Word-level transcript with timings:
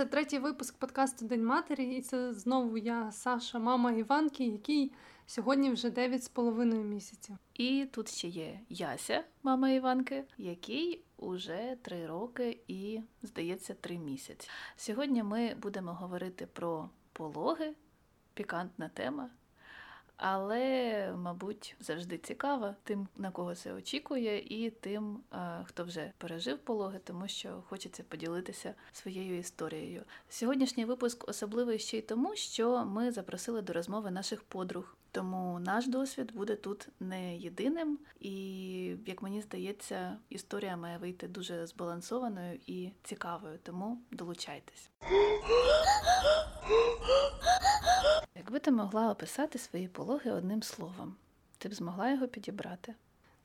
Це 0.00 0.06
третій 0.06 0.38
випуск 0.38 0.78
подкасту 0.78 1.24
День 1.26 1.44
матері, 1.44 1.96
і 1.96 2.02
це 2.02 2.34
знову 2.34 2.78
я, 2.78 3.12
Саша, 3.12 3.58
мама 3.58 3.92
Іванки, 3.92 4.44
який 4.44 4.92
сьогодні 5.26 5.70
вже 5.70 5.90
9,5 5.90 6.84
місяців. 6.84 7.36
І 7.54 7.86
тут 7.92 8.08
ще 8.08 8.28
є 8.28 8.60
Яся, 8.68 9.24
мама 9.42 9.70
Іванки, 9.70 10.24
який 10.38 11.04
уже 11.16 11.76
три 11.82 12.06
роки 12.06 12.60
і, 12.68 13.00
здається, 13.22 13.74
три 13.74 13.98
місяці. 13.98 14.48
Сьогодні 14.76 15.22
ми 15.22 15.54
будемо 15.54 15.94
говорити 15.94 16.46
про 16.46 16.90
пологи, 17.12 17.74
пікантна 18.34 18.88
тема. 18.88 19.30
Але, 20.22 21.12
мабуть, 21.16 21.76
завжди 21.80 22.18
цікава 22.18 22.74
тим, 22.84 23.08
на 23.16 23.30
кого 23.30 23.54
це 23.54 23.72
очікує, 23.72 24.38
і 24.38 24.70
тим, 24.70 25.20
хто 25.64 25.84
вже 25.84 26.12
пережив 26.18 26.58
пологи, 26.58 27.00
тому 27.04 27.28
що 27.28 27.62
хочеться 27.68 28.02
поділитися 28.08 28.74
своєю 28.92 29.38
історією. 29.38 30.04
Сьогоднішній 30.28 30.84
випуск 30.84 31.28
особливий 31.28 31.78
ще 31.78 31.98
й 31.98 32.02
тому, 32.02 32.36
що 32.36 32.84
ми 32.84 33.12
запросили 33.12 33.62
до 33.62 33.72
розмови 33.72 34.10
наших 34.10 34.42
подруг. 34.42 34.96
Тому 35.12 35.60
наш 35.60 35.86
досвід 35.86 36.32
буде 36.34 36.56
тут 36.56 36.88
не 37.00 37.36
єдиним, 37.36 37.98
і 38.20 38.32
як 39.06 39.22
мені 39.22 39.42
здається, 39.42 40.16
історія 40.28 40.76
має 40.76 40.98
вийти 40.98 41.28
дуже 41.28 41.66
збалансованою 41.66 42.58
і 42.66 42.90
цікавою. 43.02 43.58
Тому 43.62 43.98
долучайтесь. 44.10 44.90
Якби 48.34 48.58
ти 48.58 48.70
могла 48.70 49.10
описати 49.10 49.58
свої 49.58 49.88
пологи 49.88 50.30
одним 50.30 50.62
словом, 50.62 51.14
ти 51.58 51.68
б 51.68 51.74
змогла 51.74 52.10
його 52.10 52.28
підібрати? 52.28 52.94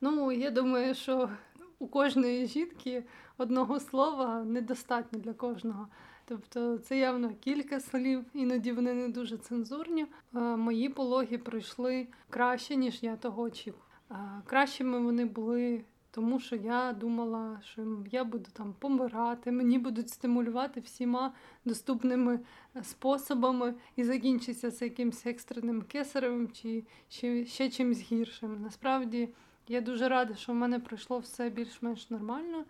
Ну, 0.00 0.32
я 0.32 0.50
думаю, 0.50 0.94
що 0.94 1.30
у 1.78 1.86
кожної 1.86 2.46
жінки 2.46 3.04
одного 3.38 3.80
слова 3.80 4.44
недостатньо 4.44 5.18
для 5.18 5.32
кожного. 5.32 5.88
Тобто 6.28 6.78
це 6.78 6.98
явно 6.98 7.34
кілька 7.40 7.80
слів, 7.80 8.24
іноді 8.34 8.72
вони 8.72 8.94
не 8.94 9.08
дуже 9.08 9.36
цензурні. 9.36 10.06
Мої 10.32 10.88
пологи 10.88 11.38
пройшли 11.38 12.06
краще, 12.30 12.76
ніж 12.76 13.02
я 13.02 13.16
того 13.16 13.42
очікувала. 13.42 14.42
Кращими 14.46 15.00
вони 15.00 15.24
були 15.24 15.84
тому 16.16 16.40
що 16.40 16.56
я 16.56 16.92
думала, 16.92 17.60
що 17.64 17.82
я 18.12 18.24
буду 18.24 18.44
там 18.52 18.74
помирати, 18.78 19.52
мені 19.52 19.78
будуть 19.78 20.10
стимулювати 20.10 20.80
всіма 20.80 21.32
доступними 21.64 22.40
е, 22.76 22.84
способами 22.84 23.74
і 23.96 24.04
закінчиться 24.04 24.70
це 24.70 24.84
якимось 24.84 25.26
екстреним 25.26 25.82
кесаревим 25.82 26.48
чи 26.52 26.84
ще, 27.08 27.44
ще 27.46 27.70
чимось 27.70 28.00
гіршим. 28.00 28.62
Насправді 28.62 29.28
я 29.68 29.80
дуже 29.80 30.08
рада, 30.08 30.34
що 30.34 30.52
в 30.52 30.54
мене 30.54 30.80
пройшло 30.80 31.18
все 31.18 31.50
більш-менш 31.50 32.10
нормально. 32.10 32.64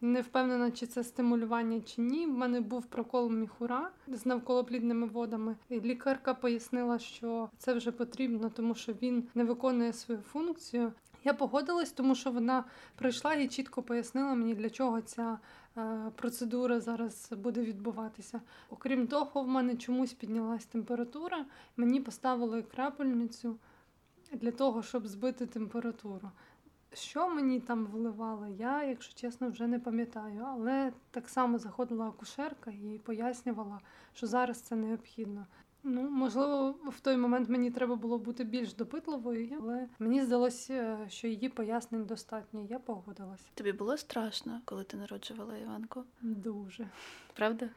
Не 0.00 0.20
впевнена, 0.20 0.70
чи 0.70 0.86
це 0.86 1.04
стимулювання 1.04 1.80
чи 1.80 2.00
ні. 2.00 2.26
В 2.26 2.30
мене 2.30 2.60
був 2.60 2.86
прокол 2.86 3.30
міхура 3.30 3.90
з 4.08 4.26
навколоплідними 4.26 5.06
водами. 5.06 5.56
І 5.68 5.80
Лікарка 5.80 6.34
пояснила, 6.34 6.98
що 6.98 7.48
це 7.58 7.74
вже 7.74 7.92
потрібно, 7.92 8.50
тому 8.50 8.74
що 8.74 8.92
він 8.92 9.28
не 9.34 9.44
виконує 9.44 9.92
свою 9.92 10.20
функцію. 10.20 10.92
Я 11.24 11.34
погодилась, 11.34 11.92
тому 11.92 12.14
що 12.14 12.30
вона 12.30 12.64
прийшла 12.96 13.34
і 13.34 13.48
чітко 13.48 13.82
пояснила 13.82 14.34
мені, 14.34 14.54
для 14.54 14.70
чого 14.70 15.00
ця 15.00 15.38
е, 15.76 16.12
процедура 16.16 16.80
зараз 16.80 17.32
буде 17.32 17.62
відбуватися. 17.62 18.40
Окрім 18.70 19.06
того, 19.06 19.42
в 19.42 19.48
мене 19.48 19.76
чомусь 19.76 20.12
піднялась 20.12 20.66
температура. 20.66 21.44
Мені 21.76 22.00
поставили 22.00 22.62
крапельницю 22.62 23.56
для 24.32 24.50
того, 24.50 24.82
щоб 24.82 25.06
збити 25.06 25.46
температуру. 25.46 26.30
Що 26.92 27.28
мені 27.28 27.60
там 27.60 27.86
вливали, 27.86 28.50
я, 28.58 28.84
якщо 28.84 29.14
чесно, 29.14 29.50
вже 29.50 29.66
не 29.66 29.78
пам'ятаю. 29.78 30.44
Але 30.46 30.92
так 31.10 31.28
само 31.28 31.58
заходила 31.58 32.08
акушерка 32.08 32.70
і 32.70 33.00
пояснювала, 33.04 33.80
що 34.12 34.26
зараз 34.26 34.60
це 34.60 34.76
необхідно. 34.76 35.46
Ну, 35.82 36.10
можливо, 36.10 36.74
в 36.86 37.00
той 37.00 37.16
момент 37.16 37.48
мені 37.48 37.70
треба 37.70 37.96
було 37.96 38.18
бути 38.18 38.44
більш 38.44 38.74
допитливою, 38.74 39.58
але 39.60 39.88
мені 39.98 40.22
здалося, 40.22 40.98
що 41.08 41.28
її 41.28 41.48
пояснень 41.48 42.04
достатньо. 42.04 42.66
Я 42.70 42.78
погодилася. 42.78 43.44
Тобі 43.54 43.72
було 43.72 43.96
страшно, 43.96 44.60
коли 44.64 44.84
ти 44.84 44.96
народжувала 44.96 45.56
Іванку? 45.56 46.04
Дуже. 46.22 46.88
Правда? 47.34 47.68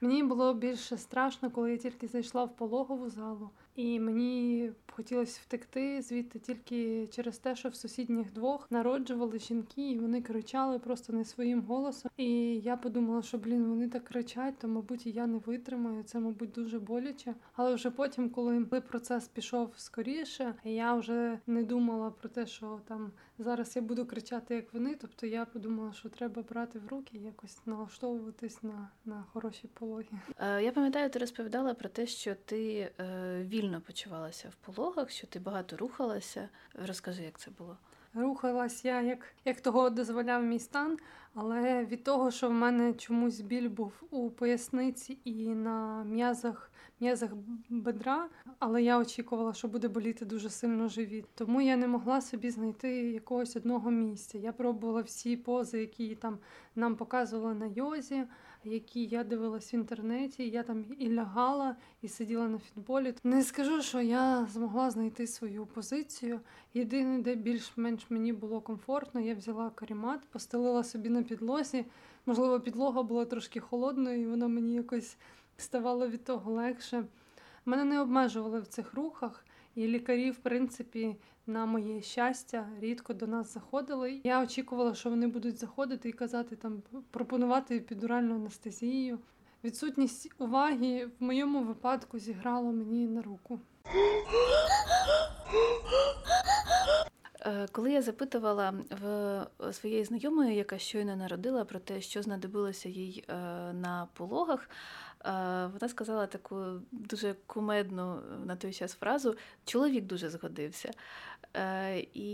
Мені 0.00 0.22
було 0.22 0.54
більше 0.54 0.96
страшно, 0.96 1.50
коли 1.50 1.70
я 1.70 1.78
тільки 1.78 2.08
зайшла 2.08 2.44
в 2.44 2.56
пологову 2.56 3.10
залу, 3.10 3.50
і 3.74 4.00
мені 4.00 4.70
хотілося 4.92 5.40
втекти 5.42 6.02
звідти 6.02 6.38
тільки 6.38 7.06
через 7.06 7.38
те, 7.38 7.56
що 7.56 7.68
в 7.68 7.74
сусідніх 7.74 8.32
двох 8.32 8.70
народжували 8.70 9.38
жінки, 9.38 9.90
і 9.90 9.98
вони 9.98 10.22
кричали 10.22 10.78
просто 10.78 11.12
не 11.12 11.24
своїм 11.24 11.62
голосом. 11.62 12.10
І 12.16 12.58
я 12.58 12.76
подумала, 12.76 13.22
що 13.22 13.38
блін, 13.38 13.64
вони 13.64 13.88
так 13.88 14.04
кричать, 14.04 14.58
то 14.58 14.68
мабуть 14.68 15.06
і 15.06 15.10
я 15.10 15.26
не 15.26 15.38
витримаю. 15.38 16.02
Це, 16.02 16.20
мабуть, 16.20 16.50
дуже 16.50 16.78
боляче. 16.78 17.34
Але 17.52 17.74
вже 17.74 17.90
потім, 17.90 18.30
коли 18.30 18.64
процес 18.64 19.28
пішов 19.28 19.72
скоріше, 19.76 20.54
я 20.64 20.94
вже 20.94 21.38
не 21.46 21.62
думала 21.62 22.10
про 22.10 22.28
те, 22.28 22.46
що 22.46 22.80
там 22.88 23.12
зараз 23.38 23.76
я 23.76 23.82
буду 23.82 24.06
кричати, 24.06 24.54
як 24.54 24.74
вони. 24.74 24.94
Тобто 25.00 25.26
я 25.26 25.44
подумала, 25.44 25.92
що 25.92 26.08
треба 26.08 26.42
брати 26.42 26.78
в 26.78 26.88
руки, 26.88 27.18
якось 27.18 27.66
налаштовуватись 27.66 28.62
на, 28.62 28.88
на 29.04 29.24
хороші 29.32 29.68
пологи. 29.74 30.04
Е, 30.38 30.62
я 30.62 30.72
пам'ятаю, 30.72 31.10
ти 31.10 31.18
розповідала 31.18 31.74
про 31.74 31.88
те, 31.88 32.06
що 32.06 32.34
ти 32.34 32.90
е, 32.98 33.42
вільно 33.64 33.80
почувалася 33.80 34.48
в 34.48 34.54
пологах, 34.54 35.10
що 35.10 35.26
ти 35.26 35.38
багато 35.38 35.76
рухалася. 35.76 36.48
Розкажи, 36.86 37.22
як 37.22 37.38
це 37.38 37.50
було. 37.58 37.76
Рухалась 38.14 38.84
я, 38.84 39.02
як 39.02 39.18
як 39.44 39.60
того 39.60 39.90
дозволяв 39.90 40.42
мій 40.42 40.58
стан, 40.58 40.98
але 41.34 41.84
від 41.84 42.04
того, 42.04 42.30
що 42.30 42.48
в 42.48 42.52
мене 42.52 42.92
чомусь 42.92 43.40
біль 43.40 43.68
був 43.68 43.92
у 44.10 44.30
поясниці 44.30 45.18
і 45.24 45.48
на 45.48 46.04
м'язах 46.04 46.70
м'язах 47.00 47.30
бедра, 47.68 48.28
але 48.58 48.82
я 48.82 48.98
очікувала, 48.98 49.54
що 49.54 49.68
буде 49.68 49.88
боліти 49.88 50.24
дуже 50.24 50.50
сильно 50.50 50.88
живіт. 50.88 51.24
Тому 51.34 51.60
я 51.60 51.76
не 51.76 51.88
могла 51.88 52.20
собі 52.20 52.50
знайти 52.50 53.12
якогось 53.12 53.56
одного 53.56 53.90
місця. 53.90 54.38
Я 54.38 54.52
пробувала 54.52 55.00
всі 55.00 55.36
пози, 55.36 55.80
які 55.80 56.14
там 56.14 56.38
нам 56.76 56.96
показували 56.96 57.54
на 57.54 57.66
йозі, 57.66 58.24
які 58.64 59.04
я 59.04 59.24
дивилась 59.24 59.72
в 59.72 59.74
інтернеті. 59.74 60.48
Я 60.48 60.62
там 60.62 60.84
і 60.98 61.12
лягала, 61.12 61.76
і 62.02 62.08
сиділа 62.08 62.48
на 62.48 62.58
фітболі. 62.58 63.14
Не 63.24 63.42
скажу, 63.42 63.82
що 63.82 64.00
я 64.00 64.46
змогла 64.52 64.90
знайти 64.90 65.26
свою 65.26 65.66
позицію. 65.66 66.40
Єдине, 66.74 67.18
де 67.18 67.34
більш-менш 67.34 68.10
мені 68.10 68.32
було 68.32 68.60
комфортно, 68.60 69.20
я 69.20 69.34
взяла 69.34 69.70
карімат, 69.70 70.20
постелила 70.20 70.84
собі 70.84 71.08
на 71.08 71.22
підлозі. 71.22 71.84
Можливо, 72.26 72.60
підлога 72.60 73.02
була 73.02 73.24
трошки 73.24 73.60
холодною, 73.60 74.20
і 74.20 74.26
вона 74.26 74.48
мені 74.48 74.74
якось 74.74 75.16
ставало 75.56 76.08
від 76.08 76.24
того 76.24 76.52
легше. 76.52 77.04
Мене 77.66 77.84
не 77.84 78.00
обмежували 78.00 78.60
в 78.60 78.66
цих 78.66 78.94
рухах, 78.94 79.44
і 79.74 79.86
лікарі, 79.86 80.30
в 80.30 80.36
принципі, 80.36 81.16
на 81.46 81.66
моє 81.66 82.02
щастя, 82.02 82.68
рідко 82.80 83.14
до 83.14 83.26
нас 83.26 83.54
заходили. 83.54 84.20
Я 84.24 84.42
очікувала, 84.42 84.94
що 84.94 85.10
вони 85.10 85.26
будуть 85.26 85.58
заходити 85.58 86.08
і 86.08 86.12
казати 86.12 86.56
там, 86.56 86.82
пропонувати 87.10 87.76
епідуральну 87.76 88.34
анестезію. 88.34 89.18
Відсутність 89.64 90.32
уваги 90.38 91.06
в 91.20 91.24
моєму 91.24 91.62
випадку 91.64 92.18
зіграла 92.18 92.70
мені 92.70 93.08
на 93.08 93.22
руку. 93.22 93.60
Е, 97.40 97.66
коли 97.72 97.92
я 97.92 98.02
запитувала 98.02 98.74
в 98.90 99.72
своєї 99.72 100.04
знайомої, 100.04 100.56
яка 100.56 100.78
щойно 100.78 101.16
народила, 101.16 101.64
про 101.64 101.78
те, 101.78 102.00
що 102.00 102.22
знадобилося 102.22 102.88
їй 102.88 103.24
е, 103.28 103.34
на 103.72 104.08
пологах, 104.12 104.70
вона 105.72 105.88
сказала 105.88 106.26
таку 106.26 106.64
дуже 106.92 107.34
кумедну 107.46 108.20
на 108.44 108.56
той 108.56 108.72
час 108.72 108.94
фразу 108.94 109.36
Чоловік 109.64 110.04
дуже 110.04 110.30
згодився. 110.30 110.90
Е, 111.56 112.06
і 112.14 112.28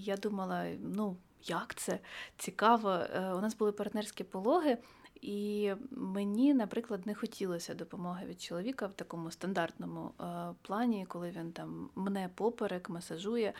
я 0.00 0.16
думала, 0.16 0.66
ну, 0.82 1.16
як 1.44 1.74
це 1.74 1.98
цікаво. 2.36 2.90
Е, 2.90 3.32
у 3.32 3.40
нас 3.40 3.56
були 3.56 3.72
партнерські 3.72 4.24
пологи. 4.24 4.78
І 5.20 5.72
мені, 5.90 6.54
наприклад, 6.54 7.06
не 7.06 7.14
хотілося 7.14 7.74
допомоги 7.74 8.26
від 8.26 8.42
чоловіка 8.42 8.86
в 8.86 8.92
такому 8.92 9.30
стандартному 9.30 10.10
е, 10.20 10.24
плані, 10.62 11.06
коли 11.08 11.30
він 11.30 11.52
там 11.52 11.90
мене 11.94 12.30
поперек, 12.34 12.90
масажує. 12.90 13.52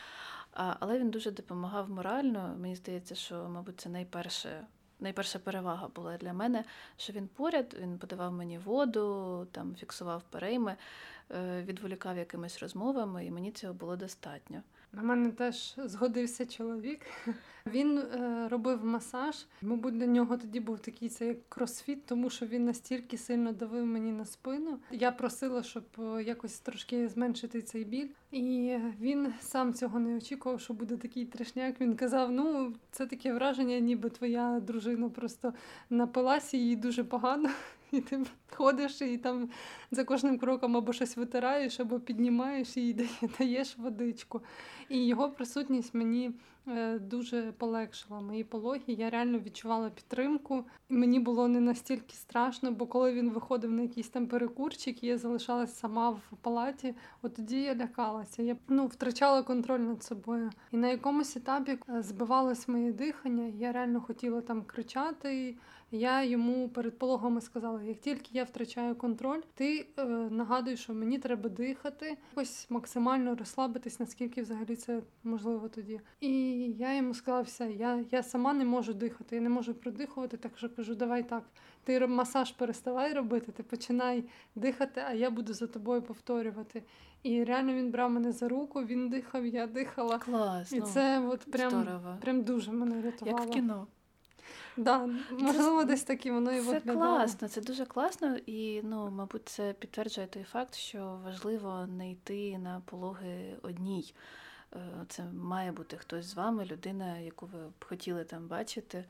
Але 0.53 0.99
він 0.99 1.11
дуже 1.11 1.31
допомагав 1.31 1.91
морально. 1.91 2.57
Мені 2.61 2.77
здається, 2.77 3.15
що, 3.15 3.49
мабуть, 3.49 3.81
це 3.81 3.89
найперше 3.89 4.67
найперша 5.01 5.39
перевага 5.39 5.89
була 5.89 6.17
для 6.17 6.33
мене, 6.33 6.65
що 6.97 7.13
він 7.13 7.29
поряд, 7.29 7.77
він 7.81 7.99
подавав 7.99 8.33
мені 8.33 8.59
воду, 8.59 9.47
там 9.53 9.75
фіксував 9.75 10.23
перейми, 10.23 10.77
е, 11.31 11.63
відволікав 11.63 12.17
якимись 12.17 12.59
розмовами, 12.59 13.27
і 13.27 13.31
мені 13.31 13.53
цього 13.53 13.75
було 13.75 13.97
достатньо. 13.97 14.63
На 14.93 15.03
мене 15.03 15.31
теж 15.31 15.75
згодився 15.77 16.47
чоловік. 16.47 17.01
Він 17.67 17.99
е, 17.99 18.49
робив 18.51 18.85
масаж. 18.85 19.47
Мабуть, 19.63 19.99
для 19.99 20.07
нього 20.07 20.37
тоді 20.37 20.61
був 20.61 20.79
такий 20.79 21.09
це 21.09 21.27
як 21.27 21.49
кросфіт, 21.49 22.07
тому 22.07 22.31
що 22.31 22.47
він 22.47 22.65
настільки 22.65 23.19
сильно 23.19 23.53
давив 23.53 23.87
мені 23.87 24.13
на 24.13 24.25
спину. 24.25 24.79
Я 24.91 25.13
просила, 25.13 25.63
щоб 25.63 25.85
е, 25.99 26.23
якось 26.23 26.59
трошки 26.61 27.09
зменшити 27.09 27.63
цей 27.63 27.85
біль. 27.85 28.09
І 28.31 28.77
він 29.01 29.33
сам 29.41 29.75
цього 29.75 29.99
не 29.99 30.17
очікував, 30.17 30.61
що 30.61 30.75
буде 30.75 30.97
такий 30.97 31.25
трешняк. 31.25 31.81
Він 31.81 31.97
казав: 31.97 32.33
ну, 32.33 32.75
це 32.91 33.07
таке 33.07 33.33
враження, 33.33 33.79
ніби 33.79 34.11
твоя 34.11 34.61
дружина 34.61 35.09
просто 35.09 35.55
напилася 35.91 36.57
їй 36.57 36.77
дуже 36.77 37.05
погано. 37.05 37.49
І 37.93 38.01
ти 38.01 38.25
ходиш 38.51 39.01
і 39.01 39.19
там 39.19 39.49
за 39.91 40.05
кожним 40.05 40.39
кроком 40.39 40.77
або 40.77 40.93
щось 40.93 41.17
витираєш, 41.17 41.81
або 41.81 42.01
піднімаєш 42.01 42.77
і 42.77 43.09
даєш 43.39 43.79
водичку. 43.79 44.41
І 44.91 45.07
його 45.07 45.31
присутність 45.31 45.95
мені 45.95 46.33
Е, 46.69 46.99
дуже 46.99 47.53
полегшила 47.53 48.21
мої 48.21 48.45
пологи. 48.45 48.81
Я 48.87 49.11
реально 49.11 49.39
відчувала 49.39 49.91
підтримку. 49.91 50.65
Мені 50.89 51.21
було 51.21 51.49
не 51.49 51.61
настільки 51.61 52.15
страшно, 52.15 52.73
бо 52.73 52.87
коли 52.87 53.13
він 53.13 53.31
виходив 53.31 53.71
на 53.71 53.83
якийсь 53.83 54.09
там 54.09 54.27
перекурчик, 54.27 55.05
я 55.05 55.19
залишалась 55.19 55.79
сама 55.79 56.11
в 56.11 56.21
палаті. 56.41 56.95
От 57.23 57.35
тоді 57.35 57.61
я 57.61 57.75
лякалася. 57.75 58.43
Я 58.43 58.57
ну 58.69 58.87
втрачала 58.87 59.43
контроль 59.43 59.81
над 59.81 60.03
собою. 60.03 60.51
І 60.73 60.77
на 60.77 60.89
якомусь 60.89 61.37
етапі 61.37 61.79
е, 61.89 62.03
збивалось 62.03 62.69
моє 62.69 62.93
дихання. 62.93 63.53
Я 63.59 63.73
реально 63.73 64.01
хотіла 64.01 64.41
там 64.41 64.63
кричати. 64.63 65.57
Я 65.93 66.25
йому 66.25 66.69
перед 66.69 66.99
пологами 66.99 67.41
сказала: 67.41 67.83
як 67.83 68.01
тільки 68.01 68.31
я 68.33 68.45
втрачаю 68.45 68.95
контроль, 68.95 69.41
ти 69.55 69.87
е, 69.97 70.05
нагадуй, 70.31 70.77
що 70.77 70.95
мені 70.95 71.19
треба 71.19 71.49
дихати, 71.49 72.17
якось 72.31 72.67
максимально 72.71 73.35
розслабитись, 73.35 74.01
наскільки 74.01 74.43
взагалі 74.43 74.77
це 74.81 75.01
можливо 75.25 75.69
тоді. 75.69 76.01
І 76.21 76.31
я 76.79 76.97
йому 76.97 77.15
сказала, 77.15 77.43
все, 77.43 77.71
я 77.73 78.05
я 78.11 78.23
сама 78.23 78.53
не 78.53 78.65
можу 78.65 78.95
дихати, 78.95 79.37
я 79.37 79.43
не 79.43 79.49
можу 79.49 79.75
продихувати, 79.75 80.37
так 80.37 80.59
що 80.59 80.69
кажу, 80.69 80.95
давай 80.95 81.29
так. 81.29 81.45
Ти 81.85 82.07
масаж 82.07 82.53
переставай 82.53 83.15
робити, 83.15 83.53
ти 83.53 83.63
починай 83.63 84.25
дихати, 84.55 85.03
а 85.07 85.13
я 85.13 85.31
буду 85.31 85.55
за 85.55 85.67
тобою 85.67 86.03
повторювати. 86.03 86.83
І 87.23 87.45
реально 87.45 87.75
він 87.75 87.91
брав 87.91 88.11
мене 88.11 88.33
за 88.33 88.49
руку, 88.49 88.85
він 88.85 89.09
дихав, 89.09 89.47
я 89.47 89.67
дихала. 89.67 90.19
Клас, 90.19 90.73
І 90.73 90.81
ну, 90.81 90.87
це 90.87 91.21
от 91.21 91.41
прям, 91.41 92.01
прям 92.21 92.43
дуже 92.43 92.73
мене 92.73 93.03
рятувало. 93.03 93.39
Як 93.39 93.49
в 93.49 93.51
кіно. 93.51 93.87
Да, 94.77 95.09
можливо, 95.31 95.85
десь 95.85 96.03
такі 96.03 96.31
воно 96.31 96.53
і 96.53 96.61
Це 96.61 96.81
класно, 96.81 97.49
це 97.49 97.61
дуже 97.61 97.87
класно, 97.87 98.37
і 98.47 98.83
ну, 98.83 99.11
мабуть, 99.11 99.49
це 99.49 99.73
підтверджує 99.73 100.27
той 100.27 100.43
факт, 100.43 100.75
що 100.75 101.21
важливо 101.25 101.87
не 101.87 102.11
йти 102.11 102.59
на 102.59 102.83
пологи 102.85 103.57
одній. 103.63 104.15
Е, 104.77 104.79
це 105.09 105.25
має 105.25 105.73
бути 105.73 105.97
хтось 105.97 106.27
з 106.27 106.35
вами, 106.35 106.65
людина, 106.65 107.19
яку 107.19 107.47
ви 107.47 107.59
б 107.59 107.85
хотіли 107.85 108.25
там 108.25 108.49
бачити, 108.49 109.05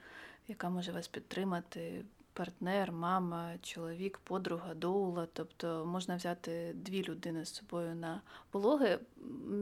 яка 0.48 0.70
може 0.70 0.92
вас 0.92 1.08
підтримати, 1.08 2.04
партнер, 2.32 2.92
мама, 2.92 3.58
чоловік, 3.62 4.18
подруга, 4.18 4.74
доула. 4.74 5.28
Тобто 5.32 5.86
можна 5.86 6.16
взяти 6.16 6.72
дві 6.74 7.04
людини 7.04 7.44
з 7.44 7.54
собою 7.54 7.94
на 7.94 8.20
пологи. 8.50 8.98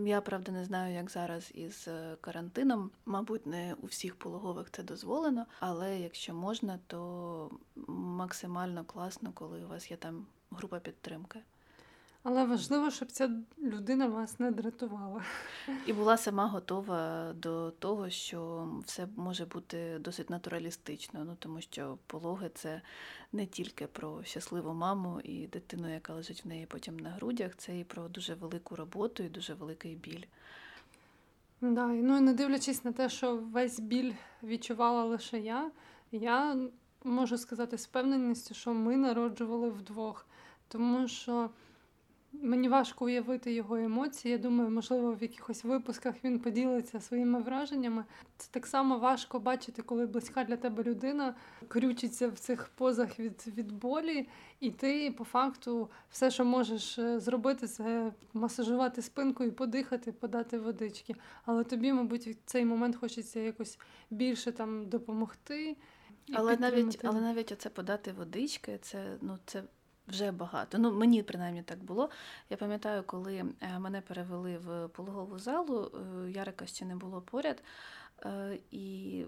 Я 0.04 0.20
правда 0.20 0.52
не 0.52 0.64
знаю, 0.64 0.94
як 0.94 1.10
зараз 1.10 1.50
із 1.54 1.88
е, 1.88 2.16
карантином. 2.20 2.90
Мабуть, 3.06 3.46
не 3.46 3.74
у 3.82 3.86
всіх 3.86 4.16
пологових 4.16 4.70
це 4.70 4.82
дозволено, 4.82 5.46
але 5.60 6.00
якщо 6.00 6.34
можна, 6.34 6.78
то 6.86 7.50
максимально 7.96 8.84
класно, 8.84 9.32
коли 9.34 9.64
у 9.64 9.68
вас 9.68 9.90
є 9.90 9.96
там 9.96 10.26
група 10.50 10.78
підтримки. 10.78 11.40
Але 12.30 12.44
важливо, 12.44 12.90
щоб 12.90 13.12
ця 13.12 13.30
людина 13.62 14.06
вас 14.06 14.40
не 14.40 14.50
дратувала. 14.50 15.22
І 15.86 15.92
була 15.92 16.16
сама 16.16 16.46
готова 16.46 17.32
до 17.32 17.70
того, 17.70 18.10
що 18.10 18.69
все 18.84 19.08
може 19.16 19.46
бути 19.46 19.98
досить 20.00 20.30
натуралістично. 20.30 21.25
Ну 21.25 21.36
тому 21.38 21.60
що 21.60 21.98
пологи 22.06 22.50
це 22.54 22.80
не 23.32 23.46
тільки 23.46 23.86
про 23.86 24.25
щасливу 24.25 24.75
маму 24.75 25.20
і 25.25 25.46
дитину, 25.46 25.92
яка 25.94 26.14
лежить 26.14 26.44
в 26.44 26.48
неї 26.48 26.66
потім 26.66 26.98
на 26.98 27.10
грудях, 27.10 27.52
це 27.56 27.78
і 27.78 27.84
про 27.84 28.08
дуже 28.08 28.34
велику 28.34 28.76
роботу 28.76 29.22
і 29.22 29.28
дуже 29.28 29.54
великий 29.54 29.94
біль. 29.94 30.24
Да, 31.60 31.86
ну 31.86 32.16
і 32.16 32.20
не 32.20 32.34
дивлячись 32.34 32.84
на 32.84 32.92
те, 32.92 33.08
що 33.08 33.36
весь 33.36 33.81
біль 33.81 34.12
відчувала 34.42 35.04
лише 35.04 35.38
я, 35.38 35.70
я 36.12 36.56
можу 37.04 37.38
сказати 37.38 37.78
з 37.78 37.86
певненістю, 37.86 38.54
що 38.54 38.74
ми 38.74 38.96
народжували 38.96 39.70
вдвох, 39.70 40.26
тому 40.69 41.08
що. 41.08 41.50
Мені 42.32 42.69
важко 42.69 43.04
уявити 43.04 43.52
його 43.52 43.76
емоції. 43.76 44.32
Я 44.32 44.38
думаю, 44.38 44.70
можливо, 44.70 45.14
в 45.14 45.22
якихось 45.22 45.64
випусках 45.64 46.14
він 46.25 46.38
поділиться 46.38 47.00
своїми 47.00 47.40
враженнями. 47.40 48.04
Це 48.36 48.48
так 48.50 48.66
само 48.66 48.98
важко 48.98 49.38
бачити, 49.38 49.82
коли 49.82 50.06
близька 50.06 50.44
для 50.44 50.56
тебе 50.56 50.82
людина 50.82 51.34
крючиться 51.69 52.28
в 52.28 52.38
цих 52.38 52.69
позах 52.69 53.19
від 53.19 53.44
від 53.56 53.72
болі, 53.72 54.28
і 54.60 54.70
ти 54.70 55.10
по 55.10 55.25
факту 55.25 55.90
все, 56.10 56.30
що 56.30 56.44
можеш 56.44 56.98
е, 56.98 57.20
зробити, 57.20 57.66
це 57.66 58.12
масажувати 58.32 59.02
спинку 59.02 59.44
і 59.44 59.50
подихати, 59.50 60.12
подати 60.12 60.58
водички. 60.58 61.14
Але 61.44 61.64
тобі, 61.64 61.92
мабуть, 61.92 62.26
в 62.26 62.36
цей 62.44 62.64
момент 62.64 62.96
хочеться 62.96 63.40
якось 63.40 63.78
більше 64.10 64.52
там 64.52 64.88
допомогти. 64.88 65.76
Але 66.32 66.56
навіть 66.56 67.00
але 67.04 67.20
навіть 67.20 67.52
оце 67.52 67.70
подати 67.70 68.12
водички, 68.12 68.78
це 68.82 69.16
ну 69.20 69.38
це 69.46 69.62
вже 70.08 70.31
багато. 70.31 70.78
Ну, 70.78 70.93
мені 70.93 71.22
принаймні 71.22 71.62
так 71.62 71.84
було. 71.84 72.10
Я 72.50 72.56
пам'ятаю, 72.56 73.02
коли 73.02 73.44
е, 73.60 73.78
мене 73.78 74.00
перевели 74.00 74.58
в 74.58 74.88
пологову 74.88 75.38
залу, 75.38 75.93
е, 76.26 76.31
Ярика 76.31 76.66
ще 76.66 76.84
не 76.84 76.96
було 76.96 77.20
поряд, 77.20 77.62
е, 78.25 78.58
і 78.70 79.25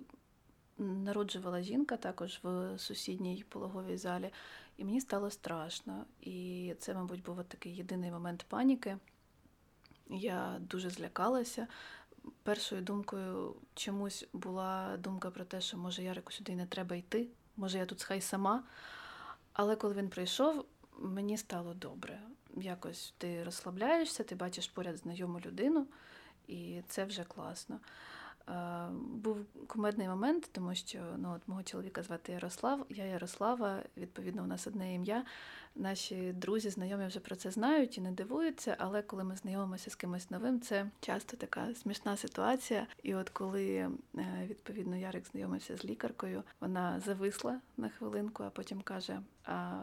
народжувала 0.78 1.62
жінка 1.62 1.96
також 1.96 2.40
в 2.42 2.78
сусідній 2.78 3.44
пологовій 3.48 3.96
залі, 3.96 4.30
і 4.76 4.84
мені 4.84 5.00
стало 5.00 5.30
страшно. 5.30 6.04
І 6.20 6.74
це, 6.78 6.94
мабуть, 6.94 7.22
був 7.22 7.44
такий 7.44 7.76
єдиний 7.76 8.10
момент 8.10 8.44
паніки. 8.48 8.98
Я 10.10 10.56
дуже 10.60 10.90
злякалася. 10.90 11.66
Першою 12.42 12.82
думкою 12.82 13.54
чомусь 13.74 14.28
була 14.32 14.96
думка 14.96 15.30
про 15.30 15.44
те, 15.44 15.60
що 15.60 15.78
може 15.78 16.02
Ярику 16.02 16.32
сюди 16.32 16.54
не 16.54 16.66
треба 16.66 16.96
йти, 16.96 17.28
може 17.56 17.78
я 17.78 17.86
тут 17.86 18.02
хай 18.02 18.20
сама. 18.20 18.62
Але 19.60 19.76
коли 19.76 19.94
він 19.94 20.08
прийшов, 20.08 20.64
мені 20.98 21.38
стало 21.38 21.74
добре. 21.74 22.20
Якось 22.56 23.14
ти 23.18 23.44
розслабляєшся, 23.44 24.24
ти 24.24 24.34
бачиш 24.34 24.68
поряд 24.68 24.96
знайому 24.96 25.40
людину, 25.40 25.86
і 26.46 26.82
це 26.88 27.04
вже 27.04 27.24
класно. 27.24 27.80
Був 29.12 29.36
кумедний 29.66 30.08
момент, 30.08 30.48
тому 30.52 30.74
що 30.74 30.98
ну, 31.18 31.32
от 31.36 31.48
мого 31.48 31.62
чоловіка 31.62 32.02
звати 32.02 32.32
Ярослав, 32.32 32.86
я 32.88 33.04
Ярослава, 33.04 33.82
відповідно, 33.96 34.42
у 34.42 34.46
нас 34.46 34.66
одне 34.66 34.94
ім'я. 34.94 35.24
Наші 35.76 36.32
друзі, 36.32 36.70
знайомі 36.70 37.06
вже 37.06 37.20
про 37.20 37.36
це 37.36 37.50
знають 37.50 37.98
і 37.98 38.00
не 38.00 38.12
дивуються, 38.12 38.76
але 38.78 39.02
коли 39.02 39.24
ми 39.24 39.36
знайомимося 39.36 39.90
з 39.90 39.94
кимось 39.94 40.30
новим, 40.30 40.60
це 40.60 40.86
часто 41.00 41.36
така 41.36 41.74
смішна 41.74 42.16
ситуація. 42.16 42.86
І 43.02 43.14
от 43.14 43.30
коли 43.30 43.66
е, 43.74 43.90
відповідно 44.46 44.96
Ярик 44.96 45.26
знайомився 45.26 45.76
з 45.76 45.84
лікаркою, 45.84 46.42
вона 46.60 47.00
зависла 47.00 47.60
на 47.76 47.88
хвилинку, 47.88 48.42
а 48.42 48.50
потім 48.50 48.82
каже: 48.82 49.20
А 49.44 49.80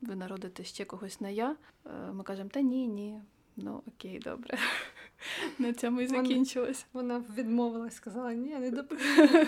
ви 0.00 0.14
народите 0.14 0.64
ще 0.64 0.84
когось 0.84 1.20
на 1.20 1.28
я? 1.28 1.56
Е, 1.86 2.12
ми 2.12 2.24
кажемо, 2.24 2.48
та 2.48 2.60
ні, 2.60 2.88
ні. 2.88 3.20
Ну 3.56 3.82
окей, 3.86 4.18
добре. 4.18 4.58
На 5.58 5.72
цьому 5.72 6.00
і 6.00 6.06
закінчилось. 6.06 6.86
Вона, 6.92 7.14
вона 7.14 7.24
відмовилась, 7.36 7.94
сказала, 7.94 8.34
ні, 8.34 8.54
не 8.54 8.70
допомогу. 8.70 9.46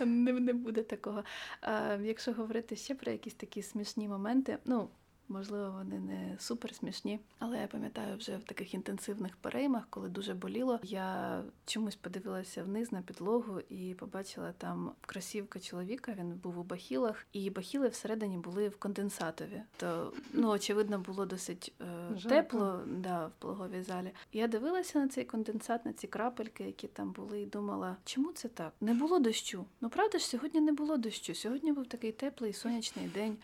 Не, 0.04 0.32
не 0.32 0.52
буде 0.52 0.82
такого. 0.82 1.24
А, 1.60 1.96
Якщо 2.02 2.32
говорити 2.32 2.76
ще 2.76 2.94
про 2.94 3.12
якісь 3.12 3.34
такі 3.34 3.62
смішні 3.62 4.08
моменти, 4.08 4.58
ну 4.64 4.88
Можливо, 5.32 5.70
вони 5.78 6.00
не 6.00 6.36
супер 6.38 6.74
смішні, 6.74 7.20
але 7.38 7.60
я 7.60 7.66
пам'ятаю 7.66 8.16
вже 8.16 8.36
в 8.36 8.44
таких 8.44 8.74
інтенсивних 8.74 9.36
переймах, 9.36 9.86
коли 9.90 10.08
дуже 10.08 10.34
боліло. 10.34 10.80
Я 10.82 11.42
чомусь 11.66 11.96
подивилася 11.96 12.62
вниз 12.62 12.92
на 12.92 13.02
підлогу 13.02 13.60
і 13.68 13.94
побачила 13.94 14.52
там 14.58 14.92
кросівка 15.06 15.60
чоловіка. 15.60 16.14
Він 16.18 16.32
був 16.32 16.58
у 16.58 16.62
бахілах, 16.62 17.26
і 17.32 17.50
бахіли 17.50 17.88
всередині 17.88 18.38
були 18.38 18.68
в 18.68 18.76
конденсатові. 18.76 19.62
То 19.76 20.12
ну 20.32 20.48
очевидно 20.48 20.98
було 20.98 21.26
досить 21.26 21.72
е, 21.80 22.28
тепло 22.28 22.80
да, 22.86 23.26
в 23.26 23.32
пологовій 23.38 23.82
залі. 23.82 24.12
Я 24.32 24.48
дивилася 24.48 24.98
на 24.98 25.08
цей 25.08 25.24
конденсат, 25.24 25.86
на 25.86 25.92
ці 25.92 26.06
крапельки, 26.06 26.64
які 26.64 26.88
там 26.88 27.12
були, 27.12 27.40
і 27.40 27.46
думала, 27.46 27.96
чому 28.04 28.32
це 28.32 28.48
так? 28.48 28.72
Не 28.80 28.94
було 28.94 29.18
дощу. 29.18 29.64
Ну 29.80 29.88
правда 29.88 30.18
ж, 30.18 30.26
сьогодні 30.26 30.60
не 30.60 30.72
було 30.72 30.96
дощу. 30.96 31.34
Сьогодні 31.34 31.72
був 31.72 31.86
такий 31.86 32.12
теплий 32.12 32.52
сонячний 32.52 33.06
день. 33.06 33.36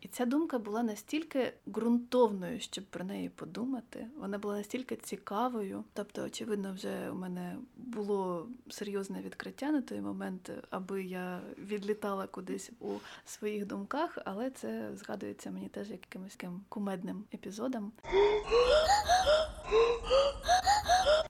І 0.00 0.08
ця 0.08 0.26
думка 0.26 0.58
була 0.58 0.82
настільки 0.82 1.52
ґрунтовною, 1.68 2.60
щоб 2.60 2.84
про 2.84 3.04
неї 3.04 3.28
подумати. 3.28 4.06
Вона 4.16 4.38
була 4.38 4.56
настільки 4.56 4.96
цікавою. 4.96 5.84
Тобто, 5.92 6.22
очевидно, 6.22 6.72
вже 6.72 7.10
у 7.10 7.14
мене 7.14 7.56
було 7.76 8.48
серйозне 8.70 9.22
відкриття 9.22 9.70
на 9.70 9.82
той 9.82 10.00
момент, 10.00 10.50
аби 10.70 11.04
я 11.04 11.40
відлітала 11.58 12.26
кудись 12.26 12.70
у 12.80 12.92
своїх 13.24 13.66
думках, 13.66 14.18
але 14.24 14.50
це 14.50 14.90
згадується 14.94 15.50
мені 15.50 15.68
теж 15.68 15.90
якимось 15.90 16.32
таким 16.32 16.60
кумедним 16.68 17.24
епізодом. 17.34 17.92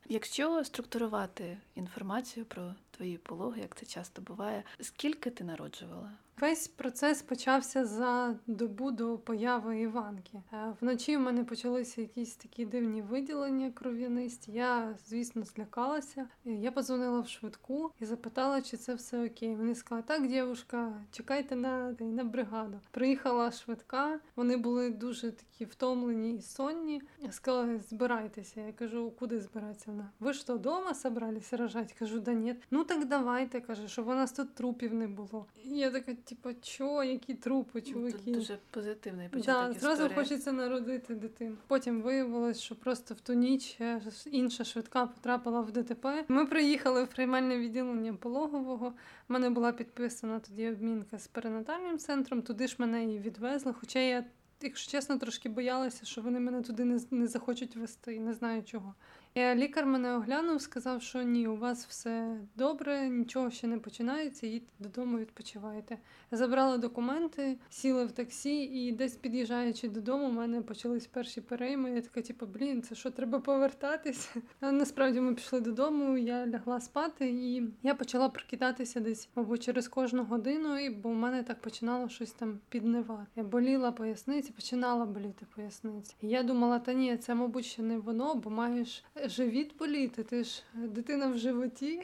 Якщо 0.08 0.64
структурувати 0.64 1.58
інформацію 1.74 2.46
про 2.46 2.74
твої 2.98 3.18
пологи, 3.18 3.60
як 3.60 3.76
це 3.76 3.86
часто 3.86 4.22
буває. 4.22 4.64
Скільки 4.80 5.30
ти 5.30 5.44
народжувала? 5.44 6.10
Весь 6.40 6.68
процес 6.68 7.22
почався 7.22 7.84
за 7.84 8.34
добу 8.46 8.90
до 8.90 9.18
появи 9.18 9.80
Іванки. 9.80 10.42
Е, 10.52 10.74
вночі 10.80 11.16
в 11.16 11.20
мене 11.20 11.44
почалися 11.44 12.00
якісь 12.00 12.34
такі 12.34 12.66
дивні 12.66 13.02
виділення 13.02 13.70
кров'янисті. 13.70 14.52
Я, 14.52 14.96
звісно, 15.06 15.42
злякалася. 15.42 16.28
Е, 16.46 16.50
я 16.50 16.72
подзвонила 16.72 17.20
в 17.20 17.28
швидку 17.28 17.92
і 18.00 18.04
запитала, 18.04 18.62
чи 18.62 18.76
це 18.76 18.94
все 18.94 19.26
окей. 19.26 19.56
Вони 19.56 19.74
сказали, 19.74 20.04
так, 20.06 20.28
дівушка, 20.28 20.92
чекайте 21.12 21.56
на 21.56 21.94
на 22.00 22.24
бригаду. 22.24 22.80
Приїхала 22.90 23.52
швидка, 23.52 24.20
вони 24.36 24.56
були 24.56 24.90
дуже 24.90 25.32
такі 25.32 25.64
втомлені 25.64 26.36
і 26.36 26.42
сонні. 26.42 27.02
Я 27.18 27.32
сказала, 27.32 27.78
збирайтеся. 27.78 28.60
Я 28.60 28.72
кажу, 28.72 29.12
куди 29.18 29.40
збиратися? 29.40 29.84
Вона 29.86 30.10
ви 30.20 30.32
то 30.32 30.54
вдома 30.54 30.94
собралися 30.94 31.56
рожати? 31.56 31.94
Кажу, 31.98 32.20
да 32.20 32.32
ні. 32.32 32.54
Ну 32.70 32.84
так 32.88 33.08
давайте, 33.08 33.60
каже, 33.60 33.88
щоб 33.88 34.08
у 34.08 34.14
нас 34.14 34.32
тут 34.32 34.54
трупів 34.54 34.94
не 34.94 35.08
було. 35.08 35.46
І 35.64 35.78
я 35.78 35.90
така 35.90 36.14
типу, 36.14 36.50
чо, 36.62 37.04
які 37.04 37.34
трупи, 37.34 37.82
ну, 37.86 37.92
чуваки. 37.92 38.18
Тут 38.24 38.34
дуже 38.34 38.58
позитивний 38.70 39.28
початок 39.28 39.74
да, 39.74 39.80
Зразу 39.80 40.14
хочеться 40.14 40.52
народити 40.52 41.14
дитину. 41.14 41.56
Потім 41.66 42.02
виявилось, 42.02 42.60
що 42.60 42.74
просто 42.74 43.14
в 43.14 43.20
ту 43.20 43.32
ніч 43.32 43.78
інша 44.26 44.64
швидка 44.64 45.06
потрапила 45.06 45.60
в 45.60 45.72
ДТП. 45.72 46.24
Ми 46.28 46.46
приїхали 46.46 47.04
в 47.04 47.08
приймальне 47.08 47.58
відділення 47.58 48.14
пологового. 48.14 48.86
У 49.28 49.32
мене 49.32 49.50
була 49.50 49.72
підписана 49.72 50.40
тоді 50.40 50.68
обмінка 50.68 51.18
з 51.18 51.26
перинатальним 51.26 51.98
центром. 51.98 52.42
Туди 52.42 52.66
ж 52.66 52.76
мене 52.78 53.14
і 53.14 53.18
відвезли. 53.18 53.74
Хоча 53.80 53.98
я, 53.98 54.24
якщо 54.60 54.90
чесно, 54.90 55.18
трошки 55.18 55.48
боялася, 55.48 56.06
що 56.06 56.20
вони 56.20 56.40
мене 56.40 56.62
туди 56.62 56.84
не 56.84 57.00
не 57.10 57.26
захочуть 57.26 57.76
вести, 57.76 58.20
не 58.20 58.34
знаю 58.34 58.62
чого. 58.62 58.94
Лікар 59.36 59.86
мене 59.86 60.16
оглянув, 60.16 60.60
сказав, 60.60 61.02
що 61.02 61.22
ні, 61.22 61.48
у 61.48 61.56
вас 61.56 61.86
все 61.86 62.36
добре, 62.56 63.08
нічого 63.08 63.50
ще 63.50 63.66
не 63.66 63.78
починається, 63.78 64.46
їдьте 64.46 64.72
додому, 64.78 65.18
відпочивайте. 65.18 65.98
Забрала 66.30 66.78
документи, 66.78 67.56
сіла 67.70 68.04
в 68.04 68.12
таксі, 68.12 68.62
і 68.62 68.92
десь 68.92 69.16
під'їжджаючи 69.16 69.88
додому, 69.88 70.28
у 70.28 70.32
мене 70.32 70.62
почались 70.62 71.06
перші 71.06 71.40
перейми. 71.40 71.90
Я 71.90 72.00
така, 72.00 72.22
типу, 72.22 72.46
блін, 72.46 72.82
це 72.82 72.94
що, 72.94 73.10
треба 73.10 73.38
повертатись? 73.40 74.30
А 74.60 74.72
насправді 74.72 75.20
ми 75.20 75.34
пішли 75.34 75.60
додому, 75.60 76.18
я 76.18 76.46
лягла 76.46 76.80
спати, 76.80 77.28
і 77.28 77.62
я 77.82 77.94
почала 77.94 78.28
прокидатися 78.28 79.00
десь, 79.00 79.28
мабуть, 79.34 79.62
через 79.62 79.88
кожну 79.88 80.24
годину, 80.24 80.78
і 80.78 80.90
бо 80.90 81.08
в 81.08 81.14
мене 81.14 81.42
так 81.42 81.60
починало 81.60 82.08
щось 82.08 82.32
там 82.32 82.58
піднивати. 82.68 83.26
Я 83.36 83.42
боліла 83.42 83.92
поясниці, 83.92 84.52
починала 84.52 85.06
боліти 85.06 85.46
поясниці. 85.56 86.14
І 86.20 86.28
я 86.28 86.42
думала, 86.42 86.78
та 86.78 86.92
ні, 86.92 87.16
це, 87.16 87.34
мабуть, 87.34 87.64
ще 87.64 87.82
не 87.82 87.98
воно, 87.98 88.34
бо 88.34 88.50
маєш 88.50 89.04
живіт 89.24 89.78
боліти. 89.78 90.24
Ти 90.24 90.44
ж 90.44 90.62
дитина 90.74 91.28
в 91.28 91.38
животі, 91.38 92.02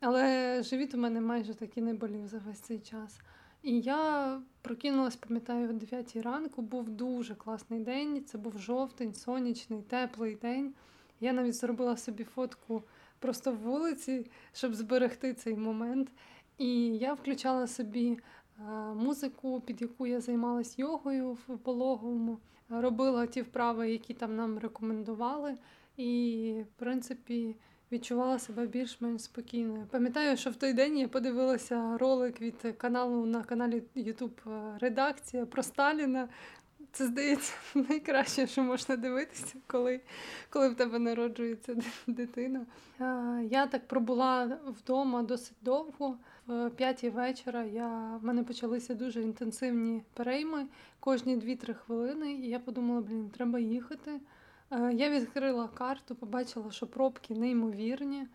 але 0.00 0.62
живіт 0.62 0.94
у 0.94 0.98
мене 0.98 1.20
майже 1.20 1.54
так 1.54 1.76
і 1.76 1.80
не 1.80 1.94
болів 1.94 2.26
за 2.26 2.38
весь 2.38 2.60
цей 2.60 2.78
час. 2.78 3.20
І 3.62 3.80
я 3.80 4.40
прокинулась, 4.62 5.16
пам'ятаю, 5.16 5.70
о 5.70 5.72
9 5.72 6.16
ранку. 6.16 6.62
Був 6.62 6.90
дуже 6.90 7.34
класний 7.34 7.80
день. 7.80 8.24
Це 8.24 8.38
був 8.38 8.58
жовтень, 8.58 9.14
сонячний, 9.14 9.82
теплий 9.82 10.34
день. 10.34 10.74
Я 11.20 11.32
навіть 11.32 11.54
зробила 11.54 11.96
собі 11.96 12.24
фотку 12.24 12.82
просто 13.18 13.52
в 13.52 13.56
вулиці, 13.56 14.30
щоб 14.52 14.74
зберегти 14.74 15.34
цей 15.34 15.56
момент. 15.56 16.08
І 16.58 16.96
я 16.96 17.14
включала 17.14 17.66
собі 17.66 18.18
музику, 18.94 19.60
під 19.60 19.82
яку 19.82 20.06
я 20.06 20.20
займалась 20.20 20.78
йогою 20.78 21.32
в 21.32 21.58
пологовому, 21.58 22.38
робила 22.68 23.26
ті 23.26 23.42
вправи, 23.42 23.90
які 23.90 24.14
там 24.14 24.36
нам 24.36 24.58
рекомендували. 24.58 25.56
І, 25.96 26.54
в 26.62 26.78
принципі, 26.78 27.56
відчувала 27.92 28.38
себе 28.38 28.66
більш-менш 28.66 29.22
спокійною. 29.22 29.86
Пам'ятаю, 29.90 30.36
що 30.36 30.50
в 30.50 30.56
той 30.56 30.72
день 30.72 30.98
я 30.98 31.08
подивилася 31.08 31.98
ролик 31.98 32.40
від 32.40 32.74
каналу 32.78 33.26
на 33.26 33.42
каналі 33.42 33.82
YouTube 33.96 34.50
е, 34.50 34.78
Редакція 34.78 35.46
про 35.46 35.62
Сталіна. 35.62 36.28
Це 36.92 37.06
здається 37.06 37.54
найкраще, 37.74 38.46
що 38.46 38.62
можна 38.62 38.96
дивитися, 38.96 39.54
коли 39.66 40.00
коли 40.50 40.68
в 40.68 40.74
тебе 40.74 40.98
народжується 40.98 41.76
дитина. 42.06 42.66
Я 43.50 43.66
так 43.70 43.88
пробула 43.88 44.58
вдома 44.66 45.22
досить 45.22 45.56
довго. 45.62 46.18
В 46.46 46.70
п'ятій 46.70 47.10
вечора 47.10 47.64
я, 47.64 48.18
в 48.22 48.24
мене 48.24 48.42
почалися 48.42 48.94
дуже 48.94 49.22
інтенсивні 49.22 50.02
перейми 50.14 50.66
кожні 51.00 51.36
2-3 51.36 51.74
хвилини, 51.74 52.32
і 52.32 52.48
я 52.48 52.58
подумала, 52.58 53.00
блін, 53.00 53.30
треба 53.30 53.58
їхати. 53.58 54.20
Е, 54.70 54.92
я 54.92 55.10
відкрила 55.10 55.68
карту, 55.68 56.14
побачила, 56.14 56.70
що 56.70 56.86
пробки 56.86 57.34
неймовірні. 57.34 58.26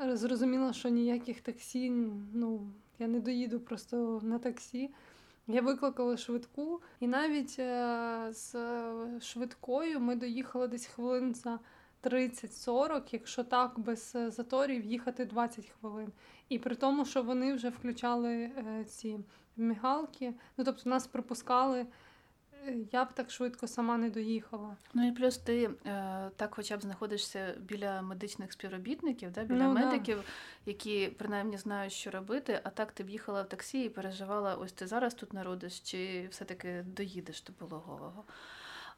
Е, 0.00 0.16
зрозуміла, 0.16 0.72
що 0.72 0.88
ніяких 0.88 1.40
таксі, 1.40 1.90
ну, 2.32 2.72
я 2.98 3.06
не 3.06 3.20
доїду 3.20 3.60
просто 3.60 4.20
на 4.22 4.38
таксі. 4.38 4.90
Я 5.46 5.62
викликала 5.62 6.16
швидку, 6.16 6.80
і 7.00 7.06
навіть 7.06 7.56
е, 7.58 8.28
з 8.30 8.54
швидкою 9.20 10.00
ми 10.00 10.16
доїхали 10.16 10.68
десь 10.68 10.86
хвилин 10.86 11.34
за 11.34 11.58
30-40, 12.02 13.02
якщо 13.12 13.44
так, 13.44 13.78
без 13.78 14.16
заторів 14.28 14.84
їхати 14.84 15.24
20 15.24 15.66
хвилин. 15.80 16.12
І 16.48 16.58
при 16.58 16.74
тому, 16.74 17.04
що 17.04 17.22
вони 17.22 17.54
вже 17.54 17.68
включали 17.68 18.50
ці 18.86 19.18
мігалки, 19.56 20.34
ну 20.56 20.64
тобто 20.64 20.90
нас 20.90 21.06
пропускали 21.06 21.86
я 22.92 23.04
б 23.04 23.12
так 23.12 23.30
швидко 23.30 23.66
сама 23.66 23.96
не 23.96 24.10
доїхала. 24.10 24.76
Ну 24.94 25.08
і 25.08 25.12
плюс 25.12 25.38
ти 25.38 25.70
е, 25.86 26.30
так, 26.36 26.54
хоча 26.54 26.76
б 26.76 26.82
знаходишся 26.82 27.54
біля 27.60 28.02
медичних 28.02 28.52
співробітників, 28.52 29.32
да, 29.32 29.44
біля 29.44 29.68
ну, 29.68 29.72
медиків, 29.72 30.16
да. 30.16 30.24
які 30.66 31.08
принаймні 31.18 31.56
знають, 31.56 31.92
що 31.92 32.10
робити. 32.10 32.60
А 32.64 32.70
так 32.70 32.92
ти 32.92 33.04
б 33.04 33.10
їхала 33.10 33.42
в 33.42 33.48
таксі 33.48 33.84
і 33.84 33.88
переживала, 33.88 34.54
ось 34.54 34.72
ти 34.72 34.86
зараз 34.86 35.14
тут 35.14 35.32
народиш, 35.32 35.80
чи 35.80 36.28
все-таки 36.30 36.84
доїдеш 36.86 37.42
до 37.42 37.52
пологового. 37.52 38.24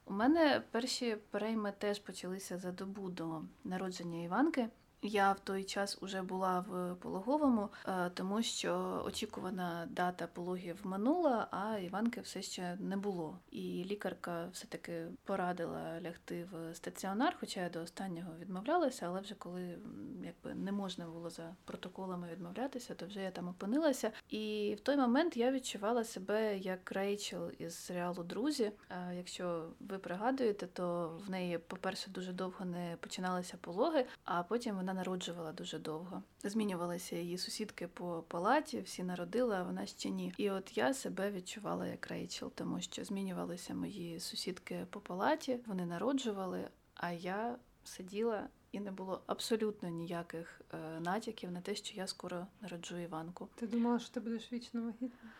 У 0.05 0.13
мене 0.13 0.63
перші 0.71 1.17
перейми 1.31 1.73
теж 1.79 1.99
почалися 1.99 2.59
за 2.59 2.73
добу 2.73 3.09
до 3.09 3.43
народження 3.65 4.23
Іванки. 4.23 4.69
Я 5.03 5.33
в 5.33 5.41
той 5.41 5.65
час 5.65 5.99
уже 6.01 6.23
була 6.23 6.61
в 6.61 6.95
пологовому, 6.95 7.69
е, 7.89 8.11
тому 8.15 8.43
що 8.43 9.03
очікувана 9.07 9.87
дата 9.91 10.27
пологів 10.27 10.81
минула, 10.85 11.49
а 11.51 11.79
Іванки 11.79 12.21
все 12.21 12.43
ще 12.43 12.77
не 12.81 12.97
було. 12.97 13.39
І 13.51 13.85
лікарка 13.91 14.49
все-таки 14.53 15.07
порадила 15.25 16.01
лягти 16.01 16.49
в 16.53 16.75
стаціонар, 16.75 17.37
хоча 17.41 17.61
я 17.61 17.69
до 17.69 17.81
останнього 17.81 18.33
відмовлялася, 18.41 19.07
але 19.07 19.21
вже 19.21 19.35
коли 19.35 19.79
якби 20.25 20.55
не 20.55 20.73
можна 20.73 21.07
було 21.07 21.31
за 21.31 21.55
протоколами 21.65 22.29
відмовлятися, 22.33 22.95
то 22.95 23.07
вже 23.07 23.23
я 23.23 23.31
там 23.31 23.49
опинилася. 23.49 24.13
І 24.31 24.75
в 24.79 24.81
той 24.81 24.97
момент 24.97 25.37
я 25.37 25.53
відчувала 25.53 26.05
себе 26.05 26.59
як 26.59 26.93
Рейчел 26.93 27.51
із 27.59 27.75
серіалу 27.75 28.25
Друзі. 28.25 28.73
Якщо 29.17 29.69
ви 29.81 29.99
пригадуєте, 29.99 30.67
то 30.67 31.17
в 31.27 31.31
неї, 31.31 31.59
по-перше, 31.59 32.11
дуже 32.11 32.33
довго 32.33 32.65
не 32.65 32.97
починалися 33.01 33.57
пологи, 33.61 34.07
а 34.25 34.43
потім 34.43 34.77
вона 34.87 34.99
народжувала 34.99 35.53
дуже 35.53 35.79
довго. 35.79 36.23
Змінювалися 36.45 37.17
її 37.17 37.39
сусідки 37.39 37.89
по 37.89 38.25
палаті, 38.29 38.81
всі 38.81 39.03
народили, 39.03 39.57
а 39.57 39.63
вона 39.63 39.87
ще 39.87 40.11
ні. 40.11 40.35
І 40.37 40.51
от 40.51 40.79
я 40.79 40.95
себе 40.95 41.31
відчувала 41.31 41.87
як 41.87 42.07
Рейчел, 42.07 42.53
тому 42.55 42.81
що 42.81 43.05
змінювалися 43.05 43.75
мої 43.75 44.21
сусідки 44.21 44.87
по 44.91 45.01
палаті, 45.01 45.59
вони 45.67 45.87
народжували, 45.87 46.69
а 46.95 47.11
я 47.11 47.59
сиділа. 47.85 48.49
І 48.73 48.81
не 48.81 48.91
було 48.91 49.23
абсолютно 49.27 49.89
ніяких 49.89 50.61
е, 50.75 51.01
натяків 51.01 51.51
на 51.51 51.61
те, 51.61 51.75
що 51.75 51.95
я 51.97 52.07
скоро 52.07 52.47
народжу 52.61 52.97
Іванку. 52.97 53.49
Ти 53.55 53.67
думала, 53.67 53.99
що 53.99 54.15
ти 54.15 54.21
будеш 54.21 54.53
вічно 54.53 54.83
вагітна? 54.83 55.31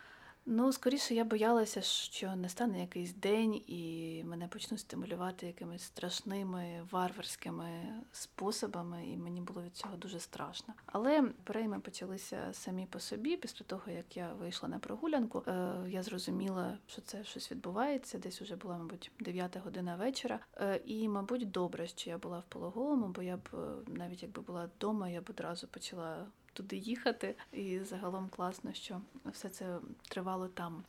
Ну, 0.49 0.71
скоріше, 0.71 1.15
я 1.15 1.23
боялася, 1.23 1.81
що 1.81 2.35
не 2.35 2.49
стане 2.49 2.81
якийсь 2.81 3.13
день, 3.13 3.61
і 3.67 4.23
мене 4.25 4.47
почнуть 4.47 4.79
стимулювати 4.79 5.47
якимись 5.47 5.81
страшними 5.83 6.87
варварськими 6.91 7.69
способами, 8.11 9.07
і 9.07 9.17
мені 9.17 9.41
було 9.41 9.61
від 9.61 9.75
цього 9.75 9.97
дуже 9.97 10.19
страшно. 10.19 10.73
Але 10.85 11.23
перейми 11.43 11.79
почалися 11.79 12.37
самі 12.51 12.85
по 12.85 12.99
собі. 12.99 13.37
Після 13.37 13.65
того, 13.65 13.91
як 13.91 14.17
я 14.17 14.33
вийшла 14.33 14.69
на 14.69 14.79
прогулянку, 14.79 15.43
е, 15.47 15.73
я 15.87 16.03
зрозуміла, 16.03 16.77
що 16.87 17.01
це 17.01 17.23
щось 17.23 17.51
відбувається. 17.51 18.17
Десь 18.17 18.41
вже 18.41 18.55
була, 18.55 18.77
мабуть, 18.77 19.11
9 19.19 19.57
година 19.57 19.95
вечора. 19.95 20.39
Е, 20.55 20.81
і, 20.85 21.09
мабуть, 21.09 21.51
добре, 21.51 21.87
що 21.87 22.09
я 22.09 22.17
була 22.17 22.39
в 22.39 22.45
пологовому, 22.49 23.07
бо 23.07 23.21
я 23.21 23.37
б 23.37 23.49
е, 23.53 23.57
навіть 23.87 24.23
якби 24.23 24.41
була 24.41 24.69
вдома, 24.77 25.09
я 25.09 25.21
б 25.21 25.25
одразу 25.29 25.67
почала 25.67 26.25
туди 26.57 26.75
їхати. 26.75 27.35
І 27.53 27.79
загалом 27.79 28.29
класно, 28.29 28.73
що 28.73 29.01
все 29.25 29.49
це 29.49 29.79
тривало 30.09 30.47
там. 30.47 30.83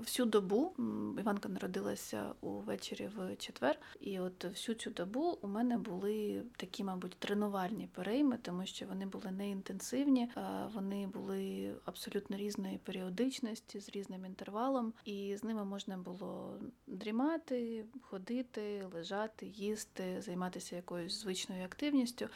Всю 0.00 0.26
добу 0.26 0.72
Іванка 1.18 1.48
народилася 1.48 2.34
увечері 2.40 3.10
в 3.16 3.36
четвер, 3.36 3.78
і 4.00 4.20
от 4.20 4.44
всю 4.44 4.76
цю 4.76 4.90
добу 4.90 5.38
у 5.42 5.48
мене 5.48 5.78
були 5.78 6.42
такі, 6.56 6.84
мабуть, 6.84 7.16
тренувальні 7.18 7.88
перейми, 7.94 8.38
тому 8.42 8.66
що 8.66 8.86
вони 8.86 9.06
були 9.06 9.30
не 9.30 9.50
інтенсивні, 9.50 10.28
вони 10.74 11.06
були 11.06 11.74
абсолютно 11.84 12.36
різної 12.36 12.78
періодичності 12.78 13.80
з 13.80 13.88
різним 13.88 14.24
інтервалом, 14.24 14.92
і 15.04 15.36
з 15.36 15.44
ними 15.44 15.64
можна 15.64 15.96
було 15.96 16.60
дрімати, 16.86 17.84
ходити, 18.02 18.86
лежати, 18.94 19.46
їсти, 19.46 20.22
займатися 20.22 20.76
якоюсь 20.76 21.20
звичною 21.20 21.64
активністю. 21.64 22.28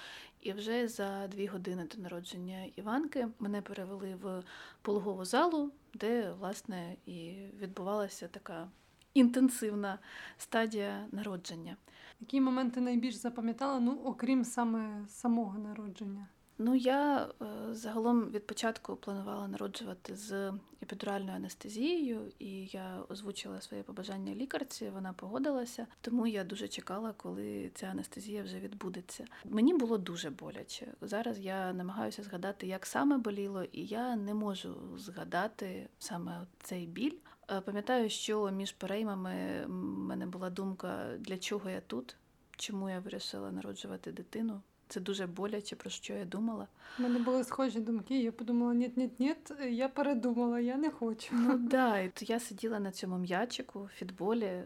І 0.47 0.53
вже 0.53 0.89
за 0.89 1.27
дві 1.29 1.47
години 1.47 1.89
до 1.97 2.03
народження 2.03 2.65
Іванки 2.77 3.29
мене 3.39 3.63
перевели 3.63 4.15
в 4.15 4.43
пологову 4.83 5.25
залу, 5.25 5.73
де 5.95 6.33
власне 6.33 6.97
і 7.07 7.35
відбувалася 7.61 8.29
така 8.29 8.69
інтенсивна 9.15 9.99
стадія 10.39 11.07
народження. 11.13 11.77
Які 12.21 12.41
моменти 12.41 12.81
найбільш 12.81 13.15
запам'ятала, 13.15 13.81
ну 13.81 14.01
окрім 14.05 14.45
саме 14.45 15.09
самого 15.09 15.59
народження? 15.59 16.27
Ну, 16.59 16.75
я 16.75 17.29
е, 17.43 17.47
загалом 17.75 18.31
від 18.31 18.47
початку 18.47 18.97
планувала 18.97 19.49
народжувати 19.49 20.17
з 20.17 20.53
епідуральною 20.83 21.37
анестезією, 21.37 22.33
і 22.39 22.67
я 22.67 23.03
озвучила 23.09 23.61
своє 23.61 23.83
побажання 23.83 24.35
лікарці. 24.35 24.91
Вона 24.91 25.13
погодилася, 25.13 25.87
тому 26.01 26.27
я 26.27 26.45
дуже 26.45 26.69
чекала, 26.69 27.13
коли 27.17 27.71
ця 27.75 27.87
анестезія 27.87 28.43
вже 28.43 28.61
відбудеться. 28.61 29.25
Мені 29.45 29.75
було 29.75 29.99
дуже 29.99 30.31
боляче. 30.31 30.87
Зараз 31.01 31.39
я 31.39 31.73
намагаюся 31.73 32.23
згадати, 32.23 32.67
як 32.67 32.87
саме 32.87 33.19
боліло, 33.19 33.65
і 33.73 33.87
я 33.87 34.17
не 34.17 34.35
можу 34.35 34.75
згадати 34.97 35.89
саме 35.99 36.47
цей 36.63 36.87
біль. 36.87 37.17
Е, 37.51 37.61
пам'ятаю, 37.61 38.11
що 38.11 38.51
між 38.51 38.73
переймами 38.73 39.65
в 39.67 39.71
мене 39.71 40.27
була 40.27 40.51
думка, 40.51 41.17
для 41.19 41.39
чого 41.39 41.71
я 41.71 41.81
тут, 41.81 42.17
чому 42.57 42.91
я 42.91 43.01
вирішила 43.01 43.51
народжувати 43.51 44.13
дитину. 44.13 44.63
Це 44.89 45.01
дуже 45.01 45.27
боляче, 45.27 45.77
про 45.77 45.91
що 45.91 46.15
я 46.15 46.25
думала. 46.25 46.67
У 46.99 47.03
мене 47.03 47.19
були 47.19 47.45
схожі 47.45 47.81
думки. 47.81 48.23
Я 48.23 48.33
подумала, 48.33 48.75
ні 48.75 48.93
ні 48.97 49.11
ні 49.19 49.35
я 49.71 49.89
передумала, 49.89 50.61
я 50.61 50.77
не 50.77 50.91
хочу. 50.91 51.29
Ну 51.33 51.59
да, 51.59 51.99
і 51.99 52.09
то 52.09 52.25
я 52.25 52.41
сиділа 52.41 52.81
на 52.81 52.91
цьому 52.93 53.19
м'ячику 53.19 53.83
в 53.83 53.89
фітболі. 53.89 54.63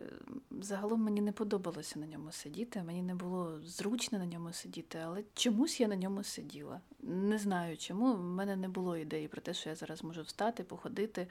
Загалом 0.50 1.02
мені 1.02 1.20
не 1.20 1.32
подобалося 1.32 1.98
на 1.98 2.06
ньому 2.06 2.32
сидіти. 2.32 2.82
Мені 2.82 3.02
не 3.02 3.14
було 3.14 3.60
зручно 3.64 4.18
на 4.18 4.26
ньому 4.26 4.52
сидіти, 4.52 4.98
але 5.04 5.22
чомусь 5.34 5.80
я 5.80 5.88
на 5.88 5.96
ньому 5.96 6.22
сиділа. 6.22 6.80
Не 7.02 7.38
знаю 7.38 7.76
чому. 7.76 8.14
В 8.14 8.22
мене 8.22 8.56
не 8.56 8.68
було 8.68 8.96
ідеї 8.96 9.28
про 9.28 9.40
те, 9.40 9.54
що 9.54 9.68
я 9.68 9.74
зараз 9.74 10.04
можу 10.04 10.22
встати, 10.22 10.64
походити, 10.64 11.26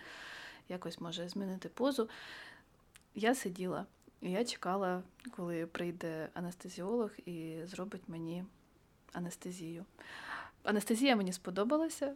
якось 0.69 1.01
може 1.01 1.29
змінити 1.29 1.69
позу. 1.69 2.09
Я 3.15 3.35
сиділа. 3.35 3.85
І 4.21 4.31
я 4.31 4.45
чекала, 4.45 5.03
коли 5.35 5.65
прийде 5.65 6.29
анестезіолог 6.33 7.11
і 7.25 7.55
зробить 7.65 8.01
мені 8.07 8.45
анестезію. 9.13 9.85
Анестезія 10.63 11.15
мені 11.15 11.33
сподобалася. 11.33 12.13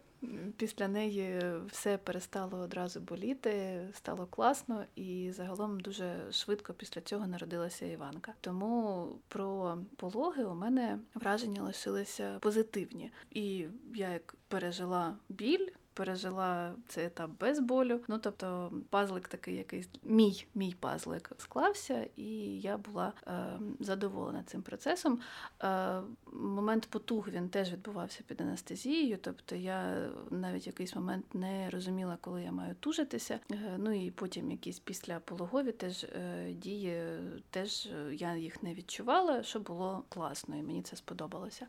Після 0.58 0.88
неї 0.88 1.42
все 1.68 1.98
перестало 1.98 2.58
одразу 2.58 3.00
боліти, 3.00 3.82
стало 3.94 4.26
класно, 4.26 4.86
і 4.96 5.32
загалом 5.32 5.80
дуже 5.80 6.32
швидко 6.32 6.74
після 6.74 7.02
цього 7.02 7.28
народилася 7.28 7.86
Іванка. 7.86 8.34
Тому 8.42 9.08
про 9.28 9.78
пологи 9.96 10.44
у 10.44 10.54
мене 10.54 11.00
враження 11.16 11.64
лишилися 11.64 12.38
позитивні. 12.42 13.12
І 13.32 13.66
я 13.96 14.10
як 14.10 14.36
пережила 14.48 15.18
біль 15.30 15.68
пережила 15.94 16.74
цей 16.88 17.06
етап 17.06 17.32
без 17.40 17.60
болю. 17.60 18.00
Ну 18.08 18.20
тобто, 18.20 18.72
пазлик 18.90 19.28
такий 19.28 19.56
якийсь 19.56 19.90
мій 20.04 20.46
мій 20.56 20.76
пазлик 20.80 21.32
склався, 21.38 22.08
і 22.16 22.26
я 22.60 22.78
була 22.78 23.14
е, 23.28 23.60
задоволена 23.80 24.44
цим 24.44 24.62
процесом. 24.62 25.20
Е, 25.64 26.02
Момент 26.34 26.88
потуг 26.90 27.30
він 27.30 27.50
теж 27.50 27.72
відбувався 27.72 28.24
під 28.28 28.42
анестезією, 28.42 29.18
тобто 29.22 29.56
я 29.56 30.10
навіть 30.30 30.68
якийсь 30.68 30.96
момент 30.96 31.26
не 31.36 31.70
розуміла, 31.70 32.18
коли 32.22 32.44
я 32.44 32.52
маю 32.52 32.76
тужитися. 32.76 33.40
Е, 33.52 33.76
ну 33.78 34.06
і 34.06 34.12
потім 34.12 34.52
якісь 34.52 34.80
після 34.80 35.20
пологові 35.20 35.72
теж 35.72 36.04
е, 36.04 36.48
дії, 36.54 37.04
теж 37.50 37.90
я 38.12 38.36
їх 38.36 38.64
не 38.64 38.74
відчувала, 38.74 39.44
що 39.44 39.60
було 39.60 40.04
класно, 40.10 40.56
і 40.56 40.64
мені 40.64 40.82
це 40.82 40.96
сподобалося. 40.96 41.68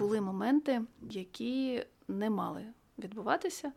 Були 0.00 0.20
моменти, 0.20 0.82
які 1.10 1.84
не 2.08 2.30
мали 2.30 2.66
відбуватися. 2.98 3.72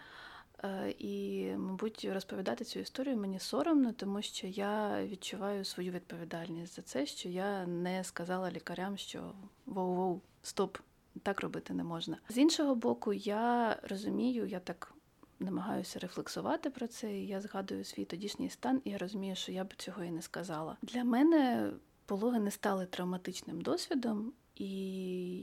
Е, 0.63 0.93
і, 0.99 1.47
мабуть, 1.57 2.07
розповідати 2.13 2.65
цю 2.65 2.79
історію 2.79 3.17
мені 3.17 3.39
соромно, 3.39 3.93
тому 3.93 4.21
що 4.21 4.47
я 4.47 5.03
відчуваю 5.05 5.65
свою 5.65 5.91
відповідальність 5.91 6.75
за 6.75 6.81
це, 6.81 7.05
що 7.05 7.29
я 7.29 7.67
не 7.67 8.03
сказала 8.03 8.51
лікарям, 8.51 8.97
що 8.97 9.33
воу-воу, 9.67 10.19
стоп, 10.41 10.77
так 11.23 11.41
робити 11.41 11.73
не 11.73 11.83
можна. 11.83 12.17
З 12.29 12.37
іншого 12.37 12.75
боку, 12.75 13.13
я 13.13 13.77
розумію, 13.83 14.47
я 14.47 14.59
так 14.59 14.93
намагаюся 15.39 15.99
рефлексувати 15.99 16.69
про 16.69 16.87
це. 16.87 17.13
і 17.13 17.27
Я 17.27 17.41
згадую 17.41 17.83
свій 17.83 18.05
тодішній 18.05 18.49
стан, 18.49 18.81
і 18.83 18.89
я 18.89 18.97
розумію, 18.97 19.35
що 19.35 19.51
я 19.51 19.63
б 19.63 19.73
цього 19.77 20.03
і 20.03 20.11
не 20.11 20.21
сказала. 20.21 20.77
Для 20.81 21.03
мене 21.03 21.71
пологи 22.05 22.39
не 22.39 22.51
стали 22.51 22.85
травматичним 22.85 23.61
досвідом, 23.61 24.33
і 24.55 24.69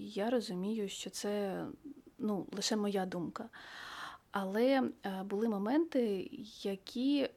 я 0.09 0.31
розумію, 0.31 0.89
що 0.89 1.11
це 1.11 1.65
ну, 2.19 2.47
лише 2.53 2.77
моя 2.77 3.07
думка. 3.07 3.49
Але 4.33 4.83
е, 5.05 5.23
були 5.25 5.49
моменти, 5.49 6.31
які 6.63 7.21
е, 7.21 7.31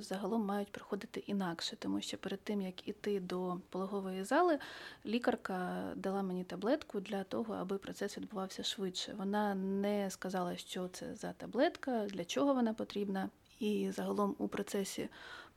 загалом 0.00 0.44
мають 0.44 0.72
проходити 0.72 1.20
інакше, 1.26 1.76
тому 1.76 2.00
що 2.00 2.18
перед 2.18 2.40
тим 2.40 2.62
як 2.62 2.88
іти 2.88 3.20
до 3.20 3.56
пологової 3.70 4.24
зали, 4.24 4.58
лікарка 5.06 5.84
дала 5.96 6.22
мені 6.22 6.44
таблетку 6.44 7.00
для 7.00 7.24
того, 7.24 7.54
аби 7.54 7.78
процес 7.78 8.18
відбувався 8.18 8.62
швидше. 8.62 9.14
Вона 9.18 9.54
не 9.54 10.10
сказала, 10.10 10.56
що 10.56 10.88
це 10.88 11.14
за 11.14 11.32
таблетка, 11.32 12.06
для 12.06 12.24
чого 12.24 12.54
вона 12.54 12.74
потрібна. 12.74 13.30
І 13.58 13.90
загалом 13.90 14.34
у 14.38 14.48
процесі 14.48 15.08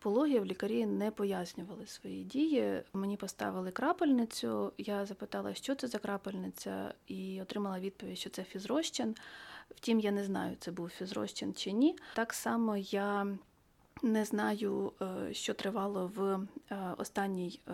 пологів 0.05 0.45
лікарі 0.45 0.85
не 0.85 1.11
пояснювали 1.11 1.87
свої 1.87 2.23
дії. 2.23 2.83
Мені 2.93 3.17
поставили 3.17 3.71
крапельницю. 3.71 4.73
Я 4.77 5.05
запитала, 5.05 5.53
що 5.53 5.75
це 5.75 5.87
за 5.87 5.97
крапельниця, 5.97 6.93
і 7.07 7.41
отримала 7.41 7.79
відповідь, 7.79 8.17
що 8.17 8.29
це 8.29 8.43
фізрозчин. 8.43 9.15
Втім, 9.75 9.99
я 9.99 10.11
не 10.11 10.23
знаю, 10.23 10.55
це 10.59 10.71
був 10.71 10.89
фізрозчин 10.89 11.53
чи 11.53 11.71
ні. 11.71 11.95
Так 12.15 12.33
само 12.33 12.77
я. 12.77 13.27
Не 14.03 14.25
знаю, 14.25 14.93
е, 15.01 15.33
що 15.33 15.53
тривало 15.53 16.11
в 16.15 16.21
е, 16.71 16.77
останній 16.97 17.59
е, 17.67 17.71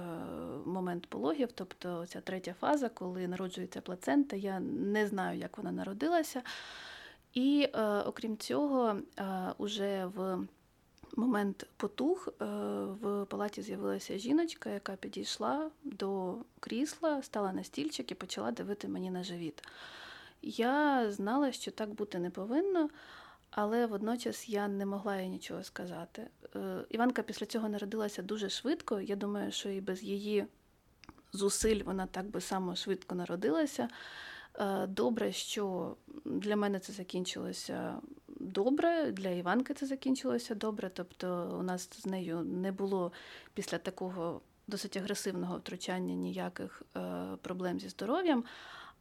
момент 0.65 1.07
пологів, 1.07 1.49
тобто 1.51 2.05
ця 2.05 2.21
третя 2.21 2.53
фаза, 2.53 2.89
коли 2.89 3.27
народжується 3.27 3.81
плацента. 3.81 4.35
Я 4.35 4.59
не 4.59 5.07
знаю, 5.07 5.39
як 5.39 5.57
вона 5.57 5.71
народилася. 5.71 6.41
І 7.33 7.65
окрім 8.05 8.37
цього, 8.37 8.95
уже 9.57 10.05
в 10.05 10.47
момент 11.17 11.67
потух 11.77 12.27
е, 12.27 12.45
в 13.01 13.25
палаті 13.25 13.61
з'явилася 13.61 14.17
жіночка, 14.17 14.69
яка 14.69 14.95
підійшла 14.95 15.71
до 15.83 16.35
крісла, 16.59 17.23
стала 17.23 17.53
на 17.53 17.63
стільчик 17.63 18.11
і 18.11 18.15
почала 18.15 18.51
дивити 18.51 18.87
мені 18.87 19.11
на 19.11 19.23
живіт. 19.23 19.63
Я 20.41 21.05
знала, 21.11 21.51
що 21.51 21.71
так 21.71 21.89
бути 21.89 22.19
не 22.19 22.29
повинно, 22.29 22.89
але 23.49 23.85
водночас 23.85 24.49
я 24.49 24.67
не 24.67 24.85
могла 24.85 25.17
їй 25.17 25.29
нічого 25.29 25.63
сказати. 25.63 26.27
Е, 26.55 26.85
Іванка 26.89 27.21
після 27.21 27.45
цього 27.45 27.69
народилася 27.69 28.21
дуже 28.21 28.49
швидко. 28.49 29.01
Я 29.01 29.15
думаю, 29.15 29.51
що 29.51 29.69
і 29.69 29.81
без 29.81 30.03
її 30.03 30.45
зусиль 31.33 31.83
вона 31.83 32.05
так 32.05 32.25
би 32.25 32.41
само 32.41 32.75
швидко 32.75 33.15
народилася. 33.15 33.89
Е, 34.59 34.87
добре, 34.87 35.31
що 35.31 35.95
для 36.25 36.55
мене 36.55 36.79
це 36.79 36.93
закінчилося 36.93 37.97
добре, 38.41 39.11
для 39.11 39.29
Іванки 39.29 39.73
це 39.73 39.85
закінчилося 39.85 40.55
добре. 40.55 40.91
Тобто, 40.93 41.57
у 41.59 41.63
нас 41.63 41.89
з 42.01 42.05
нею 42.05 42.39
не 42.39 42.71
було 42.71 43.11
після 43.53 43.77
такого 43.77 44.41
досить 44.67 44.97
агресивного 44.97 45.57
втручання 45.57 46.13
ніяких 46.13 46.81
е, 46.97 47.23
проблем 47.41 47.79
зі 47.79 47.89
здоров'ям. 47.89 48.43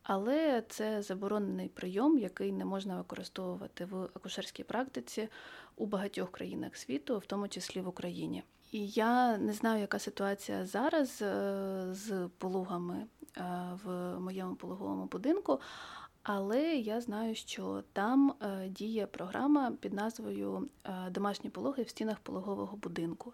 Але 0.02 0.62
це 0.68 1.02
заборонений 1.02 1.68
прийом, 1.68 2.18
який 2.18 2.52
не 2.52 2.64
можна 2.64 2.96
використовувати 2.96 3.84
в 3.84 4.02
акушерській 4.02 4.64
практиці 4.64 5.28
у 5.76 5.86
багатьох 5.86 6.30
країнах 6.30 6.76
світу, 6.76 7.18
в 7.18 7.26
тому 7.26 7.48
числі 7.48 7.80
в 7.80 7.88
Україні. 7.88 8.42
І 8.72 8.86
я 8.88 9.38
не 9.38 9.52
знаю, 9.52 9.80
яка 9.80 9.98
ситуація 9.98 10.66
зараз 10.66 11.22
е, 11.22 11.86
з 11.90 12.28
пологами 12.38 13.06
е, 13.36 13.42
в 13.84 14.18
моєму 14.18 14.54
пологовому 14.54 15.04
будинку, 15.04 15.60
але 16.22 16.62
я 16.62 17.00
знаю, 17.00 17.34
що 17.34 17.82
там 17.92 18.34
е, 18.42 18.68
діє 18.68 19.06
програма 19.06 19.72
під 19.80 19.92
назвою 19.92 20.68
Домашні 21.10 21.50
пологи 21.50 21.82
в 21.82 21.88
стінах 21.88 22.18
пологового 22.18 22.76
будинку. 22.76 23.32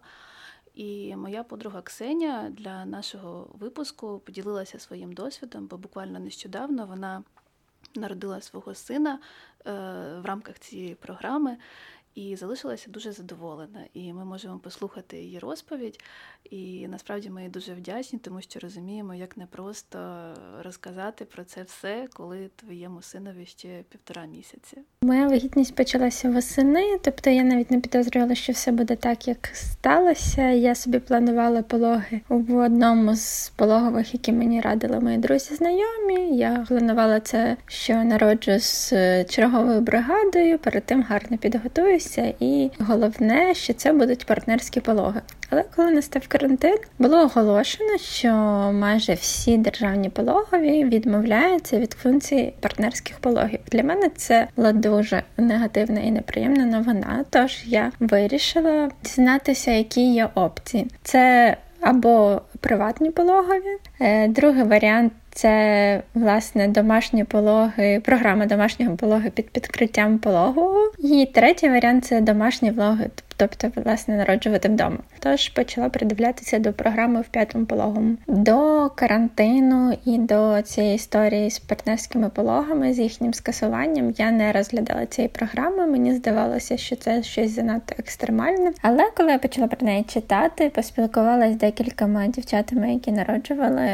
І 0.73 1.15
моя 1.15 1.43
подруга 1.43 1.81
Ксеня 1.81 2.49
для 2.49 2.85
нашого 2.85 3.49
випуску 3.59 4.19
поділилася 4.19 4.79
своїм 4.79 5.11
досвідом, 5.11 5.67
бо 5.67 5.77
буквально 5.77 6.19
нещодавно 6.19 6.85
вона 6.85 7.23
народила 7.95 8.41
свого 8.41 8.75
сина 8.75 9.19
в 9.65 10.21
рамках 10.23 10.59
цієї 10.59 10.95
програми. 10.95 11.57
І 12.17 12.35
залишилася 12.35 12.91
дуже 12.91 13.11
задоволена. 13.11 13.79
І 13.93 14.13
ми 14.13 14.25
можемо 14.25 14.59
послухати 14.59 15.17
її 15.17 15.39
розповідь. 15.39 15.99
І 16.49 16.87
насправді 16.87 17.29
ми 17.29 17.43
їй 17.43 17.49
дуже 17.49 17.73
вдячні, 17.73 18.19
тому 18.19 18.41
що 18.41 18.59
розуміємо, 18.59 19.13
як 19.15 19.37
непросто 19.37 19.99
розказати 20.63 21.25
про 21.25 21.43
це 21.43 21.63
все, 21.63 22.07
коли 22.13 22.49
твоєму 22.55 23.01
синові 23.01 23.45
ще 23.45 23.83
півтора 23.89 24.25
місяці. 24.25 24.77
Моя 25.01 25.27
вагітність 25.27 25.75
почалася 25.75 26.29
восени, 26.29 26.97
тобто 27.03 27.29
я 27.29 27.43
навіть 27.43 27.71
не 27.71 27.79
підозрювала, 27.79 28.35
що 28.35 28.53
все 28.53 28.71
буде 28.71 28.95
так, 28.95 29.27
як 29.27 29.49
сталося. 29.53 30.49
Я 30.49 30.75
собі 30.75 30.99
планувала 30.99 31.61
пологи 31.61 32.21
в 32.29 32.55
одному 32.55 33.15
з 33.15 33.49
пологових, 33.55 34.13
які 34.13 34.31
мені 34.31 34.61
радили 34.61 34.99
мої 34.99 35.17
друзі 35.17 35.55
знайомі. 35.55 36.37
Я 36.37 36.65
планувала 36.67 37.19
це, 37.19 37.57
що 37.65 38.03
народжу 38.03 38.59
з 38.59 38.89
черговою 39.25 39.81
бригадою, 39.81 40.59
перед 40.59 40.85
тим 40.85 41.03
гарно 41.03 41.37
підготуюся, 41.37 42.06
і 42.39 42.71
головне, 42.79 43.53
що 43.53 43.73
це 43.73 43.93
будуть 43.93 44.25
партнерські 44.25 44.79
пологи. 44.79 45.21
Але 45.49 45.63
коли 45.75 45.91
настав 45.91 46.27
карантин, 46.27 46.77
було 46.99 47.17
оголошено, 47.21 47.97
що 47.97 48.29
майже 48.73 49.13
всі 49.13 49.57
державні 49.57 50.09
пологові 50.09 50.83
відмовляються 50.85 51.79
від 51.79 51.93
функції 51.93 52.53
партнерських 52.59 53.19
пологів. 53.19 53.59
Для 53.71 53.83
мене 53.83 54.09
це 54.15 54.47
була 54.55 54.71
дуже 54.71 55.23
негативна 55.37 55.99
і 55.99 56.11
неприємна 56.11 56.65
новина. 56.65 57.25
Тож 57.29 57.63
я 57.65 57.91
вирішила 57.99 58.89
дізнатися, 59.03 59.71
які 59.71 60.13
є 60.13 60.29
опції. 60.35 60.87
Це 61.03 61.57
або 61.81 62.41
приватні 62.59 63.11
пологові, 63.11 63.77
е, 63.99 64.27
другий 64.27 64.63
варіант. 64.63 65.13
Це 65.37 66.03
власне 66.13 66.67
домашні 66.67 67.23
пологи, 67.23 67.99
програма 67.99 68.45
домашнього 68.45 68.95
пологи 68.95 69.29
під 69.29 69.49
підкриттям 69.49 70.17
пологового. 70.17 70.91
І 70.99 71.29
третій 71.33 71.69
варіант 71.69 72.05
це 72.05 72.21
домашні 72.21 72.71
влоги, 72.71 73.09
тобто, 73.37 73.71
власне, 73.75 74.17
народжувати 74.17 74.69
вдома. 74.69 74.97
Тож 75.19 75.49
почала 75.49 75.89
придивлятися 75.89 76.59
до 76.59 76.73
програми 76.73 77.21
в 77.21 77.27
п'ятому 77.27 77.65
пологому. 77.65 78.15
До 78.27 78.89
карантину 78.95 79.97
і 80.05 80.17
до 80.17 80.61
цієї 80.61 80.95
історії 80.95 81.49
з 81.49 81.59
партнерськими 81.59 82.29
пологами, 82.29 82.93
з 82.93 82.99
їхнім 82.99 83.33
скасуванням, 83.33 84.13
я 84.17 84.31
не 84.31 84.51
розглядала 84.51 85.05
цієї 85.05 85.29
програми. 85.29 85.87
Мені 85.87 86.13
здавалося, 86.13 86.77
що 86.77 86.95
це 86.95 87.23
щось 87.23 87.55
занадто 87.55 87.95
екстремальне. 87.99 88.71
Але 88.81 89.03
коли 89.17 89.31
я 89.31 89.37
почала 89.37 89.67
про 89.67 89.87
неї 89.87 90.03
читати, 90.03 90.71
поспілкувалася 90.75 91.53
з 91.53 91.57
декількома 91.57 92.27
дівчатами, 92.27 92.93
які 92.93 93.11
народжували 93.11 93.87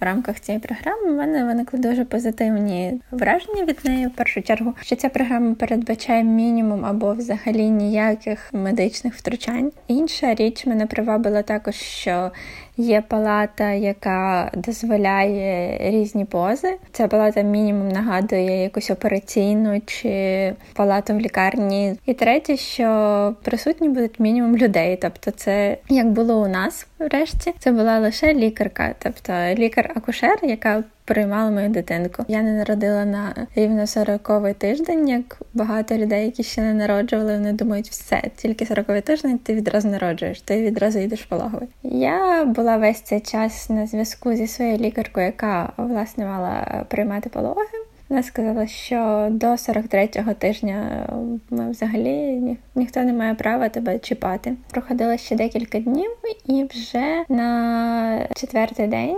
в 0.00 0.04
рамках 0.04 0.40
цієї 0.40 0.60
програми, 0.60 1.12
в 1.12 1.16
мене 1.16 1.44
виникли 1.44 1.78
дуже 1.78 2.04
позитивні 2.04 3.00
враження 3.10 3.64
від 3.64 3.78
неї. 3.84 4.06
В 4.06 4.10
першу 4.10 4.42
чергу, 4.42 4.74
що 4.80 4.96
ця 4.96 5.08
програма 5.08 5.54
передбачає 5.54 6.24
мінімум 6.24 6.84
або 6.84 7.14
взагалі 7.14 7.70
ніяких 7.70 8.50
медичних 8.66 9.14
втручань. 9.14 9.72
Інша 9.88 10.34
річ 10.34 10.66
мене 10.66 10.86
привабила 10.86 11.42
також, 11.42 11.74
що 11.74 12.30
є 12.76 13.02
палата, 13.08 13.70
яка 13.70 14.50
дозволяє 14.54 15.78
різні 15.90 16.24
пози. 16.24 16.76
Ця 16.92 17.08
палата 17.08 17.42
мінімум 17.42 17.88
нагадує 17.88 18.62
якусь 18.62 18.90
операційну 18.90 19.80
чи 19.86 20.52
палату 20.74 21.14
в 21.14 21.20
лікарні. 21.20 21.94
І 22.06 22.14
третє, 22.14 22.56
що 22.56 23.34
присутні 23.42 23.88
будуть 23.88 24.20
мінімум 24.20 24.56
людей. 24.56 24.98
Тобто, 25.02 25.30
це 25.30 25.76
як 25.88 26.06
було 26.06 26.42
у 26.42 26.48
нас 26.48 26.86
врешті, 26.98 27.54
це 27.58 27.72
була 27.72 27.98
лише 27.98 28.34
лікарка, 28.34 28.94
тобто 28.98 29.32
лікар-акушер, 29.32 30.38
яка 30.42 30.84
приймала 31.06 31.50
мою 31.50 31.68
дитинку. 31.68 32.24
Я 32.28 32.42
не 32.42 32.52
народила 32.52 33.04
на 33.04 33.46
рівно 33.54 33.82
40-й 33.82 34.54
тиждень, 34.54 35.08
як 35.08 35.40
багато 35.54 35.96
людей, 35.96 36.24
які 36.24 36.42
ще 36.42 36.60
не 36.60 36.74
народжували, 36.74 37.32
вони 37.32 37.52
думають, 37.52 37.88
все, 37.88 38.22
тільки 38.36 38.64
40-й 38.64 39.00
тиждень 39.00 39.38
ти 39.38 39.54
відразу 39.54 39.88
народжуєш, 39.88 40.40
ти 40.40 40.62
відразу 40.62 40.98
йдеш 40.98 41.24
пологовий. 41.24 41.68
Я 41.82 42.44
була 42.44 42.76
весь 42.76 43.00
цей 43.00 43.20
час 43.20 43.70
на 43.70 43.86
зв'язку 43.86 44.34
зі 44.34 44.46
своєю 44.46 44.78
лікаркою, 44.78 45.26
яка 45.26 45.72
власне 45.76 46.24
мала 46.24 46.84
приймати 46.88 47.28
пологи. 47.28 47.86
Вона 48.08 48.22
сказала, 48.22 48.66
що 48.66 49.28
до 49.30 49.46
43-го 49.46 50.34
тижня 50.34 51.08
ми 51.50 51.70
взагалі 51.70 52.12
ні, 52.32 52.56
ніхто 52.74 53.00
не 53.00 53.12
має 53.12 53.34
права 53.34 53.68
тебе 53.68 53.98
чіпати. 53.98 54.54
Проходило 54.70 55.16
ще 55.16 55.36
декілька 55.36 55.80
днів, 55.80 56.10
і 56.46 56.64
вже 56.64 57.24
на 57.28 58.28
четвертий 58.34 58.86
день 58.86 59.16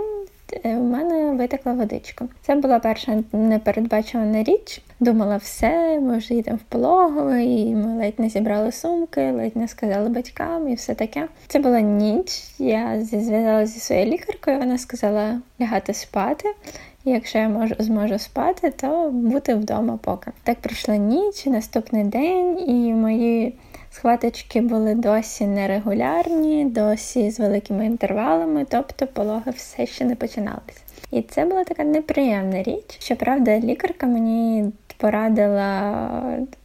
у 0.63 0.83
мене 0.83 1.31
витекла 1.33 1.73
водичка. 1.73 2.25
Це 2.41 2.55
була 2.55 2.79
перша 2.79 3.23
непередбачувана 3.33 4.43
річ. 4.43 4.81
Думала, 4.99 5.37
все, 5.37 5.99
ми 5.99 6.17
вже 6.17 6.33
йдемо 6.33 6.57
в 6.57 6.71
пологовий, 6.71 7.61
і 7.61 7.75
ми 7.75 7.95
ледь 7.95 8.19
не 8.19 8.29
зібрали 8.29 8.71
сумки, 8.71 9.31
ледь 9.31 9.55
не 9.55 9.67
сказали 9.67 10.09
батькам 10.09 10.69
і 10.69 10.75
все 10.75 10.93
таке. 10.95 11.27
Це 11.47 11.59
була 11.59 11.79
ніч. 11.79 12.43
Я 12.59 13.01
зв'язалася 13.01 13.73
зі 13.73 13.79
своєю 13.79 14.11
лікаркою. 14.11 14.59
Вона 14.59 14.77
сказала 14.77 15.41
лягати 15.61 15.93
спати. 15.93 16.49
Якщо 17.05 17.37
я 17.37 17.49
можу 17.49 17.75
зможу 17.79 18.19
спати, 18.19 18.73
то 18.75 19.09
бути 19.11 19.55
вдома 19.55 19.99
поки. 20.03 20.31
Так 20.43 20.59
пройшла 20.59 20.95
ніч, 20.97 21.45
наступний 21.45 22.03
день, 22.03 22.59
і 22.69 22.93
мої 22.93 23.53
схваточки 23.91 24.61
були 24.61 24.95
досі 24.95 25.47
нерегулярні, 25.47 26.65
досі 26.65 27.31
з 27.31 27.39
великими 27.39 27.85
інтервалами, 27.85 28.65
тобто 28.69 29.07
пологи 29.07 29.51
все 29.51 29.85
ще 29.85 30.05
не 30.05 30.15
починалися. 30.15 30.81
І 31.11 31.21
це 31.21 31.45
була 31.45 31.63
така 31.63 31.83
неприємна 31.83 32.63
річ. 32.63 32.97
Щоправда, 32.99 33.59
лікарка 33.59 34.07
мені 34.07 34.71
порадила 34.99 36.01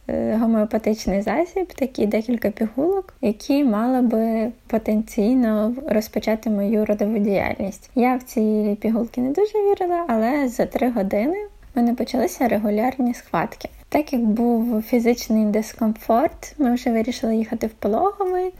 е, 0.07 0.37
гомеопатичний 0.37 1.21
засіб, 1.21 1.73
такі 1.73 2.05
декілька 2.05 2.49
пігулок, 2.49 3.13
які 3.21 3.63
мали 3.63 4.01
би 4.01 4.51
потенційно 4.67 5.75
розпочати 5.87 6.49
мою 6.49 6.85
родову 6.85 7.17
діяльність. 7.17 7.89
Я 7.95 8.15
в 8.15 8.23
ці 8.23 8.77
пігулки 8.81 9.21
не 9.21 9.29
дуже 9.29 9.51
вірила, 9.51 10.05
але 10.07 10.47
за 10.47 10.65
три 10.65 10.91
години 10.91 11.37
в 11.75 11.79
мене 11.79 11.93
почалися 11.93 12.47
регулярні 12.47 13.13
схватки. 13.13 13.69
Так 13.89 14.13
як 14.13 14.21
був 14.21 14.81
фізичний 14.81 15.45
дискомфорт, 15.45 16.55
ми 16.57 16.73
вже 16.73 16.91
вирішили 16.91 17.35
їхати 17.35 17.67
в 17.67 17.69
пологовий. 17.69 18.53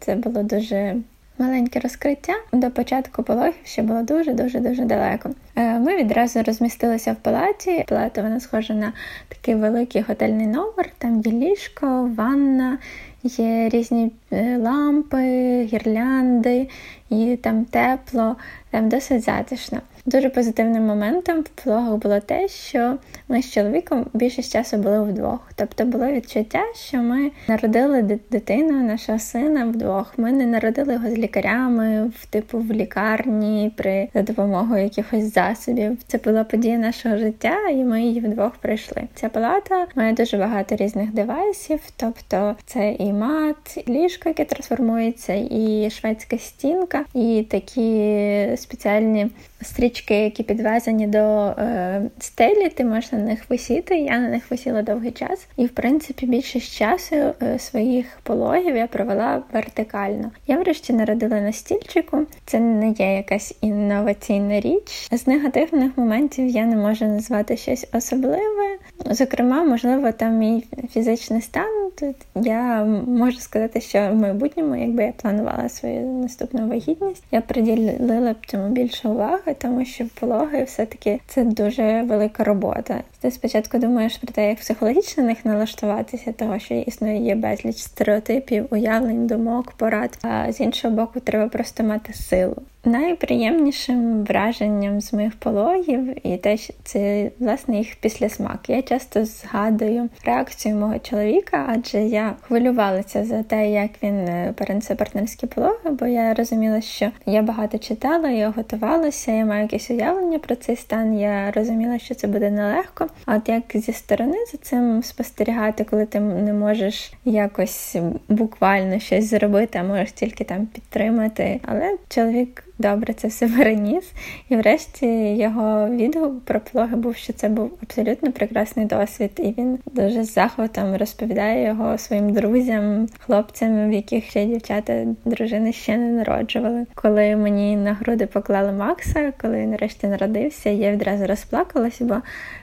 Це 0.00 0.14
було 0.14 0.42
дуже 0.42 0.96
маленьке 1.38 1.80
розкриття. 1.80 2.32
До 2.52 2.70
початку 2.70 3.22
пологів 3.22 3.54
ще 3.64 3.82
було 3.82 4.02
дуже-дуже 4.02 4.60
дуже 4.60 4.84
далеко. 4.84 5.30
Е, 5.56 5.78
ми 5.78 5.96
відразу 5.96 6.42
розмістилися 6.42 7.12
в 7.12 7.16
палаті. 7.16 7.84
Палата 7.88 8.22
вона 8.22 8.40
схожа 8.40 8.74
на 8.74 8.92
такий 9.28 9.54
великий 9.54 10.02
готельний 10.02 10.46
номер. 10.46 10.90
Там 10.98 11.20
є 11.20 11.32
ліжко, 11.32 12.10
ванна, 12.16 12.78
є 13.22 13.68
різні 13.68 14.12
е, 14.32 14.56
лампи, 14.58 15.18
гірлянди, 15.64 16.68
і 17.10 17.38
там 17.42 17.64
тепло, 17.64 18.36
там 18.70 18.88
досить 18.88 19.22
затишно. 19.22 19.80
Дуже 20.06 20.28
позитивним 20.28 20.86
моментом 20.86 21.40
в 21.40 21.48
пологах 21.48 21.96
було 21.96 22.20
те, 22.20 22.48
що 22.48 22.98
ми 23.28 23.42
з 23.42 23.52
чоловіком 23.52 24.06
більшість 24.14 24.52
часу 24.52 24.76
були 24.76 25.02
вдвох. 25.02 25.50
Тобто 25.56 25.84
було 25.84 26.06
відчуття, 26.06 26.62
що 26.74 26.98
ми 26.98 27.30
народили 27.48 28.18
дитину, 28.30 28.82
нашого 28.82 29.18
сина 29.18 29.64
вдвох. 29.64 30.14
Ми 30.16 30.32
не 30.32 30.46
народили 30.46 30.92
його 30.92 31.10
з 31.10 31.18
лікарями, 31.18 32.12
в 32.20 32.26
типу 32.26 32.58
в 32.58 32.72
лікарні, 32.72 33.72
при 33.76 34.08
за 34.14 34.22
допомогою 34.22 34.82
якихось 34.82 35.34
засобів. 35.34 35.98
Це 36.06 36.18
була 36.18 36.44
подія 36.44 36.78
нашого 36.78 37.16
життя, 37.16 37.68
і 37.70 37.76
ми 37.76 38.02
її 38.02 38.20
вдвох 38.20 38.52
пройшли. 38.52 39.02
Ця 39.14 39.28
палата 39.28 39.86
має 39.94 40.12
дуже 40.12 40.36
багато 40.36 40.76
різних 40.76 41.12
девайсів, 41.12 41.80
тобто 41.96 42.56
це 42.66 42.92
і 42.92 43.12
мат, 43.12 43.84
і 43.86 43.92
ліжко, 43.92 44.28
яке 44.28 44.44
трансформується, 44.44 45.34
і 45.50 45.90
шведська 45.90 46.38
стінка, 46.38 47.04
і 47.14 47.46
такі 47.50 48.56
спеціальні 48.56 49.30
стрічки, 49.62 50.14
які 50.14 50.42
підвезені 50.42 51.06
до 51.06 51.46
е, 51.46 52.02
стелі, 52.18 52.68
ти 52.68 52.84
можеш 52.84 53.12
на 53.12 53.18
них 53.18 53.50
висіти. 53.50 53.96
Я 53.98 54.18
на 54.18 54.28
них 54.28 54.50
висіла 54.50 54.82
довгий 54.82 55.10
час, 55.10 55.46
і 55.56 55.66
в 55.66 55.70
принципі 55.70 56.26
більшість 56.26 56.74
часу 56.76 57.16
е, 57.16 57.58
своїх 57.58 58.06
пологів 58.22 58.76
я 58.76 58.86
провела 58.86 59.42
вертикально. 59.52 60.30
Я 60.46 60.58
врешті 60.58 60.92
народила 60.92 61.40
на 61.40 61.52
стільчику. 61.52 62.18
Це 62.44 62.60
не 62.60 62.90
є 62.90 63.14
якась 63.14 63.54
інноваційна 63.60 64.60
річ. 64.60 65.08
З 65.12 65.26
негативних 65.26 65.98
моментів 65.98 66.46
я 66.46 66.66
не 66.66 66.76
можу 66.76 67.04
назвати 67.04 67.56
щось 67.56 67.86
особливе. 67.92 68.78
Зокрема, 69.10 69.64
можливо, 69.64 70.12
там 70.12 70.38
мій 70.38 70.64
фізичний 70.92 71.42
стан. 71.42 71.90
Тут 71.98 72.16
я 72.34 72.84
можу 73.06 73.38
сказати, 73.38 73.80
що 73.80 73.98
в 73.98 74.14
майбутньому, 74.14 74.76
якби 74.76 75.04
я 75.04 75.12
планувала 75.12 75.68
свою 75.68 76.00
наступну 76.00 76.68
вагітність, 76.68 77.24
я 77.30 77.40
приділила 77.40 78.32
б 78.32 78.46
цьому 78.46 78.68
більше 78.68 79.08
уваги, 79.08 79.51
тому 79.58 79.84
що 79.84 80.04
пологи 80.20 80.64
все-таки 80.64 81.20
це 81.26 81.44
дуже 81.44 82.02
велика 82.02 82.44
робота. 82.44 83.02
Ти 83.20 83.30
спочатку 83.30 83.78
думаєш 83.78 84.16
про 84.16 84.32
те, 84.32 84.48
як 84.48 84.58
психологічно 84.58 85.24
них 85.24 85.44
налаштуватися, 85.44 86.32
того 86.32 86.58
що 86.58 86.74
існує 86.74 87.16
є 87.16 87.34
безліч 87.34 87.76
стереотипів, 87.76 88.66
уявлень, 88.70 89.26
думок, 89.26 89.72
порад. 89.72 90.18
А 90.22 90.52
з 90.52 90.60
іншого 90.60 90.94
боку, 90.94 91.20
треба 91.20 91.48
просто 91.48 91.82
мати 91.82 92.12
силу. 92.12 92.56
Найприємнішим 92.84 94.24
враженням 94.24 95.00
з 95.00 95.12
моїх 95.12 95.36
пологів 95.36 96.26
і 96.26 96.36
те, 96.36 96.56
це 96.84 97.30
власне 97.38 97.78
їх 97.78 97.96
післясмак. 97.96 98.60
Я 98.68 98.82
часто 98.82 99.24
згадую 99.24 100.08
реакцію 100.24 100.74
мого 100.74 100.98
чоловіка, 100.98 101.66
адже 101.68 101.98
я 101.98 102.34
хвилювалася 102.40 103.24
за 103.24 103.42
те, 103.42 103.70
як 103.70 103.90
він 104.02 104.14
е, 104.14 104.54
перенесе 104.56 104.94
партнерські 104.94 105.46
пологи, 105.46 105.90
бо 105.90 106.06
я 106.06 106.34
розуміла, 106.34 106.80
що 106.80 107.10
я 107.26 107.42
багато 107.42 107.78
читала, 107.78 108.30
я 108.30 108.50
готувалася, 108.50 109.32
я 109.32 109.44
маю 109.44 109.62
якесь 109.62 109.90
уявлення 109.90 110.38
про 110.38 110.56
цей 110.56 110.76
стан. 110.76 111.18
Я 111.18 111.50
розуміла, 111.50 111.98
що 111.98 112.14
це 112.14 112.26
буде 112.26 112.50
нелегко. 112.50 113.08
А 113.26 113.36
от 113.36 113.48
як 113.48 113.62
зі 113.74 113.92
сторони 113.92 114.36
за 114.52 114.58
цим 114.58 115.02
спостерігати, 115.02 115.84
коли 115.84 116.06
ти 116.06 116.20
не 116.20 116.52
можеш 116.52 117.12
якось 117.24 117.96
буквально 118.28 118.98
щось 118.98 119.30
зробити, 119.30 119.78
а 119.78 119.82
можеш 119.82 120.12
тільки 120.12 120.44
там 120.44 120.66
підтримати. 120.66 121.60
Але 121.66 121.96
чоловік 122.08 122.64
добре 122.78 123.14
це 123.14 123.28
все 123.28 123.48
переніс. 123.58 124.12
І 124.48 124.56
врешті 124.56 125.06
його 125.36 125.88
відгук 125.88 126.44
про 126.44 126.60
пологи 126.60 126.96
був, 126.96 127.16
що 127.16 127.32
це 127.32 127.48
був 127.48 127.70
абсолютно 127.82 128.32
прекрасний 128.32 128.86
досвід, 128.86 129.30
і 129.38 129.54
він 129.58 129.78
дуже 129.86 130.24
з 130.24 130.34
захватом 130.34 130.96
розповідає 130.96 131.66
його 131.66 131.98
своїм 131.98 132.32
друзям, 132.32 133.08
хлопцям, 133.18 133.90
в 133.90 133.92
яких 133.92 134.24
ще 134.30 134.44
дівчата 134.44 135.06
дружини 135.24 135.72
ще 135.72 135.96
не 135.96 136.10
народжували. 136.12 136.86
Коли 136.94 137.36
мені 137.36 137.76
на 137.76 137.92
груди 137.92 138.26
поклали 138.26 138.72
Макса, 138.72 139.32
коли 139.42 139.56
він 139.56 139.70
нарешті 139.70 140.06
народився, 140.06 140.70
я 140.70 140.92
відразу 140.92 141.26
розплакалася, 141.26 142.04
бо 142.04 142.16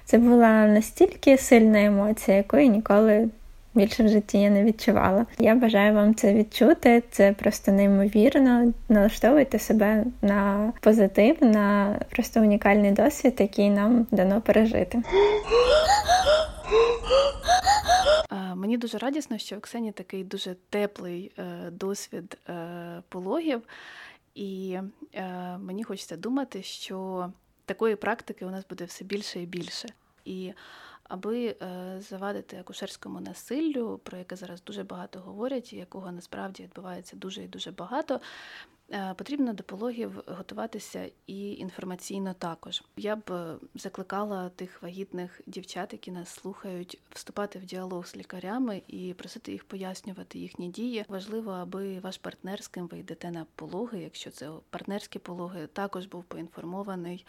це 0.05 0.17
була 0.17 0.67
настільки 0.67 1.37
сильна 1.37 1.83
емоція, 1.83 2.37
якої 2.37 2.69
ніколи 2.69 3.29
більше 3.79 4.03
в 4.03 4.07
житті 4.07 4.37
я 4.41 4.49
не 4.49 4.63
відчувала. 4.63 5.25
Я 5.39 5.55
бажаю 5.55 5.93
вам 5.93 6.15
це 6.15 6.33
відчути. 6.33 7.03
Це 7.11 7.33
просто 7.33 7.71
неймовірно. 7.71 8.73
Налаштовуйте 8.89 9.59
себе 9.59 10.05
на 10.21 10.73
позитив, 10.81 11.37
на 11.41 11.99
просто 12.09 12.39
унікальний 12.39 12.91
досвід, 12.91 13.35
який 13.39 13.69
нам 13.69 14.07
дано 14.11 14.41
пережити. 14.41 15.01
Мені 18.55 18.77
дуже 18.77 18.97
радісно, 18.97 19.37
що 19.37 19.57
в 19.57 19.61
Ксені 19.61 19.91
такий 19.91 20.23
дуже 20.23 20.55
теплий 20.69 21.31
е, 21.37 21.43
досвід 21.71 22.37
е, 22.49 23.01
пологів, 23.09 23.61
і 24.35 24.77
е, 25.13 25.23
мені 25.57 25.83
хочеться 25.83 26.17
думати, 26.17 26.63
що 26.63 27.29
такої 27.65 27.95
практики 27.95 28.45
у 28.45 28.49
нас 28.49 28.65
буде 28.69 28.85
все 28.85 29.05
більше 29.05 29.41
і 29.41 29.45
більше. 29.45 29.89
І 30.25 30.51
аби 31.09 31.47
е, 31.47 31.55
завадити 32.01 32.57
акушерському 32.57 33.21
насиллю, 33.21 33.99
про 34.03 34.17
яке 34.17 34.35
зараз 34.35 34.63
дуже 34.63 34.83
багато 34.83 35.19
говорять, 35.19 35.73
і 35.73 35.77
якого 35.77 36.11
насправді 36.11 36.63
відбувається 36.63 37.15
дуже 37.15 37.43
і 37.43 37.47
дуже 37.47 37.71
багато. 37.71 38.19
Е, 38.91 39.13
потрібно 39.17 39.53
до 39.53 39.63
пологів 39.63 40.23
готуватися 40.27 41.09
і 41.27 41.51
інформаційно 41.51 42.33
також. 42.33 42.83
Я 42.97 43.15
б 43.15 43.31
е, 43.31 43.55
закликала 43.75 44.49
тих 44.49 44.81
вагітних 44.81 45.41
дівчат, 45.47 45.93
які 45.93 46.11
нас 46.11 46.29
слухають, 46.29 46.99
вступати 47.11 47.59
в 47.59 47.65
діалог 47.65 48.07
з 48.07 48.15
лікарями 48.15 48.81
і 48.87 49.13
просити 49.13 49.51
їх 49.51 49.63
пояснювати 49.63 50.39
їхні 50.39 50.69
дії. 50.69 51.05
Важливо, 51.07 51.51
аби 51.51 51.99
ваш 51.99 52.17
партнер, 52.17 52.63
з 52.63 52.67
ким 52.67 52.87
ви 52.87 52.99
йдете 52.99 53.31
на 53.31 53.45
пологи, 53.55 53.99
якщо 53.99 54.31
це 54.31 54.49
партнерські 54.69 55.19
пологи, 55.19 55.67
також 55.67 56.05
був 56.05 56.23
поінформований 56.23 57.25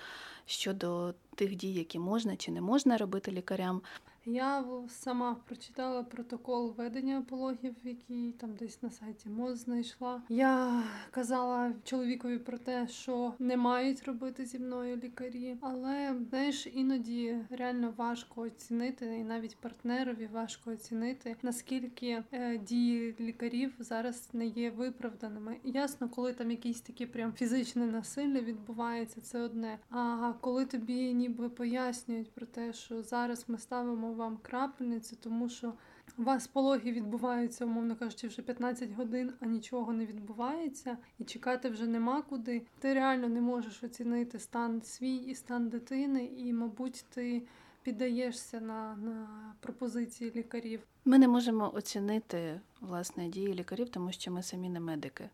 щодо 0.47 1.15
тих 1.35 1.55
дій, 1.55 1.73
які 1.73 1.99
можна 1.99 2.37
чи 2.37 2.53
не 2.53 2.61
можна 2.61 2.97
робити 2.97 3.33
лікарям. 3.33 3.83
Я 4.27 4.65
сама 4.89 5.37
прочитала 5.47 6.03
протокол 6.03 6.75
ведення 6.77 7.23
пологів, 7.29 7.75
який 7.85 8.33
там 8.33 8.55
десь 8.55 8.83
на 8.83 8.91
сайті 8.91 9.29
МОЗ 9.29 9.59
знайшла. 9.59 10.23
Я 10.29 10.83
казала 11.11 11.73
чоловікові 11.85 12.39
про 12.39 12.59
те, 12.59 12.89
що 12.89 13.35
не 13.39 13.57
мають 13.57 14.05
робити 14.05 14.45
зі 14.45 14.59
мною 14.59 14.97
лікарі, 14.97 15.57
але 15.61 16.15
знаєш, 16.31 16.67
іноді 16.67 17.37
реально 17.51 17.95
важко 17.97 18.41
оцінити, 18.41 19.07
і 19.07 19.25
навіть 19.25 19.57
партнерові 19.57 20.29
важко 20.33 20.71
оцінити, 20.71 21.37
наскільки 21.43 22.23
е, 22.33 22.59
дії 22.59 23.17
лікарів 23.21 23.73
зараз 23.79 24.29
не 24.33 24.47
є 24.47 24.71
виправданими. 24.71 25.57
Ясно, 25.65 26.09
коли 26.09 26.33
там 26.33 26.51
якісь 26.51 26.81
такі 26.81 27.07
прям 27.07 27.33
фізичне 27.33 27.87
насилля 27.87 28.41
відбувається, 28.41 29.21
це 29.21 29.41
одне. 29.41 29.79
А 29.91 30.33
коли 30.41 30.67
тобі 30.67 31.15
ніби 31.15 31.49
пояснюють 31.49 32.33
про 32.35 32.47
те, 32.47 32.73
що 32.73 33.03
зараз 33.03 33.45
ми 33.49 33.59
ставимо 33.59 34.11
вам 34.21 34.39
крапельницю, 34.43 35.17
тому 35.21 35.49
що 35.49 35.73
у 36.19 36.23
вас 36.23 36.47
пологи 36.47 36.93
відбуваються, 36.93 37.65
умовно 37.65 37.97
кажучи, 37.97 38.29
вже 38.29 38.43
15 38.43 38.93
годин, 38.93 39.33
а 39.41 39.47
нічого 39.47 39.93
не 39.93 40.07
відбувається, 40.07 40.97
і 41.19 41.25
чекати 41.25 41.69
вже 41.69 41.87
нема 41.87 42.23
куди. 42.23 42.63
Ти 42.79 42.95
реально 42.95 43.29
не 43.29 43.41
можеш 43.41 43.85
оцінити 43.85 44.39
стан 44.39 44.83
свій 44.83 45.17
і 45.17 45.35
стан 45.35 45.69
дитини, 45.69 46.31
і, 46.37 46.53
мабуть, 46.53 47.05
ти 47.11 47.43
піддаєшся 47.83 48.61
на, 48.61 48.97
на 48.97 49.29
пропозиції 49.61 50.33
лікарів. 50.37 50.81
Ми 51.05 51.19
не 51.19 51.29
можемо 51.29 51.75
оцінити 51.75 52.61
власне 52.81 53.29
дії 53.29 53.55
лікарів, 53.55 53.89
тому 53.89 54.13
що 54.13 54.31
ми 54.31 54.43
самі 54.43 54.69
не 54.69 54.81
медики. 54.81 55.29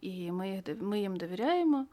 І 0.00 0.32
ми, 0.32 0.62
ми 0.80 1.00
їм 1.00 1.16
довіряємо. 1.16 1.86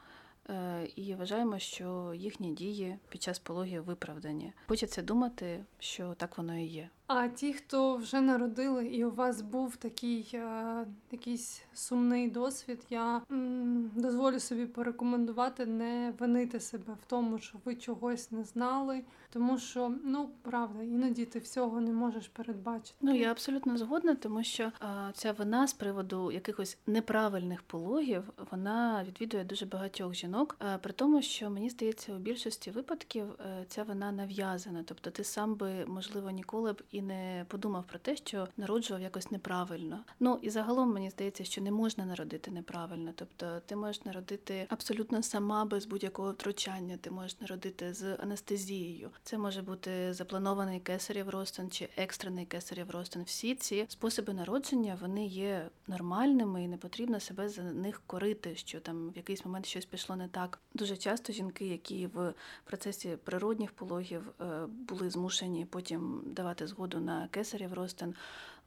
Е, 0.52 0.88
і 0.96 1.16
вважаємо, 1.16 1.60
що 1.60 2.14
їхні 2.16 2.52
дії 2.52 2.98
під 3.10 3.24
час 3.24 3.40
пологів 3.40 3.84
виправдані. 3.84 4.54
Хочеться 4.68 5.02
думати, 5.02 5.66
що 5.80 6.14
так 6.14 6.38
воно 6.38 6.58
і 6.58 6.66
є. 6.66 6.90
А 7.14 7.28
ті, 7.28 7.54
хто 7.54 7.96
вже 7.96 8.22
народили, 8.22 8.88
і 8.88 9.06
у 9.06 9.12
вас 9.12 9.42
був 9.42 9.76
такий 9.76 10.32
е, 10.34 10.86
якийсь 11.12 11.64
сумний 11.74 12.30
досвід, 12.30 12.86
я 12.90 13.22
м, 13.32 13.92
дозволю 13.96 14.40
собі 14.40 14.66
порекомендувати 14.66 15.66
не 15.66 16.14
винити 16.20 16.60
себе 16.60 16.94
в 17.02 17.06
тому, 17.06 17.40
що 17.40 17.58
ви 17.66 17.76
чогось 17.76 18.32
не 18.32 18.44
знали, 18.44 19.04
тому 19.30 19.58
що 19.58 19.94
ну 20.04 20.30
правда, 20.42 20.84
іноді 20.84 21.26
ти 21.26 21.40
всього 21.40 21.82
не 21.82 21.92
можеш 21.92 22.28
передбачити. 22.28 22.98
Ну 23.02 23.16
я 23.16 23.32
абсолютно 23.32 23.78
згодна, 23.78 24.16
тому 24.16 24.44
що 24.44 24.64
е, 24.64 24.72
ця 25.14 25.32
вина 25.32 25.68
з 25.68 25.74
приводу 25.74 26.32
якихось 26.32 26.78
неправильних 26.88 27.62
пологів 27.62 28.24
вона 28.52 29.06
відвідує 29.08 29.44
дуже 29.44 29.66
багатьох 29.66 30.14
жінок. 30.14 30.58
Е, 30.62 30.78
при 30.78 30.94
тому, 30.94 31.22
що 31.22 31.50
мені 31.50 31.70
здається, 31.70 32.14
у 32.14 32.18
більшості 32.18 32.72
випадків 32.72 33.26
е, 33.40 33.66
ця 33.68 33.84
вина 33.84 34.12
нав'язана, 34.12 34.84
тобто 34.86 35.12
ти 35.12 35.24
сам 35.24 35.56
би 35.56 35.86
можливо 35.86 36.32
ніколи 36.32 36.74
б 36.74 36.82
і 36.92 37.01
не 37.02 37.46
подумав 37.48 37.84
про 37.84 38.00
те, 38.00 38.16
що 38.16 38.48
народжував 38.58 39.02
якось 39.02 39.32
неправильно. 39.32 40.00
Ну 40.20 40.40
і 40.42 40.50
загалом 40.50 40.94
мені 40.94 41.10
здається, 41.10 41.44
що 41.44 41.62
не 41.62 41.72
можна 41.72 42.06
народити 42.06 42.52
неправильно. 42.52 43.12
Тобто 43.16 43.62
ти 43.66 43.76
можеш 43.76 44.06
народити 44.06 44.66
абсолютно 44.70 45.24
сама 45.24 45.66
без 45.66 45.86
будь-якого 45.86 46.32
втручання. 46.32 46.98
Ти 46.98 47.12
можеш 47.12 47.40
народити 47.42 47.94
з 47.94 48.16
анестезією. 48.16 49.10
Це 49.24 49.38
може 49.38 49.62
бути 49.62 50.14
запланований 50.14 50.80
кесарів 50.80 51.30
розтин 51.30 51.70
чи 51.70 51.90
екстрений 51.98 52.46
кесарів 52.46 52.90
розтин. 52.90 53.24
Всі 53.24 53.56
ці 53.56 53.86
способи 53.88 54.34
народження 54.34 54.98
вони 55.02 55.26
є 55.26 55.70
нормальними 55.88 56.64
і 56.64 56.68
не 56.68 56.78
потрібно 56.78 57.20
себе 57.20 57.50
за 57.50 57.64
них 57.64 58.02
корити, 58.08 58.56
що 58.56 58.80
там 58.80 59.10
в 59.10 59.18
якийсь 59.18 59.46
момент 59.46 59.66
щось 59.66 59.86
пішло 59.86 60.16
не 60.16 60.28
так. 60.28 60.60
Дуже 60.74 60.98
часто 60.98 61.34
жінки, 61.34 61.68
які 61.68 62.08
в 62.08 62.34
процесі 62.64 63.18
природних 63.24 63.72
пологів 63.72 64.30
е, 64.42 64.66
були 64.68 65.10
змушені 65.10 65.66
потім 65.66 66.22
давати 66.26 66.68
згоду 66.68 66.81
переходу 66.82 67.06
на 67.06 67.28
кесарів 67.28 67.74
розтин, 67.74 68.16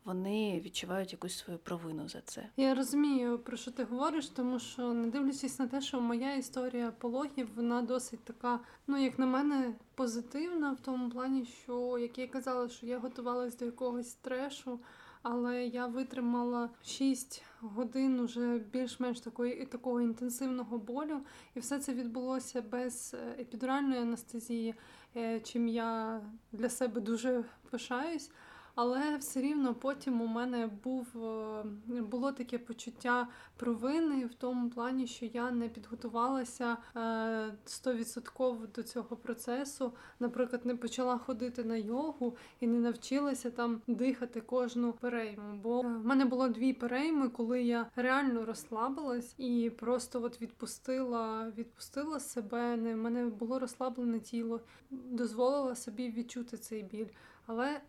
вони 0.05 0.61
відчувають 0.65 1.13
якусь 1.13 1.39
свою 1.39 1.59
провину 1.59 2.09
за 2.09 2.21
це. 2.21 2.49
Я 2.57 2.75
розумію, 2.75 3.39
про 3.39 3.57
що 3.57 3.71
ти 3.71 3.85
говориш, 3.85 4.29
тому 4.29 4.59
що 4.59 4.93
не 4.93 5.09
дивлячись 5.09 5.59
на 5.59 5.67
те, 5.67 5.81
що 5.81 6.01
моя 6.01 6.35
історія 6.35 6.93
пологів, 6.99 7.49
вона 7.57 7.83
досить 7.83 8.25
така, 8.25 8.61
ну 8.87 8.97
як 8.97 9.19
на 9.19 9.27
мене, 9.27 9.75
позитивна 9.95 10.73
в 10.73 10.81
тому 10.81 11.11
плані, 11.11 11.47
що 11.63 11.99
як 11.99 12.19
я 12.19 12.29
казала, 12.29 12.69
що 12.69 12.87
я 12.87 12.99
готувалась 12.99 13.57
до 13.57 13.65
якогось 13.65 14.15
трешу. 14.15 14.79
Але 15.25 15.67
я 15.67 15.87
витримала 15.87 16.71
6 16.83 17.43
годин 17.61 18.21
уже 18.21 18.59
більш-менш 18.59 19.21
такої 19.21 19.67
такого 19.67 20.01
інтенсивного 20.01 20.79
болю, 20.79 21.21
і 21.55 21.61
все 21.61 21.79
це 21.79 21.95
відбулося 21.95 22.63
без 22.63 23.15
е, 23.15 23.43
епідуральної 23.43 24.01
анестезії, 24.01 24.75
е, 25.17 25.41
чим 25.41 25.69
я 25.69 26.21
для 26.53 26.69
себе 26.69 27.01
дуже 27.01 27.45
пишаюсь. 27.71 28.31
Але 28.75 29.17
все 29.17 29.41
рівно 29.41 29.75
потім 29.75 30.21
у 30.21 30.27
мене 30.27 30.71
був 30.85 31.07
е, 31.25 31.65
було 32.01 32.33
таке 32.33 32.59
почуття 32.59 33.29
провини 33.57 34.27
в 34.27 34.35
тому 34.35 34.71
плані, 34.71 35.07
що 35.07 35.27
я 35.27 35.51
не 35.51 35.69
підготувалася 35.69 36.77
е, 36.97 37.55
стовідсотково 37.65 38.67
до 38.75 38.83
цього 38.83 39.17
процесу. 39.17 39.93
Наприклад, 40.21 40.67
не 40.67 40.77
почала 40.77 41.19
ходити 41.19 41.65
на 41.65 41.77
йогу 41.77 42.37
і 42.61 42.67
не 42.67 42.79
навчилася 42.79 43.51
там 43.51 43.83
дихати 43.87 44.41
кожну 44.41 44.93
перейму. 44.93 45.61
Бо 45.63 45.81
в 45.81 46.07
мене 46.07 46.25
було 46.25 46.49
дві 46.49 46.73
перейми, 46.73 47.29
коли 47.29 47.63
я 47.63 47.87
реально 47.97 48.45
розслабилась 48.45 49.35
і 49.39 49.73
просто 49.79 50.23
от 50.23 50.41
відпустила, 50.41 51.53
відпустила 51.59 52.21
себе. 52.21 52.77
Не 52.77 52.95
в 52.95 52.99
мене 52.99 53.27
було 53.27 53.59
розслаблене 53.59 54.21
тіло, 54.21 54.61
дозволила 54.91 55.75
собі 55.75 56.11
відчути 56.11 56.57
цей 56.57 56.83
біль. 56.83 57.07
Але 57.47 57.81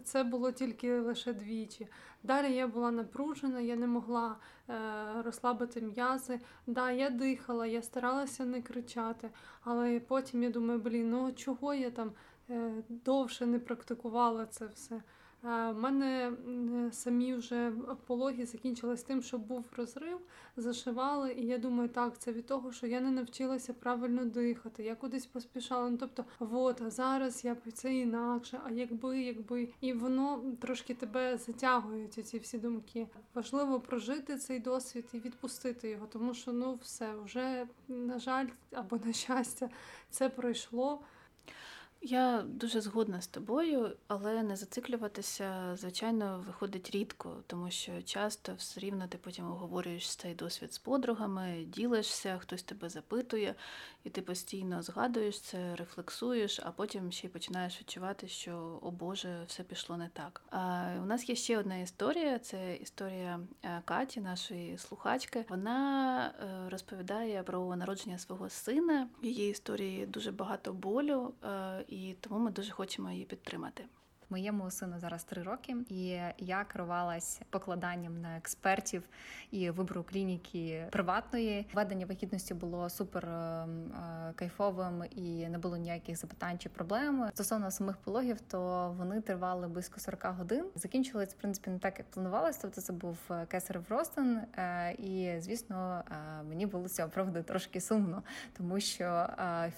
це 0.00 0.24
було 0.24 0.52
тільки 0.52 1.00
лише 1.00 1.32
двічі. 1.32 1.88
Далі 2.22 2.54
я 2.54 2.66
була 2.66 2.90
напружена, 2.90 3.60
я 3.60 3.76
не 3.76 3.86
могла 3.86 4.36
е, 4.68 4.74
розслабити 5.24 5.80
м'язи. 5.80 6.40
Да, 6.66 6.90
я 6.90 7.10
дихала, 7.10 7.66
я 7.66 7.82
старалася 7.82 8.44
не 8.44 8.62
кричати, 8.62 9.30
але 9.60 10.00
потім 10.00 10.42
я 10.42 10.50
думаю, 10.50 10.80
блін, 10.80 11.10
ну 11.10 11.32
чого 11.32 11.74
я 11.74 11.90
там 11.90 12.12
е, 12.50 12.72
довше 12.88 13.46
не 13.46 13.58
практикувала 13.58 14.46
це 14.46 14.66
все. 14.66 15.02
Е, 15.44 15.72
мене 15.72 16.32
самі 16.92 17.34
вже 17.34 17.72
пологи 18.06 18.46
закінчились 18.46 19.02
тим, 19.02 19.22
що 19.22 19.38
був 19.38 19.64
розрив, 19.76 20.18
зашивали, 20.56 21.32
і 21.32 21.46
я 21.46 21.58
думаю, 21.58 21.88
так, 21.88 22.18
це 22.18 22.32
від 22.32 22.46
того, 22.46 22.72
що 22.72 22.86
я 22.86 23.00
не 23.00 23.10
навчилася 23.10 23.72
правильно 23.72 24.24
дихати, 24.24 24.82
я 24.82 24.94
кудись 24.94 25.26
поспішала. 25.26 25.90
Ну, 25.90 25.96
Тобто, 25.96 26.24
от, 26.38 26.80
а 26.80 26.90
зараз 26.90 27.44
я 27.44 27.56
це 27.72 27.94
інакше, 27.94 28.60
а 28.64 28.70
якби, 28.70 29.22
якби. 29.22 29.68
І 29.80 29.92
воно 29.92 30.42
трошки 30.60 30.94
тебе 30.94 31.38
затягує, 31.38 32.08
ці 32.08 32.38
всі 32.38 32.58
думки. 32.58 33.08
Важливо 33.34 33.80
прожити 33.80 34.36
цей 34.36 34.58
досвід 34.58 35.04
і 35.12 35.18
відпустити 35.18 35.88
його, 35.88 36.06
тому 36.06 36.34
що 36.34 36.52
ну 36.52 36.78
все, 36.82 37.14
вже, 37.24 37.66
на 37.88 38.18
жаль, 38.18 38.46
або 38.72 38.98
на 39.04 39.12
щастя, 39.12 39.70
це 40.10 40.28
пройшло. 40.28 41.00
Я 42.06 42.42
дуже 42.42 42.80
згодна 42.80 43.20
з 43.20 43.26
тобою, 43.26 43.96
але 44.08 44.42
не 44.42 44.56
зациклюватися, 44.56 45.76
звичайно, 45.76 46.44
виходить 46.46 46.90
рідко, 46.90 47.36
тому 47.46 47.70
що 47.70 48.02
часто 48.02 48.54
все 48.54 48.80
рівно 48.80 49.08
ти 49.08 49.18
потім 49.18 49.46
обговорюєш 49.46 50.16
цей 50.16 50.34
досвід 50.34 50.72
з 50.72 50.78
подругами, 50.78 51.64
ділишся, 51.66 52.38
хтось 52.38 52.62
тебе 52.62 52.88
запитує, 52.88 53.54
і 54.04 54.10
ти 54.10 54.22
постійно 54.22 54.82
згадуєш 54.82 55.40
це, 55.40 55.76
рефлексуєш, 55.76 56.60
а 56.64 56.70
потім 56.70 57.12
ще 57.12 57.26
й 57.26 57.30
починаєш 57.30 57.80
відчувати, 57.80 58.28
що 58.28 58.78
о 58.82 58.90
Боже, 58.90 59.44
все 59.46 59.62
пішло 59.62 59.96
не 59.96 60.08
так. 60.08 60.42
А 60.50 60.90
у 61.02 61.04
нас 61.04 61.28
є 61.28 61.34
ще 61.34 61.58
одна 61.58 61.76
історія: 61.76 62.38
це 62.38 62.76
історія 62.76 63.40
е, 63.62 63.82
Каті, 63.84 64.20
нашої 64.20 64.78
слухачки. 64.78 65.44
Вона 65.48 66.26
е, 66.26 66.70
розповідає 66.70 67.42
про 67.42 67.76
народження 67.76 68.18
свого 68.18 68.50
сина. 68.50 69.08
В 69.22 69.24
її 69.24 69.50
історії 69.50 70.06
дуже 70.06 70.32
багато 70.32 70.72
болю. 70.72 71.34
Е, 71.44 71.84
і 71.88 72.14
тому 72.20 72.38
ми 72.38 72.50
дуже 72.50 72.72
хочемо 72.72 73.10
її 73.10 73.24
підтримати. 73.24 73.84
Моєму 74.34 74.70
сину 74.70 74.98
зараз 74.98 75.24
три 75.24 75.42
роки, 75.42 75.76
і 75.88 76.18
я 76.38 76.64
керувалась 76.64 77.40
покладанням 77.50 78.20
на 78.20 78.36
експертів 78.36 79.02
і 79.50 79.70
вибору 79.70 80.02
клініки 80.02 80.86
приватної. 80.92 81.66
Ведення 81.74 82.06
вагітності 82.06 82.54
було 82.54 82.90
супер 82.90 83.26
е, 83.26 83.30
е, 83.30 84.32
кайфовим 84.34 85.04
і 85.10 85.48
не 85.48 85.58
було 85.58 85.76
ніяких 85.76 86.16
запитань 86.16 86.58
чи 86.58 86.68
проблем. 86.68 87.28
Стосовно 87.34 87.70
самих 87.70 87.96
пологів, 87.96 88.40
то 88.40 88.90
вони 88.98 89.20
тривали 89.20 89.68
близько 89.68 90.00
40 90.00 90.24
годин. 90.24 90.64
Закінчились 90.74 91.30
в 91.30 91.36
принципі 91.36 91.70
не 91.70 91.78
так, 91.78 91.98
як 91.98 92.10
планувалось. 92.10 92.56
Тобто 92.56 92.80
це 92.80 92.92
був 92.92 93.18
е, 93.30 93.46
кесарев 93.46 93.84
ростин, 93.88 94.40
і 94.98 95.34
звісно, 95.38 96.02
мені 96.48 96.66
було 96.66 96.88
цього 96.88 97.08
правда 97.08 97.42
трошки 97.42 97.80
сумно, 97.80 98.22
тому 98.56 98.80
що 98.80 99.28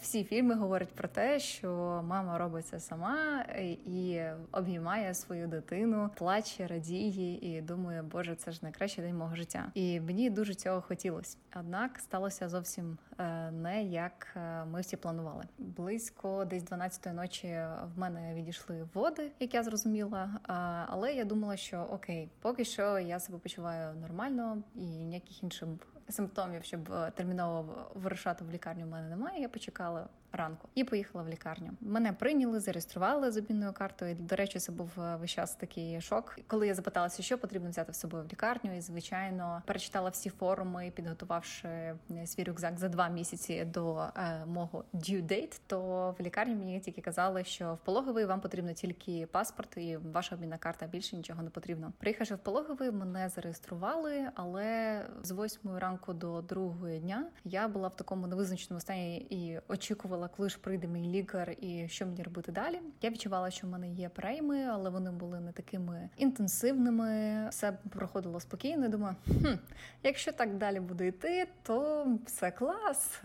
всі 0.01 0.25
фільми 0.25 0.55
говорять 0.55 0.93
про 0.95 1.09
те, 1.09 1.39
що 1.39 2.01
мама 2.07 2.39
робить 2.39 2.67
це 2.67 2.81
сама 2.81 3.43
і 3.87 4.21
обіймає 4.53 5.15
свою 5.15 5.47
дитину, 5.47 6.11
плаче, 6.15 6.67
радіє 6.67 7.57
і 7.57 7.63
думає, 7.63 8.03
боже, 8.03 8.35
це 8.35 8.53
ж 8.53 8.61
найкращий 8.63 9.05
день 9.05 9.17
мого 9.17 9.37
життя. 9.37 9.71
І 9.75 10.01
мені 10.01 10.31
дуже 10.31 10.55
цього 10.55 10.81
хотілося. 10.81 11.37
Однак 11.61 11.99
сталося 11.99 12.49
зовсім 12.49 12.99
е, 13.19 13.51
не 13.51 13.85
як 13.85 14.27
е, 14.37 14.65
ми 14.65 14.81
всі 14.81 14.97
планували. 14.97 15.45
Близько 15.59 16.45
десь 16.45 16.65
12-ї 16.65 17.13
ночі 17.13 17.49
в 17.95 17.99
мене 17.99 18.35
відійшли 18.35 18.89
води, 18.95 19.31
як 19.41 19.55
я 19.55 19.63
зрозуміла. 19.63 20.41
Але 20.89 21.15
я 21.15 21.25
думала, 21.25 21.57
що 21.57 21.81
окей, 21.91 22.29
поки 22.41 22.65
що 22.65 22.99
я 22.99 23.21
себе 23.21 23.39
почуваю 23.39 23.95
нормально 23.95 24.63
і 24.75 24.81
ніяких 24.81 25.43
інших 25.43 25.69
симптомів, 26.09 26.65
щоб 26.65 26.93
е, 26.93 27.13
терміново 27.15 27.91
вирушати 27.95 28.45
в 28.45 28.51
лікарню, 28.51 28.85
в 28.85 28.89
мене 28.89 29.09
немає. 29.09 29.41
Я 29.41 29.49
почекала 29.49 30.09
ранку 30.37 30.69
і 30.75 30.85
поїхала 30.85 31.25
в 31.25 31.29
лікарню. 31.29 31.71
Мене 31.81 32.13
прийняли, 32.13 32.61
зареєстрували 32.61 33.31
з 33.31 33.37
обмінною 33.37 33.73
картою. 33.73 34.15
До 34.15 34.37
речі, 34.37 34.59
це 34.59 34.73
був 34.73 34.91
е, 34.99 35.17
весь 35.17 35.31
час 35.31 35.55
такий 35.55 36.01
шок. 36.01 36.39
Коли 36.47 36.67
я 36.67 36.75
запиталася, 36.75 37.23
що 37.23 37.39
потрібно 37.39 37.71
взяти 37.71 37.93
з 37.93 38.01
собою 38.01 38.25
в 38.25 38.33
лікарню, 38.33 38.77
і 38.77 38.81
звичайно 38.81 39.63
перечитала 39.67 40.11
всі 40.11 40.31
форуми, 40.31 40.93
підготувавши 40.95 41.69
е, 41.69 41.97
свій 42.27 42.45
рюкзак 42.45 42.79
за 42.79 42.89
два 42.89 43.09
місяці 43.09 43.65
до 43.65 43.99
е, 44.17 44.47
мого 44.47 44.85
due 44.95 45.23
date, 45.23 45.61
то 45.67 46.11
в 46.19 46.23
лікарні 46.23 46.55
мені 46.55 46.81
тільки 46.81 47.01
казали, 47.01 47.45
що 47.45 47.75
в 47.75 47.79
пологовий 47.79 48.25
вам 48.25 48.41
потрібно 48.41 48.73
тільки 48.73 49.27
паспорт 49.27 49.77
і 49.77 49.97
ваша 49.97 50.35
обмінна 50.35 50.59
карта 50.59 50.87
більше 50.87 51.17
нічого 51.17 51.43
не 51.43 51.51
потрібно. 51.51 51.93
Приїхавши 51.99 52.35
в 52.35 52.39
пологовий, 52.39 52.91
мене 52.91 53.29
зареєстрували, 53.29 54.29
але 54.35 55.01
з 55.23 55.31
восьмої 55.31 55.79
ранку 55.79 56.13
до 56.13 56.43
другої 56.43 57.01
дня 57.01 57.27
я 57.45 57.69
була 57.69 57.89
в 57.89 57.97
такому 57.97 58.27
невизначеному 58.27 58.81
стані 58.81 59.17
і 59.31 59.61
очікувала 59.69 60.26
думала, 60.27 60.37
коли 60.37 60.49
ж 60.49 60.59
прийде 60.61 60.87
мій 60.87 61.09
лікар 61.09 61.51
і 61.61 61.89
що 61.89 62.07
мені 62.07 62.23
робити 62.23 62.53
далі. 62.53 62.81
Я 63.03 63.11
відчувала, 63.11 63.51
що 63.51 63.67
в 63.67 63.71
мене 63.71 63.89
є 63.89 64.09
прейми, 64.09 64.65
але 64.65 64.91
вони 64.91 65.11
були 65.11 65.41
не 65.41 65.53
такими 65.53 66.09
інтенсивними. 66.17 67.49
Все 67.51 67.73
проходило 67.91 68.41
спокійно. 68.41 68.89
Думаю, 68.89 69.17
хм, 69.27 69.55
якщо 70.03 70.33
так 70.33 70.57
далі 70.57 70.81
буде 70.81 71.07
йти, 71.07 71.47
то 71.63 72.07
все 72.27 72.51
клас. 72.51 73.23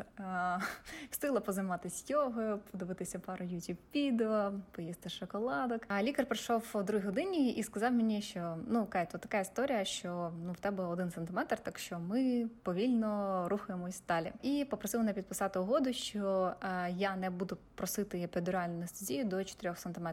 Встигла 1.10 1.40
позайматися 1.40 2.06
йогою, 2.08 2.60
подивитися 2.72 3.20
пару 3.20 3.46
youtube 3.46 3.78
відео, 3.96 4.54
поїсти 4.72 5.10
шоколадок. 5.10 5.82
А 5.88 6.04
лікар 6.04 6.26
прийшов 6.26 6.64
о 6.74 6.84
другій 6.84 7.06
годині 7.06 7.52
і 7.52 7.64
сказав 7.64 7.94
мені, 7.94 8.22
що 8.22 8.58
ну 8.68 8.86
Кай, 8.86 9.08
то 9.12 9.18
така 9.18 9.40
історія, 9.40 9.86
що 9.86 10.32
ну 10.46 10.52
в 10.52 10.60
тебе 10.60 10.84
один 10.84 11.12
сантиметр, 11.12 11.58
так 11.60 11.80
що 11.80 12.00
ми 12.00 12.50
повільно 12.64 13.46
рухаємось 13.50 14.02
далі. 14.08 14.32
І 14.42 14.66
попросив 14.70 15.00
мене 15.00 15.14
підписати 15.14 15.60
угоду, 15.60 15.94
що 15.94 16.54
я 16.98 17.16
не 17.16 17.30
буду 17.30 17.58
просити 17.76 18.20
епідуральну 18.20 18.76
анестезію 18.76 19.26
до 19.26 19.44
4 19.44 19.76
см. 19.76 20.08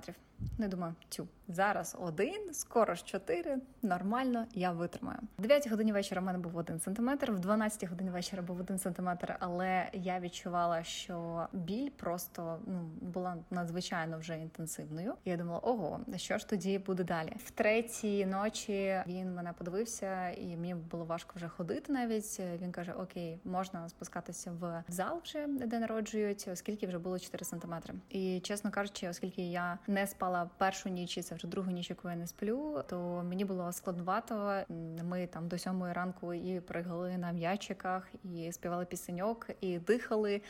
Не 0.58 0.68
думаю, 0.68 0.94
тю, 1.08 1.28
зараз 1.48 1.96
один, 2.00 2.54
скоро 2.54 2.94
ж 2.94 3.04
4, 3.04 3.58
нормально, 3.82 4.46
я 4.54 4.72
витримаю. 4.72 5.18
В 5.38 5.42
9 5.42 5.70
годині 5.70 5.92
вечора 5.92 6.20
в 6.20 6.24
мене 6.24 6.38
був 6.38 6.56
1 6.56 6.80
см, 6.80 7.10
в 7.28 7.40
12 7.40 7.88
годині 7.88 8.10
вечора 8.10 8.42
був 8.42 8.60
1 8.60 8.78
см, 8.78 9.08
але 9.38 9.88
я 9.92 10.20
відчувала, 10.20 10.84
що 10.84 11.46
біль 11.52 11.90
просто 11.90 12.58
ну, 12.66 12.90
була 13.00 13.36
надзвичайно 13.50 14.18
вже 14.18 14.38
інтенсивною. 14.38 15.14
Я 15.24 15.36
думала, 15.36 15.58
ого, 15.58 16.00
що 16.16 16.38
ж 16.38 16.48
тоді 16.48 16.78
буде 16.78 17.04
далі? 17.04 17.32
В 17.44 17.50
третій 17.50 18.26
ночі 18.26 19.02
він 19.06 19.34
мене 19.34 19.52
подивився, 19.52 20.30
і 20.30 20.56
мені 20.56 20.74
було 20.74 21.04
важко 21.04 21.32
вже 21.36 21.48
ходити 21.48 21.92
навіть. 21.92 22.40
Він 22.62 22.72
каже: 22.72 22.92
Окей, 22.92 23.40
можна 23.44 23.88
спускатися 23.88 24.52
в 24.60 24.84
зал 24.88 25.20
вже 25.24 25.46
де 25.46 25.78
народжують, 25.78 26.48
оскільки 26.58 26.86
вже 26.86 26.98
було 26.98 27.18
4 27.18 27.44
см. 27.44 27.74
І 28.10 28.40
чесно 28.40 28.70
кажучи, 28.70 29.08
оскільки 29.08 29.42
я 29.42 29.78
не 29.86 30.06
спала 30.06 30.50
першу 30.58 30.88
ніч, 30.88 31.18
і 31.18 31.22
це 31.22 31.34
вже 31.34 31.48
другу 31.48 31.70
ніч, 31.70 31.90
яку 31.90 32.10
я 32.10 32.16
не 32.16 32.26
сплю, 32.26 32.82
то 32.88 33.22
мені 33.28 33.44
було 33.44 33.72
складновато. 33.72 34.62
Ми 35.04 35.26
там 35.26 35.48
до 35.48 35.58
сьомої 35.58 35.92
ранку 35.92 36.34
і 36.34 36.60
пригали 36.60 37.18
на 37.18 37.32
м'ячиках, 37.32 38.08
і 38.24 38.52
співали 38.52 38.84
пісеньок, 38.84 39.50
і 39.60 39.78
дихали, 39.78 40.42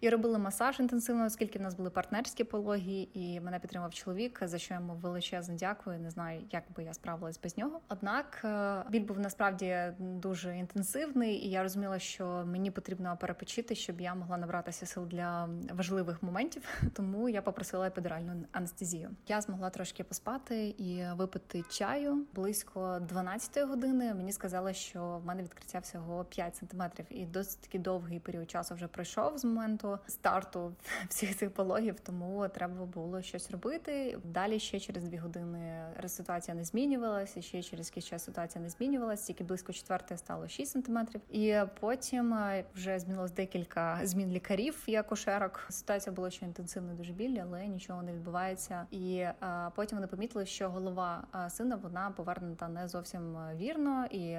і 0.00 0.08
робили 0.08 0.38
масаж 0.38 0.80
інтенсивно, 0.80 1.24
оскільки 1.26 1.58
в 1.58 1.62
нас 1.62 1.74
були 1.74 1.90
партнерські 1.90 2.44
пологи, 2.44 3.08
і 3.14 3.40
мене 3.40 3.58
підтримав 3.58 3.94
чоловік, 3.94 4.40
за 4.42 4.58
що 4.58 4.74
йому 4.74 4.94
величезно 4.94 5.54
дякую. 5.54 5.98
Не 5.98 6.10
знаю, 6.10 6.42
як 6.50 6.64
би 6.76 6.84
я 6.84 6.94
справилась 6.94 7.40
без 7.42 7.58
нього. 7.58 7.80
Однак 7.88 8.40
е, 8.44 8.82
біль 8.90 9.04
був 9.04 9.18
насправді 9.18 9.76
дуже 9.98 10.56
інтенсивний, 10.56 11.34
і 11.34 11.50
я 11.50 11.62
розуміла, 11.62 11.98
що 11.98 12.44
мені 12.46 12.70
потрібно 12.70 13.16
перепочити, 13.20 13.74
щоб 13.74 14.00
я 14.00 14.14
могла 14.14 14.36
набратися 14.36 14.86
сил 14.86 15.06
для 15.06 15.48
важливих 15.72 16.22
моментів. 16.22 16.62
Тому 16.92 17.28
я 17.28 17.42
попросила 17.42 17.86
епідуральну 17.86 18.32
анестезію. 18.52 19.10
Я 19.28 19.40
змогла 19.40 19.70
трошки 19.70 20.04
поспати 20.04 20.68
і 20.78 21.04
випити 21.16 21.64
чаю 21.70 22.26
близько 22.34 22.98
12 23.08 23.68
години. 23.68 24.14
Мені 24.14 24.32
сказали, 24.32 24.74
що 24.74 25.20
в 25.22 25.26
мене 25.26 25.42
відкриття 25.42 25.78
всього 25.78 26.24
5 26.24 26.56
сантиметрів, 26.56 27.06
і 27.10 27.26
досить 27.26 27.60
таки 27.60 27.78
довгий 27.78 28.20
період 28.20 28.50
часу 28.50 28.74
вже 28.74 28.86
пройшов 28.86 29.38
з 29.38 29.44
моменту 29.44 29.98
старту 30.06 30.72
всіх 31.08 31.36
цих 31.36 31.50
пологів. 31.50 32.00
Тому 32.00 32.48
треба 32.48 32.84
було 32.84 33.22
щось 33.22 33.50
робити. 33.50 34.18
Далі 34.24 34.58
ще 34.58 34.80
через 34.80 35.04
дві 35.04 35.16
години 35.16 35.86
ситуація 36.06 36.54
не 36.54 36.64
змінювалася. 36.64 37.42
Ще 37.42 37.62
через 37.62 37.88
якийсь 37.88 38.06
час 38.06 38.24
ситуація 38.24 38.62
не 38.64 38.70
змінювалася. 38.70 39.26
Тільки 39.26 39.44
близько 39.44 39.72
четвертої 39.72 40.18
стало 40.18 40.48
6 40.48 40.72
сантиметрів. 40.72 41.20
І 41.30 41.56
потім 41.80 42.34
е, 42.34 42.64
вже 42.74 42.98
змінилось 42.98 43.32
декілька 43.32 44.00
змін 44.02 44.30
лікарів. 44.30 44.82
Я 44.86 45.02
акушерок. 45.42 45.72
Ситуація 45.72 46.14
була 46.14 46.30
ще 46.30 46.46
інтенсивно 46.46 46.94
дуже 46.94 47.12
біль, 47.12 47.38
але 47.42 47.66
нічого 47.66 48.02
не 48.02 48.12
відбувається. 48.12 48.86
І 48.90 49.16
е, 49.16 49.36
потім 49.74 49.98
вони 49.98 50.06
помітили, 50.06 50.46
що 50.46 50.70
голова 50.70 51.24
е, 51.34 51.50
сина 51.50 51.76
вона 51.76 52.10
повернута 52.10 52.68
не 52.68 52.88
зовсім 52.88 53.36
вірно, 53.56 54.06
і 54.10 54.38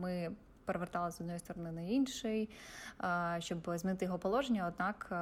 ми 0.00 0.30
перевертала 0.64 1.10
з 1.10 1.20
одної 1.20 1.38
сторони 1.38 1.72
на 1.72 1.80
інший, 1.80 2.48
щоб 3.38 3.70
змінити 3.74 4.04
його 4.04 4.18
положення. 4.18 4.66
Однак 4.68 5.12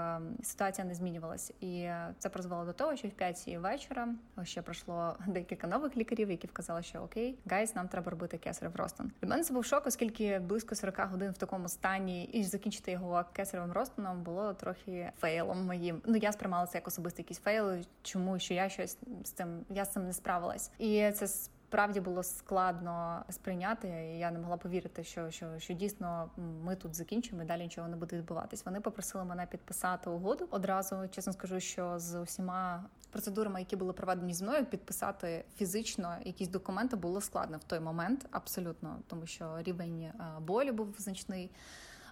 ситуація 0.42 0.86
не 0.86 0.94
змінювалася, 0.94 1.54
і 1.60 1.90
це 2.18 2.28
призвело 2.28 2.64
до 2.64 2.72
того, 2.72 2.96
що 2.96 3.08
в 3.08 3.10
п'ятій 3.10 3.58
вечора 3.58 4.08
ще 4.42 4.62
пройшло 4.62 5.16
декілька 5.26 5.66
нових 5.66 5.96
лікарів, 5.96 6.30
які 6.30 6.46
вказали, 6.46 6.82
що 6.82 6.98
okay, 6.98 7.38
guys, 7.46 7.76
нам 7.76 7.88
треба 7.88 8.10
робити 8.10 8.38
кесарев 8.38 8.76
розтин. 8.76 9.12
Для 9.20 9.28
мене 9.28 9.42
це 9.42 9.54
був 9.54 9.64
шок, 9.64 9.86
оскільки 9.86 10.38
близько 10.38 10.74
40 10.74 11.10
годин 11.10 11.30
в 11.30 11.38
такому 11.38 11.68
стані, 11.68 12.24
і 12.24 12.44
закінчити 12.44 12.90
його 12.90 13.24
кесаревим 13.32 13.72
розтином 13.72 14.22
було 14.22 14.54
трохи 14.54 15.12
фейлом 15.20 15.66
моїм. 15.66 16.02
Ну 16.06 16.16
я 16.16 16.32
сприймала 16.32 16.66
це 16.66 16.78
як 16.78 16.88
особистий 16.88 17.22
якийсь 17.22 17.40
фейл. 17.40 17.84
Чому 18.02 18.38
що 18.38 18.54
я 18.54 18.68
щось 18.68 18.98
з 19.24 19.30
цим 19.30 19.64
я 19.70 19.84
з 19.84 19.92
цим 19.92 20.06
не 20.06 20.12
справилась, 20.12 20.70
і 20.78 21.10
це 21.10 21.26
справді 21.70 22.00
було 22.00 22.22
складно 22.22 23.24
сприйняти. 23.30 23.88
і 23.88 24.18
Я 24.18 24.30
не 24.30 24.38
могла 24.38 24.56
повірити, 24.56 25.04
що 25.04 25.30
що, 25.30 25.58
що 25.58 25.74
дійсно 25.74 26.30
ми 26.36 26.76
тут 26.76 26.94
закінчимо 26.94 27.42
і 27.42 27.44
далі 27.44 27.62
нічого 27.62 27.88
не 27.88 27.96
буде 27.96 28.16
відбуватись. 28.16 28.64
Вони 28.64 28.80
попросили 28.80 29.24
мене 29.24 29.46
підписати 29.46 30.10
угоду 30.10 30.48
одразу. 30.50 31.08
Чесно 31.10 31.32
скажу, 31.32 31.60
що 31.60 31.98
з 31.98 32.20
усіма 32.20 32.84
процедурами, 33.10 33.60
які 33.60 33.76
були 33.76 33.92
проведені 33.92 34.34
зі 34.34 34.44
мною, 34.44 34.66
підписати 34.66 35.44
фізично 35.56 36.16
якісь 36.24 36.48
документи 36.48 36.96
було 36.96 37.20
складно 37.20 37.58
в 37.58 37.64
той 37.64 37.80
момент, 37.80 38.26
абсолютно, 38.30 38.98
тому 39.06 39.26
що 39.26 39.62
рівень 39.62 40.02
е, 40.02 40.14
болю 40.40 40.72
був 40.72 40.94
значний. 40.98 41.50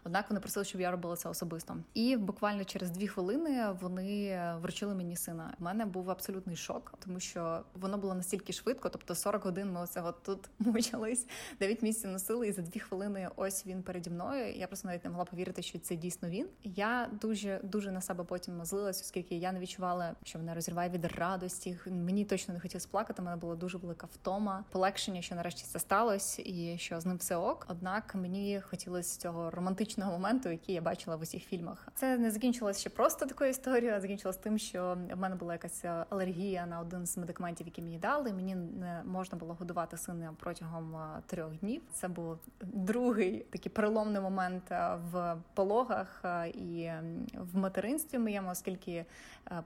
Однак 0.08 0.30
вони 0.30 0.40
просили, 0.40 0.64
щоб 0.64 0.80
я 0.80 0.90
робила 0.90 1.16
це 1.16 1.28
особисто. 1.28 1.76
І 1.94 2.16
буквально 2.16 2.64
через 2.64 2.90
дві 2.90 3.08
хвилини 3.08 3.66
вони 3.80 4.40
вручили 4.62 4.94
мені 4.94 5.16
сина. 5.16 5.54
У 5.60 5.64
мене 5.64 5.86
був 5.86 6.10
абсолютний 6.10 6.56
шок, 6.56 6.94
тому 6.98 7.20
що 7.20 7.60
воно 7.74 7.98
було 7.98 8.14
настільки 8.14 8.52
швидко, 8.52 8.88
тобто 8.88 9.14
40 9.14 9.44
годин 9.44 9.72
ми 9.72 9.80
оце 9.80 10.02
от 10.02 10.22
тут 10.22 10.50
мучились, 10.58 11.26
9 11.60 11.82
місяців 11.82 12.10
носили, 12.10 12.48
і 12.48 12.52
за 12.52 12.62
дві 12.62 12.80
хвилини 12.80 13.28
ось 13.36 13.66
він 13.66 13.82
переді 13.82 14.10
мною. 14.10 14.54
Я 14.54 14.66
просто 14.66 14.88
навіть 14.88 15.04
не 15.04 15.10
могла 15.10 15.24
повірити, 15.24 15.62
що 15.62 15.78
це 15.78 15.96
дійсно 15.96 16.28
він. 16.28 16.48
Я 16.64 17.10
дуже 17.20 17.60
дуже 17.62 17.92
на 17.92 18.00
себе 18.00 18.24
потім 18.24 18.64
злилась, 18.64 19.00
оскільки 19.00 19.36
я 19.36 19.52
не 19.52 19.60
відчувала, 19.60 20.14
що 20.22 20.38
мене 20.38 20.54
розриває 20.54 20.90
від 20.90 21.04
радості. 21.04 21.78
Мені 21.86 22.24
точно 22.24 22.54
не 22.54 22.60
хотілося 22.60 22.88
плакати. 22.90 23.22
У 23.22 23.24
мене 23.24 23.36
була 23.36 23.56
дуже 23.56 23.78
велика 23.78 24.08
втома, 24.12 24.64
полегшення, 24.70 25.22
що 25.22 25.34
нарешті 25.34 25.64
це 25.66 25.78
сталося, 25.78 26.42
і 26.46 26.78
що 26.78 27.00
з 27.00 27.06
ним 27.06 27.16
все 27.16 27.36
ок. 27.36 27.66
Однак 27.70 28.14
мені 28.14 28.60
хотілося 28.60 29.20
цього 29.20 29.50
романтичного 29.50 29.97
романтичного 29.98 30.12
моменту, 30.12 30.48
який 30.48 30.74
я 30.74 30.80
бачила 30.80 31.16
в 31.16 31.20
усіх 31.20 31.44
фільмах. 31.44 31.88
Це 31.94 32.18
не 32.18 32.30
закінчилося 32.30 32.80
ще 32.80 32.90
просто 32.90 33.26
такою 33.26 33.50
історією, 33.50 33.96
а 33.96 34.00
закінчилось 34.00 34.36
тим, 34.36 34.58
що 34.58 34.98
в 35.12 35.16
мене 35.16 35.36
була 35.36 35.52
якась 35.52 35.84
е, 35.84 36.04
алергія 36.10 36.66
на 36.66 36.80
один 36.80 37.06
з 37.06 37.16
медикаментів, 37.16 37.66
які 37.66 37.82
мені 37.82 37.98
дали. 37.98 38.32
Мені 38.32 38.54
не 38.54 39.02
можна 39.04 39.38
було 39.38 39.54
годувати 39.54 39.96
сина 39.96 40.34
протягом 40.40 40.96
е, 40.96 41.22
трьох 41.26 41.56
днів. 41.56 41.82
Це 41.92 42.08
був 42.08 42.38
другий 42.60 43.46
такий 43.50 43.72
переломний 43.72 44.22
момент 44.22 44.72
е, 44.72 44.96
в 45.12 45.36
пологах 45.54 46.24
і 46.54 46.90
в 47.34 47.56
материнстві 47.56 48.18
моєму, 48.18 48.50
оскільки 48.50 49.04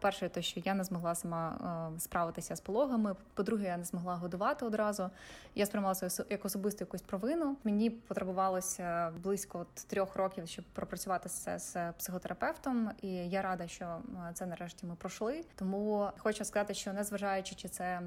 перше, 0.00 0.28
те, 0.28 0.42
що 0.42 0.60
я 0.64 0.74
не 0.74 0.84
змогла 0.84 1.14
сама 1.14 1.92
справитися 1.98 2.56
з 2.56 2.60
пологами. 2.60 3.16
По-друге, 3.34 3.66
я 3.66 3.76
не 3.76 3.84
змогла 3.84 4.14
годувати 4.14 4.64
одразу. 4.64 5.10
Я 5.54 5.66
сприймала 5.66 5.94
сприймалася 5.94 6.24
як 6.30 6.44
особисту 6.44 6.84
якусь 6.84 7.02
провину. 7.02 7.56
Мені 7.64 7.90
потребувалося 7.90 9.12
близько 9.22 9.66
трьох 9.86 10.16
років 10.16 10.21
років, 10.22 10.48
щоб 10.48 10.64
пропрацювати 10.64 11.28
це 11.28 11.58
з 11.58 11.92
психотерапевтом, 11.92 12.90
і 13.02 13.08
я 13.08 13.42
рада, 13.42 13.66
що 13.66 14.00
це 14.34 14.46
нарешті 14.46 14.86
ми 14.86 14.94
пройшли. 14.94 15.44
Тому 15.54 16.10
хочу 16.18 16.44
сказати, 16.44 16.74
що 16.74 16.92
незважаючи, 16.92 17.54
чи 17.54 17.68
це 17.68 18.00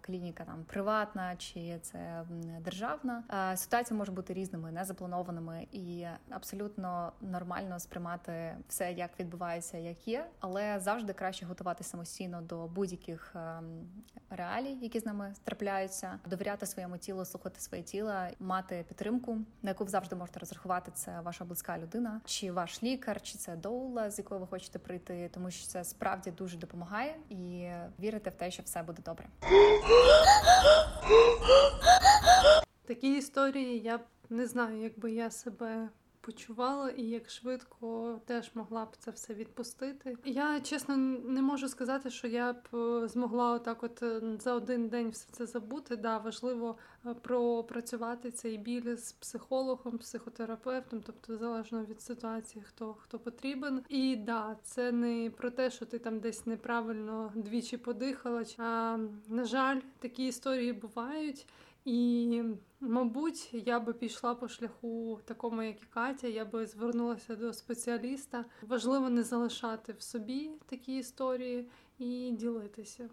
клініка 0.00 0.44
там 0.44 0.64
приватна, 0.64 1.36
чи 1.36 1.78
це 1.82 2.24
державна, 2.60 3.22
ситуація 3.56 3.98
може 3.98 4.12
бути 4.12 4.34
різними, 4.34 4.72
незапланованими 4.72 5.66
і 5.72 6.06
абсолютно 6.30 7.12
нормально 7.20 7.78
сприймати 7.80 8.56
все, 8.68 8.92
як 8.92 9.20
відбувається, 9.20 9.78
як 9.78 10.08
є, 10.08 10.26
але 10.40 10.80
завжди 10.80 11.12
краще 11.12 11.46
готувати 11.46 11.84
самостійно 11.84 12.42
до 12.42 12.66
будь-яких 12.66 13.36
реалій, 14.30 14.78
які 14.82 15.00
з 15.00 15.06
нами 15.06 15.34
трапляються, 15.44 16.18
довіряти 16.26 16.66
своєму 16.66 16.98
тілу, 16.98 17.24
слухати 17.24 17.60
своє 17.60 17.82
тіло, 17.82 18.14
мати 18.40 18.84
підтримку, 18.88 19.38
на 19.62 19.70
яку 19.70 19.86
завжди 19.86 20.16
можете 20.16 20.40
розрахувати. 20.40 20.90
Це 20.94 21.20
ваша 21.20 21.44
близька 21.50 21.78
людина, 21.78 22.20
чи 22.24 22.52
ваш 22.52 22.82
лікар, 22.82 23.22
чи 23.22 23.38
це 23.38 23.56
доула, 23.56 24.10
з 24.10 24.18
якою 24.18 24.40
ви 24.40 24.46
хочете 24.46 24.78
прийти, 24.78 25.30
тому 25.34 25.50
що 25.50 25.66
це 25.66 25.84
справді 25.84 26.30
дуже 26.30 26.56
допомагає 26.56 27.16
і 27.30 27.70
вірите 28.00 28.30
в 28.30 28.34
те, 28.34 28.50
що 28.50 28.62
все 28.62 28.82
буде 28.82 29.02
добре. 29.04 29.26
Такі 32.86 33.18
історії 33.18 33.80
я 33.80 34.00
не 34.30 34.46
знаю, 34.46 34.82
якби 34.82 35.12
я 35.12 35.30
себе 35.30 35.88
почувала 36.20 36.90
і 36.90 37.02
як 37.02 37.30
швидко 37.30 38.20
теж 38.26 38.50
могла 38.54 38.84
б 38.84 38.96
це 38.98 39.10
все 39.10 39.34
відпустити. 39.34 40.16
Я 40.24 40.60
чесно 40.60 40.96
не 40.96 41.42
можу 41.42 41.68
сказати, 41.68 42.10
що 42.10 42.26
я 42.26 42.52
б 42.52 42.76
е, 42.76 43.08
змогла 43.08 43.52
отак, 43.52 43.82
от 43.82 44.02
е, 44.02 44.22
за 44.40 44.54
один 44.54 44.88
день 44.88 45.08
все 45.10 45.28
це 45.32 45.46
забути. 45.46 45.96
Да, 45.96 46.18
важливо 46.18 46.76
е, 47.06 47.14
пропрацювати 47.14 48.30
цей 48.30 48.58
біль 48.58 48.96
з 48.96 49.12
психологом, 49.12 49.98
психотерапевтом, 49.98 51.02
тобто 51.06 51.36
залежно 51.36 51.84
від 51.84 52.00
ситуації, 52.00 52.64
хто 52.68 52.94
хто 52.94 53.18
потрібен. 53.18 53.82
І 53.88 54.16
да, 54.16 54.56
це 54.62 54.92
не 54.92 55.30
про 55.30 55.50
те, 55.50 55.70
що 55.70 55.86
ти 55.86 55.98
там 55.98 56.20
десь 56.20 56.46
неправильно 56.46 57.32
двічі 57.34 57.76
подихала. 57.76 58.44
А 58.58 58.98
на 59.28 59.44
жаль, 59.44 59.80
такі 59.98 60.26
історії 60.26 60.72
бувають. 60.72 61.46
І, 61.84 62.42
мабуть, 62.80 63.50
я 63.52 63.80
би 63.80 63.92
пішла 63.92 64.34
по 64.34 64.48
шляху 64.48 65.20
такому, 65.24 65.62
як 65.62 65.82
і 65.82 65.86
Катя. 65.90 66.26
Я 66.26 66.44
би 66.44 66.66
звернулася 66.66 67.36
до 67.36 67.52
спеціаліста. 67.52 68.44
Важливо 68.62 69.10
не 69.10 69.22
залишати 69.22 69.92
в 69.92 70.02
собі 70.02 70.50
такі 70.66 70.98
історії 70.98 71.68
і 71.98 72.30
ділитися. 72.32 73.08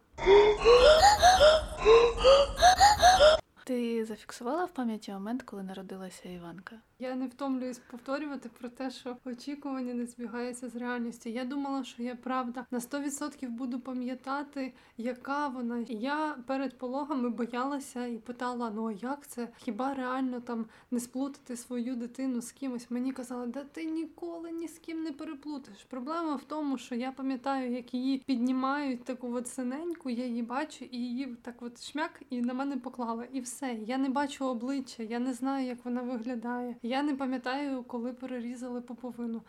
Ти 3.63 4.05
зафіксувала 4.05 4.65
в 4.65 4.71
пам'яті 4.71 5.11
момент, 5.11 5.43
коли 5.43 5.63
народилася 5.63 6.29
Іванка? 6.29 6.75
Я 6.99 7.15
не 7.15 7.27
втомлююсь 7.27 7.81
повторювати 7.91 8.49
про 8.59 8.69
те, 8.69 8.91
що 8.91 9.17
очікування 9.25 9.93
не 9.93 10.05
збігаються 10.05 10.69
з 10.69 10.75
реальністю. 10.75 11.29
Я 11.29 11.45
думала, 11.45 11.83
що 11.83 12.03
я 12.03 12.15
правда 12.15 12.65
на 12.71 12.79
100% 12.79 13.49
буду 13.49 13.79
пам'ятати, 13.79 14.73
яка 14.97 15.47
вона. 15.47 15.85
Я 15.89 16.37
перед 16.47 16.77
пологами 16.77 17.29
боялася 17.29 18.05
і 18.05 18.17
питала: 18.17 18.71
ну 18.75 18.87
а 18.87 18.91
як 18.91 19.27
це? 19.27 19.49
Хіба 19.57 19.93
реально 19.93 20.39
там 20.39 20.65
не 20.91 20.99
сплутати 20.99 21.57
свою 21.57 21.95
дитину 21.95 22.41
з 22.41 22.51
кимось? 22.51 22.91
Мені 22.91 23.11
казали, 23.11 23.47
да 23.47 23.63
ти 23.63 23.85
ніколи 23.85 24.51
ні 24.51 24.67
з 24.67 24.79
ким 24.79 25.03
не 25.03 25.11
переплутаєш. 25.11 25.83
Проблема 25.83 26.35
в 26.35 26.43
тому, 26.43 26.77
що 26.77 26.95
я 26.95 27.11
пам'ятаю, 27.11 27.71
як 27.71 27.93
її 27.93 28.17
піднімають 28.17 29.03
таку 29.03 29.33
от 29.33 29.47
синеньку, 29.47 30.09
я 30.09 30.25
її 30.25 30.41
бачу, 30.41 30.85
і 30.91 30.97
її 30.97 31.35
так 31.41 31.61
от 31.61 31.83
шмяк 31.83 32.21
і 32.29 32.41
на 32.41 32.53
мене 32.53 32.77
поклала. 32.77 33.25
І 33.33 33.39
все. 33.39 33.73
Я 33.73 33.97
не 33.97 34.09
бачу 34.09 34.45
обличчя, 34.45 35.03
я 35.03 35.19
не 35.19 35.33
знаю, 35.33 35.67
як 35.67 35.85
вона 35.85 36.01
виглядає. 36.01 36.75
Я 36.87 37.03
не 37.03 37.15
пам'ятаю, 37.15 37.83
коли 37.83 38.13
перерізали 38.13 38.81
поповину. 38.81 39.41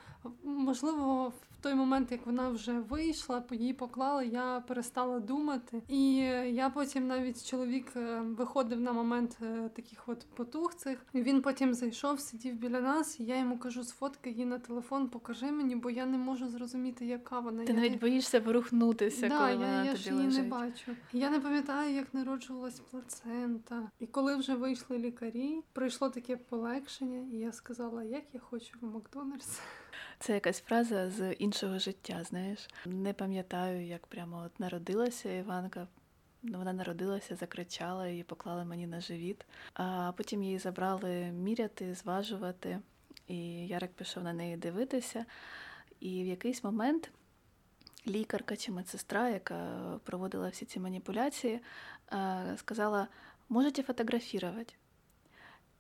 Можливо, 0.45 1.28
в 1.28 1.57
той 1.61 1.74
момент, 1.74 2.12
як 2.12 2.26
вона 2.26 2.48
вже 2.48 2.72
вийшла, 2.72 3.42
її 3.50 3.72
поклали, 3.72 4.26
я 4.26 4.61
перестала 4.68 5.20
думати. 5.20 5.82
І 5.88 6.14
я 6.54 6.70
потім 6.70 7.06
навіть 7.06 7.50
чоловік 7.50 7.86
е, 7.96 8.20
виходив 8.20 8.80
на 8.80 8.92
момент 8.92 9.38
е, 9.42 9.70
таких 9.76 10.09
от 10.09 10.26
потух 10.34 10.74
цих. 10.74 11.06
Він 11.14 11.42
потім 11.42 11.74
зайшов, 11.74 12.20
сидів 12.20 12.54
біля 12.54 12.80
нас. 12.80 13.20
і 13.20 13.24
Я 13.24 13.38
йому 13.38 13.59
кажу: 13.59 13.84
сфоткай 13.84 14.32
її 14.32 14.44
на 14.44 14.59
телефон, 14.59 15.09
покажи 15.09 15.52
мені, 15.52 15.76
бо 15.76 15.90
я 15.90 16.06
не 16.06 16.18
можу 16.18 16.48
зрозуміти, 16.48 17.06
яка 17.06 17.40
вона. 17.40 17.64
Ти 17.64 17.72
я 17.72 17.78
навіть 17.78 18.00
боїшся 18.00 18.40
ворухнутися, 18.40 19.28
да, 19.28 19.38
коли 19.38 19.50
я, 19.50 19.56
вона 19.56 19.84
я 19.84 19.92
тобі 19.92 20.02
ж 20.02 20.11
її 20.11 20.24
лежить. 20.24 20.42
не 20.42 20.48
бачу. 20.48 20.92
Я 21.12 21.30
не 21.30 21.40
пам'ятаю, 21.40 21.94
як 21.94 22.14
народжувалась 22.14 22.80
плацента. 22.80 23.90
І 24.00 24.06
коли 24.06 24.36
вже 24.36 24.54
вийшли 24.54 24.98
лікарі, 24.98 25.62
прийшло 25.72 26.11
таке 26.11 26.36
полегшення, 26.36 27.26
і 27.32 27.36
я 27.36 27.52
сказала, 27.52 28.02
як 28.02 28.22
я 28.32 28.40
хочу 28.40 28.78
в 28.80 28.86
Макдональдс. 28.94 29.61
Це 30.20 30.34
якась 30.34 30.60
фраза 30.60 31.10
з 31.10 31.32
іншого 31.32 31.78
життя, 31.78 32.24
знаєш. 32.24 32.68
Не 32.86 33.12
пам'ятаю, 33.12 33.86
як 33.86 34.06
прямо 34.06 34.42
от 34.46 34.60
народилася 34.60 35.32
Іванка. 35.32 35.86
Вона 36.42 36.72
народилася, 36.72 37.36
закричала 37.36 38.08
і 38.08 38.22
поклала 38.22 38.64
мені 38.64 38.86
на 38.86 39.00
живіт. 39.00 39.46
А 39.74 40.12
потім 40.16 40.42
її 40.42 40.58
забрали 40.58 41.10
міряти, 41.32 41.94
зважувати. 41.94 42.80
І 43.26 43.66
Ярик 43.66 43.92
пішов 43.92 44.24
на 44.24 44.32
неї 44.32 44.56
дивитися. 44.56 45.24
І 46.00 46.22
в 46.22 46.26
якийсь 46.26 46.64
момент 46.64 47.10
лікарка 48.06 48.56
чи 48.56 48.72
медсестра, 48.72 49.28
яка 49.28 49.78
проводила 50.04 50.48
всі 50.48 50.66
ці 50.66 50.80
маніпуляції, 50.80 51.60
сказала: 52.56 53.08
можете 53.48 53.82
фотографувати. 53.82 54.74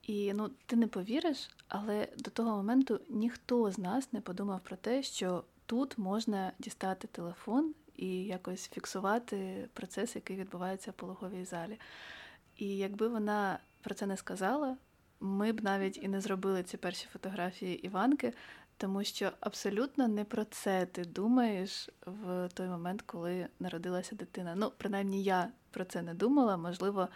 І 0.08 0.32
ну, 0.34 0.50
ти 0.66 0.76
не 0.76 0.86
повіриш, 0.86 1.50
але 1.68 2.08
до 2.16 2.30
того 2.30 2.56
моменту 2.56 3.00
ніхто 3.08 3.70
з 3.70 3.78
нас 3.78 4.12
не 4.12 4.20
подумав 4.20 4.60
про 4.60 4.76
те, 4.76 5.02
що 5.02 5.44
тут 5.66 5.98
можна 5.98 6.52
дістати 6.58 7.06
телефон 7.06 7.74
і 7.96 8.24
якось 8.24 8.68
фіксувати 8.68 9.68
процес, 9.72 10.14
який 10.16 10.36
відбувається 10.36 10.90
в 10.90 10.94
пологовій 10.94 11.44
залі. 11.44 11.80
І 12.56 12.76
якби 12.76 13.08
вона 13.08 13.58
про 13.80 13.94
це 13.94 14.06
не 14.06 14.16
сказала, 14.16 14.76
ми 15.20 15.52
б 15.52 15.64
навіть 15.64 15.96
і 16.02 16.08
не 16.08 16.20
зробили 16.20 16.62
ці 16.62 16.76
перші 16.76 17.06
фотографії 17.12 17.86
Іванки, 17.86 18.32
тому 18.76 19.04
що 19.04 19.32
абсолютно 19.40 20.08
не 20.08 20.24
про 20.24 20.44
це 20.44 20.86
ти 20.86 21.04
думаєш 21.04 21.90
в 22.06 22.48
той 22.54 22.68
момент, 22.68 23.02
коли 23.02 23.48
народилася 23.60 24.16
дитина. 24.16 24.54
Ну, 24.56 24.72
принаймні, 24.76 25.22
я 25.22 25.48
про 25.70 25.84
це 25.84 26.02
не 26.02 26.14
думала. 26.14 26.56
Можливо, 26.56 27.08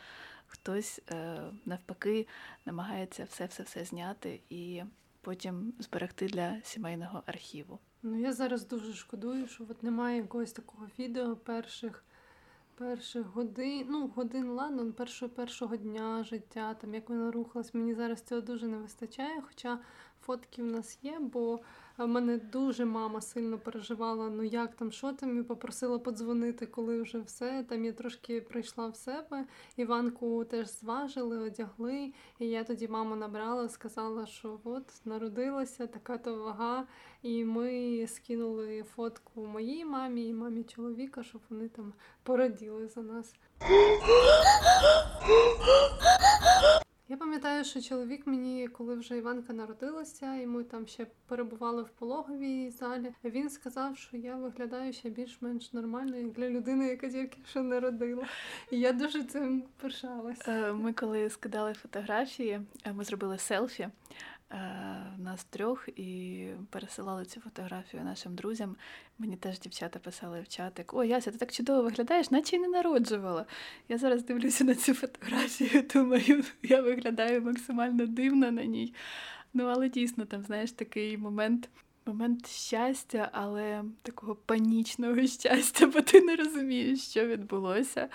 хтось 0.52 1.00
е, 1.10 1.40
навпаки 1.66 2.26
намагається 2.66 3.24
все-все-все 3.24 3.84
зняти 3.84 4.40
і 4.50 4.82
потім 5.20 5.72
зберегти 5.78 6.26
для 6.26 6.60
сімейного 6.62 7.22
архіву. 7.26 7.78
Ну 8.02 8.20
я 8.20 8.32
зараз 8.32 8.66
дуже 8.66 8.92
шкодую, 8.92 9.48
що 9.48 9.64
от 9.68 9.82
немає 9.82 10.16
якогось 10.16 10.52
такого 10.52 10.86
відео 10.98 11.36
перших 11.36 12.04
перших 12.74 13.26
годин, 13.26 13.86
ну 13.90 14.06
годин 14.16 14.50
ладно, 14.50 14.92
першого 14.92 15.32
першого 15.32 15.76
дня 15.76 16.24
життя, 16.24 16.74
там 16.74 16.94
як 16.94 17.08
вона 17.08 17.30
рухалась. 17.30 17.74
Мені 17.74 17.94
зараз 17.94 18.22
цього 18.22 18.40
дуже 18.40 18.66
не 18.66 18.76
вистачає. 18.76 19.42
Хоча 19.42 19.78
фотки 20.26 20.62
в 20.62 20.66
нас 20.66 20.98
є, 21.02 21.18
бо 21.20 21.60
в 21.98 22.06
мене 22.06 22.38
дуже 22.38 22.84
мама 22.84 23.20
сильно 23.20 23.58
переживала, 23.58 24.30
ну 24.30 24.42
як 24.42 24.74
там, 24.74 24.92
що 24.92 25.12
там, 25.12 25.40
і 25.40 25.42
попросила 25.42 25.98
подзвонити, 25.98 26.66
коли 26.66 27.02
вже 27.02 27.18
все. 27.18 27.64
Там 27.68 27.84
я 27.84 27.92
трошки 27.92 28.40
прийшла 28.40 28.88
в 28.88 28.96
себе. 28.96 29.44
Іванку 29.76 30.44
теж 30.44 30.78
зважили, 30.80 31.38
одягли. 31.38 32.12
І 32.38 32.46
я 32.46 32.64
тоді 32.64 32.88
маму 32.88 33.16
набрала, 33.16 33.68
сказала, 33.68 34.26
що 34.26 34.60
от 34.64 34.84
народилася 35.04 35.86
така 35.86 36.18
то 36.18 36.34
вага. 36.34 36.86
І 37.22 37.44
ми 37.44 38.06
скинули 38.08 38.82
фотку 38.82 39.46
моїй 39.46 39.84
мамі 39.84 40.28
і 40.28 40.34
мамі 40.34 40.64
чоловіка, 40.64 41.22
щоб 41.22 41.40
вони 41.50 41.68
там 41.68 41.92
пораділи 42.22 42.88
за 42.88 43.02
нас. 43.02 43.34
Я 47.12 47.18
пам'ятаю, 47.18 47.64
що 47.64 47.80
чоловік 47.80 48.26
мені, 48.26 48.68
коли 48.68 48.94
вже 48.94 49.16
Іванка 49.16 49.52
народилася, 49.52 50.34
і 50.34 50.46
ми 50.46 50.64
там 50.64 50.86
ще 50.86 51.06
перебували 51.26 51.82
в 51.82 51.88
пологовій 51.88 52.70
залі. 52.70 53.14
Він 53.24 53.50
сказав, 53.50 53.96
що 53.96 54.16
я 54.16 54.36
виглядаю 54.36 54.92
ще 54.92 55.10
більш-менш 55.10 55.72
нормально, 55.72 56.16
як 56.16 56.32
для 56.32 56.50
людини, 56.50 56.88
яка 56.88 57.08
тільки 57.08 57.38
що 57.50 57.62
народила. 57.62 58.26
І 58.70 58.80
я 58.80 58.92
дуже 58.92 59.24
цим 59.24 59.64
пишалася. 59.80 60.52
Е, 60.52 60.72
ми 60.72 60.92
коли 60.92 61.30
скидали 61.30 61.74
фотографії, 61.74 62.60
е, 62.84 62.92
ми 62.92 63.04
зробили 63.04 63.38
селфі. 63.38 63.88
Е, 64.52 64.56
нас 65.18 65.44
трьох 65.44 65.88
і 65.88 66.46
пересилали 66.70 67.24
цю 67.24 67.40
фотографію 67.40 68.04
нашим 68.04 68.34
друзям. 68.34 68.76
Мені 69.18 69.36
теж 69.36 69.60
дівчата 69.60 69.98
писали 69.98 70.40
в 70.40 70.48
чатик: 70.48 70.94
О, 70.94 71.04
Яся, 71.04 71.30
ти 71.30 71.38
так 71.38 71.52
чудово 71.52 71.82
виглядаєш, 71.82 72.30
наче 72.30 72.56
й 72.56 72.58
не 72.58 72.68
народжувала. 72.68 73.46
Я 73.88 73.98
зараз 73.98 74.24
дивлюся 74.24 74.64
на 74.64 74.74
цю 74.74 74.94
фотографію, 74.94 75.82
думаю, 75.94 76.44
я 76.62 76.82
виглядаю 76.82 77.42
максимально 77.42 78.06
дивно 78.06 78.50
на 78.50 78.64
ній. 78.64 78.94
Ну, 79.54 79.64
але 79.64 79.88
дійсно, 79.88 80.24
там, 80.24 80.42
знаєш, 80.42 80.72
такий 80.72 81.18
момент 81.18 81.68
момент 82.06 82.46
щастя, 82.46 83.28
але 83.32 83.84
такого 84.02 84.34
панічного 84.34 85.26
щастя, 85.26 85.86
бо 85.86 86.00
ти 86.00 86.20
не 86.20 86.36
розумієш, 86.36 87.00
що 87.10 87.26
відбулося. 87.26 88.08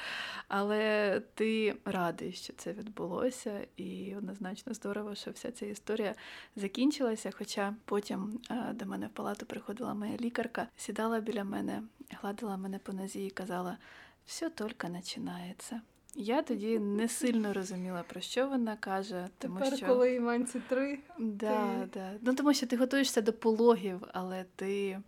Але 0.48 1.22
ти 1.34 1.78
радий, 1.86 2.32
що 2.32 2.54
це 2.54 2.74
відбулося, 2.74 3.68
і 3.78 4.16
однозначно 4.16 4.74
здорово, 4.74 5.16
що 5.16 5.32
вся 5.32 5.52
ця 5.52 5.66
історія 5.66 6.16
закінчилася. 6.56 7.32
Хоча 7.38 7.76
потім 7.86 8.40
до 8.74 8.86
мене 8.86 9.08
в 9.08 9.10
палату 9.10 9.46
приходила 9.46 9.94
моя 9.94 10.18
лікарка, 10.18 10.68
сідала 10.78 11.20
біля 11.20 11.44
мене, 11.44 11.84
гладила 12.22 12.58
мене 12.58 12.80
по 12.80 12.94
нозі 12.94 13.26
і 13.26 13.30
казала: 13.30 13.78
все 14.26 14.50
тільки 14.50 14.88
починається. 14.88 15.82
Я 16.20 16.42
тоді 16.42 16.80
не 16.80 17.08
сильно 17.08 17.54
розуміла, 17.54 18.04
про 18.08 18.22
що 18.22 18.48
вона 18.48 18.76
каже. 18.76 19.28
Тому 19.38 19.60
Тепер, 19.60 19.78
що... 19.78 19.88
коли 19.88 20.14
Іванці 20.14 20.62
три. 20.70 21.00
Да, 21.20 21.82
ти... 21.82 21.90
да. 21.94 22.12
Ну, 22.22 22.36
Тому 22.36 22.54
що 22.54 22.68
ти 22.68 22.78
готуєшся 22.78 23.22
до 23.22 23.34
пологів, 23.34 24.04
але 24.14 24.46
ти 24.56 25.00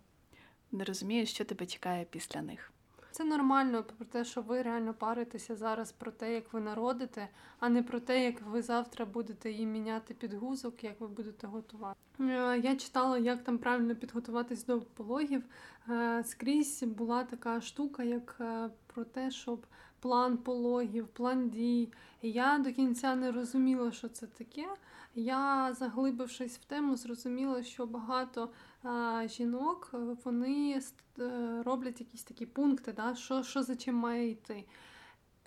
не 0.72 0.84
розумієш, 0.84 1.30
що 1.30 1.44
тебе 1.44 1.66
чекає 1.66 2.06
після 2.10 2.42
них. 2.42 2.72
Це 3.12 3.24
нормально 3.24 3.84
про 3.96 4.06
те, 4.06 4.24
що 4.24 4.42
ви 4.42 4.62
реально 4.62 4.94
паритеся 4.94 5.56
зараз 5.56 5.92
про 5.92 6.10
те, 6.10 6.34
як 6.34 6.52
ви 6.52 6.60
народите, 6.60 7.28
а 7.58 7.68
не 7.68 7.82
про 7.82 8.00
те, 8.00 8.24
як 8.24 8.42
ви 8.42 8.62
завтра 8.62 9.04
будете 9.04 9.50
їй 9.50 9.66
міняти 9.66 10.14
підгузок, 10.14 10.84
як 10.84 11.00
ви 11.00 11.08
будете 11.08 11.46
готувати. 11.46 11.98
Е, 12.20 12.60
я 12.64 12.76
читала, 12.76 13.18
як 13.18 13.44
там 13.44 13.58
правильно 13.58 13.96
підготуватись 13.96 14.64
до 14.64 14.80
пологів. 14.80 15.42
Е, 15.88 16.24
скрізь 16.24 16.82
була 16.82 17.24
така 17.24 17.60
штука, 17.60 18.02
як 18.02 18.36
е, 18.40 18.70
про 18.86 19.04
те, 19.04 19.30
щоб 19.30 19.66
план 20.00 20.36
пологів, 20.36 21.08
план 21.08 21.50
дій. 21.50 21.92
Я 22.22 22.58
до 22.58 22.72
кінця 22.72 23.14
не 23.14 23.32
розуміла, 23.32 23.92
що 23.92 24.08
це 24.08 24.26
таке. 24.26 24.68
Я, 25.14 25.72
заглибившись 25.72 26.58
в 26.58 26.64
тему, 26.64 26.96
зрозуміла, 26.96 27.62
що 27.62 27.86
багато 27.86 28.48
а, 28.82 29.22
жінок 29.26 29.90
вони 30.24 30.80
е, 31.18 31.62
роблять 31.62 32.00
якісь 32.00 32.22
такі 32.22 32.46
пункти, 32.46 32.92
да, 32.92 33.14
що 33.14 33.42
що 33.42 33.62
за 33.62 33.76
чим 33.76 33.94
має 33.94 34.30
йти. 34.30 34.64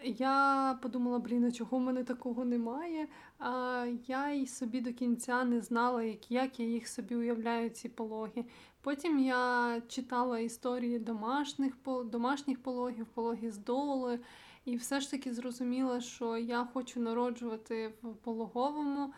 Я 0.06 0.78
подумала, 0.82 1.20
блін, 1.20 1.46
а 1.46 1.52
чого 1.52 1.78
в 1.78 1.82
мене 1.82 2.04
такого 2.04 2.46
немає. 2.46 3.08
А 3.40 3.86
Я 4.08 4.30
й 4.30 4.48
собі 4.48 4.82
до 4.82 4.94
кінця 4.94 5.44
не 5.44 5.62
знала, 5.62 6.04
як 6.04 6.32
як 6.32 6.60
я 6.60 6.66
їх 6.66 6.88
собі 6.88 7.16
уявляю, 7.16 7.70
ці 7.70 7.90
пологи. 7.90 8.46
Потім 8.82 9.20
я 9.20 9.82
читала 9.88 10.40
історії 10.40 11.00
домашніх 11.00 11.74
домашніх 12.06 12.64
пологів, 12.64 13.06
пологи 13.06 13.52
з 13.52 13.58
доли, 13.58 14.20
і 14.66 14.76
все 14.76 15.02
ж 15.02 15.12
таки 15.12 15.34
зрозуміла, 15.34 16.02
що 16.02 16.38
я 16.38 16.66
хочу 16.74 17.00
народжувати 17.00 17.94
в 18.02 18.16
пологовому. 18.16 19.14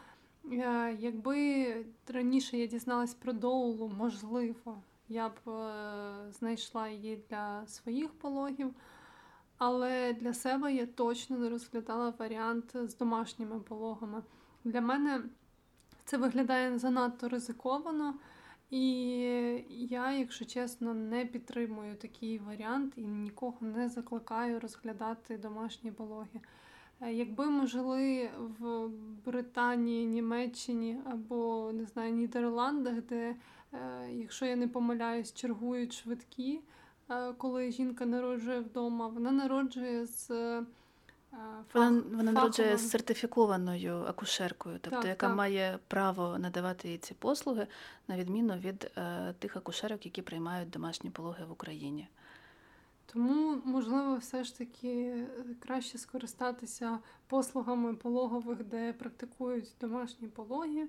Е, 0.52 0.98
якби 1.00 1.86
раніше 2.08 2.58
я 2.58 2.68
дізналась 2.68 3.14
про 3.14 3.34
доулу, 3.34 3.92
можливо, 3.98 4.82
я 5.10 5.30
б 5.30 5.50
е, 5.50 6.32
знайшла 6.32 6.88
її 6.90 7.24
для 7.30 7.68
своїх 7.68 8.14
пологів. 8.14 8.74
Але 9.58 10.14
для 10.14 10.34
себе 10.34 10.74
я 10.74 10.86
точно 10.86 11.38
не 11.38 11.50
розглядала 11.50 12.14
варіант 12.20 12.72
з 12.74 12.98
домашніми 12.98 13.60
пологами. 13.60 14.24
Для 14.64 14.82
мене 14.82 15.22
це 16.06 16.18
виглядає 16.18 16.80
занадто 16.80 17.30
ризиковано, 17.30 18.14
і 18.70 18.82
я, 19.90 20.12
якщо 20.12 20.46
чесно, 20.46 20.94
не 20.94 21.26
підтримую 21.26 21.96
такий 21.96 22.40
варіант 22.40 22.94
і 22.98 23.02
нікого 23.02 23.58
не 23.62 23.90
закликаю 23.90 24.60
розглядати 24.60 25.38
домашні 25.38 25.92
пологи. 25.92 26.42
Е, 27.02 27.14
якби 27.14 27.46
ми 27.46 27.68
жили 27.68 28.30
в 28.60 28.88
Британії, 29.26 30.06
Німеччині 30.06 30.98
або 31.06 31.72
не 31.74 31.86
знаю, 31.86 32.14
Нідерландах, 32.14 33.02
де, 33.02 33.36
е, 33.74 34.10
якщо 34.14 34.46
я 34.46 34.56
не 34.56 34.68
помиляюсь, 34.68 35.34
чергують 35.34 35.94
швидкі. 35.94 36.62
Е, 37.10 37.34
коли 37.34 37.72
жінка 37.72 38.06
народжує 38.06 38.60
вдома, 38.60 39.08
вона 39.08 39.32
народжує 39.32 40.06
з. 40.06 40.30
Вона 41.74 42.04
вона 42.12 42.32
народжує 42.32 42.78
з 42.78 42.90
сертифікованою 42.90 44.06
акушеркою, 44.08 44.80
тобто 44.82 45.00
так, 45.00 45.10
яка 45.10 45.28
так. 45.28 45.38
має 45.38 45.80
право 45.88 46.38
надавати 46.38 46.90
їй 46.90 46.98
ці 46.98 47.14
послуги, 47.14 47.68
на 48.08 48.18
відміну 48.18 48.56
від 48.56 48.92
е, 48.98 49.34
тих 49.40 49.58
акушерок, 49.58 50.06
які 50.06 50.22
приймають 50.22 50.70
домашні 50.70 51.10
пологи 51.10 51.46
в 51.46 51.52
Україні. 51.52 52.08
Тому, 53.06 53.62
можливо, 53.66 54.16
все 54.16 54.44
ж 54.44 54.58
таки 54.58 54.90
е, 54.90 55.28
краще 55.60 55.98
скористатися 55.98 57.00
послугами 57.28 57.94
пологових, 57.94 58.64
де 58.64 58.94
практикують 58.94 59.72
домашні 59.82 60.28
пологи, 60.28 60.88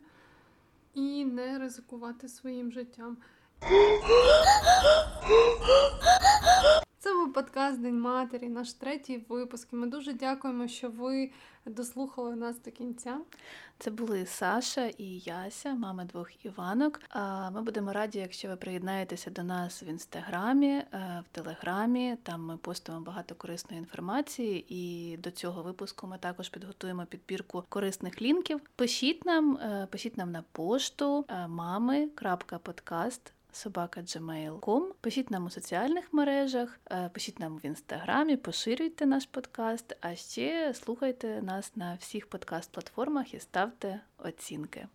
і 0.94 1.24
не 1.24 1.59
ризикувати 1.59 2.28
своїм 2.28 2.72
життям. 2.72 3.16
Був 7.27 7.35
подкаст 7.35 7.81
День 7.81 8.01
Матері, 8.01 8.49
наш 8.49 8.72
третій 8.72 9.24
випуск. 9.29 9.72
Ми 9.72 9.87
дуже 9.87 10.12
дякуємо, 10.12 10.68
що 10.68 10.91
ви 10.91 11.31
дослухали 11.66 12.37
нас 12.37 12.62
до 12.62 12.70
кінця. 12.70 13.18
Це 13.79 13.91
були 13.91 14.27
Саша 14.27 14.87
і 14.99 15.18
Яся, 15.18 15.74
мами 15.74 16.05
двох 16.05 16.45
Іванок. 16.45 17.01
Ми 17.53 17.62
будемо 17.62 17.93
раді, 17.93 18.18
якщо 18.18 18.49
ви 18.49 18.57
приєднаєтеся 18.57 19.31
до 19.31 19.43
нас 19.43 19.83
в 19.83 19.85
інстаграмі, 19.85 20.68
е, 20.68 21.22
в 21.24 21.35
телеграмі. 21.35 22.16
Там 22.22 22.45
ми 22.45 22.57
постимо 22.57 23.01
багато 23.01 23.35
корисної 23.35 23.79
інформації, 23.79 24.66
і 24.68 25.16
до 25.16 25.31
цього 25.31 25.62
випуску 25.62 26.07
ми 26.07 26.18
також 26.18 26.49
підготуємо 26.49 27.07
підбірку 27.07 27.64
корисних 27.68 28.22
лінків. 28.22 28.61
Пишіть 28.77 29.24
нам, 29.24 29.57
е, 29.57 29.89
пишіть 29.91 30.16
нам 30.16 30.33
на 30.33 30.45
пошту 30.53 31.24
е, 31.29 31.49
мами.подкаст 31.49 33.33
собака.gmail.com. 33.57 34.82
Пишіть 35.00 35.30
нам 35.30 35.46
у 35.46 35.50
соціальних 35.50 36.12
мережах, 36.12 36.80
е, 36.90 37.11
пишіть 37.14 37.40
нам 37.40 37.57
в 37.57 37.66
інстаграмі, 37.66 38.36
поширюйте 38.36 39.07
наш 39.07 39.26
подкаст, 39.26 39.96
а 40.00 40.14
ще 40.14 40.74
слухайте 40.84 41.42
нас 41.42 41.72
на 41.76 41.94
всіх 42.00 42.26
подкаст-платформах 42.26 43.34
і 43.34 43.40
ставте 43.40 44.00
оцінки. 44.18 44.86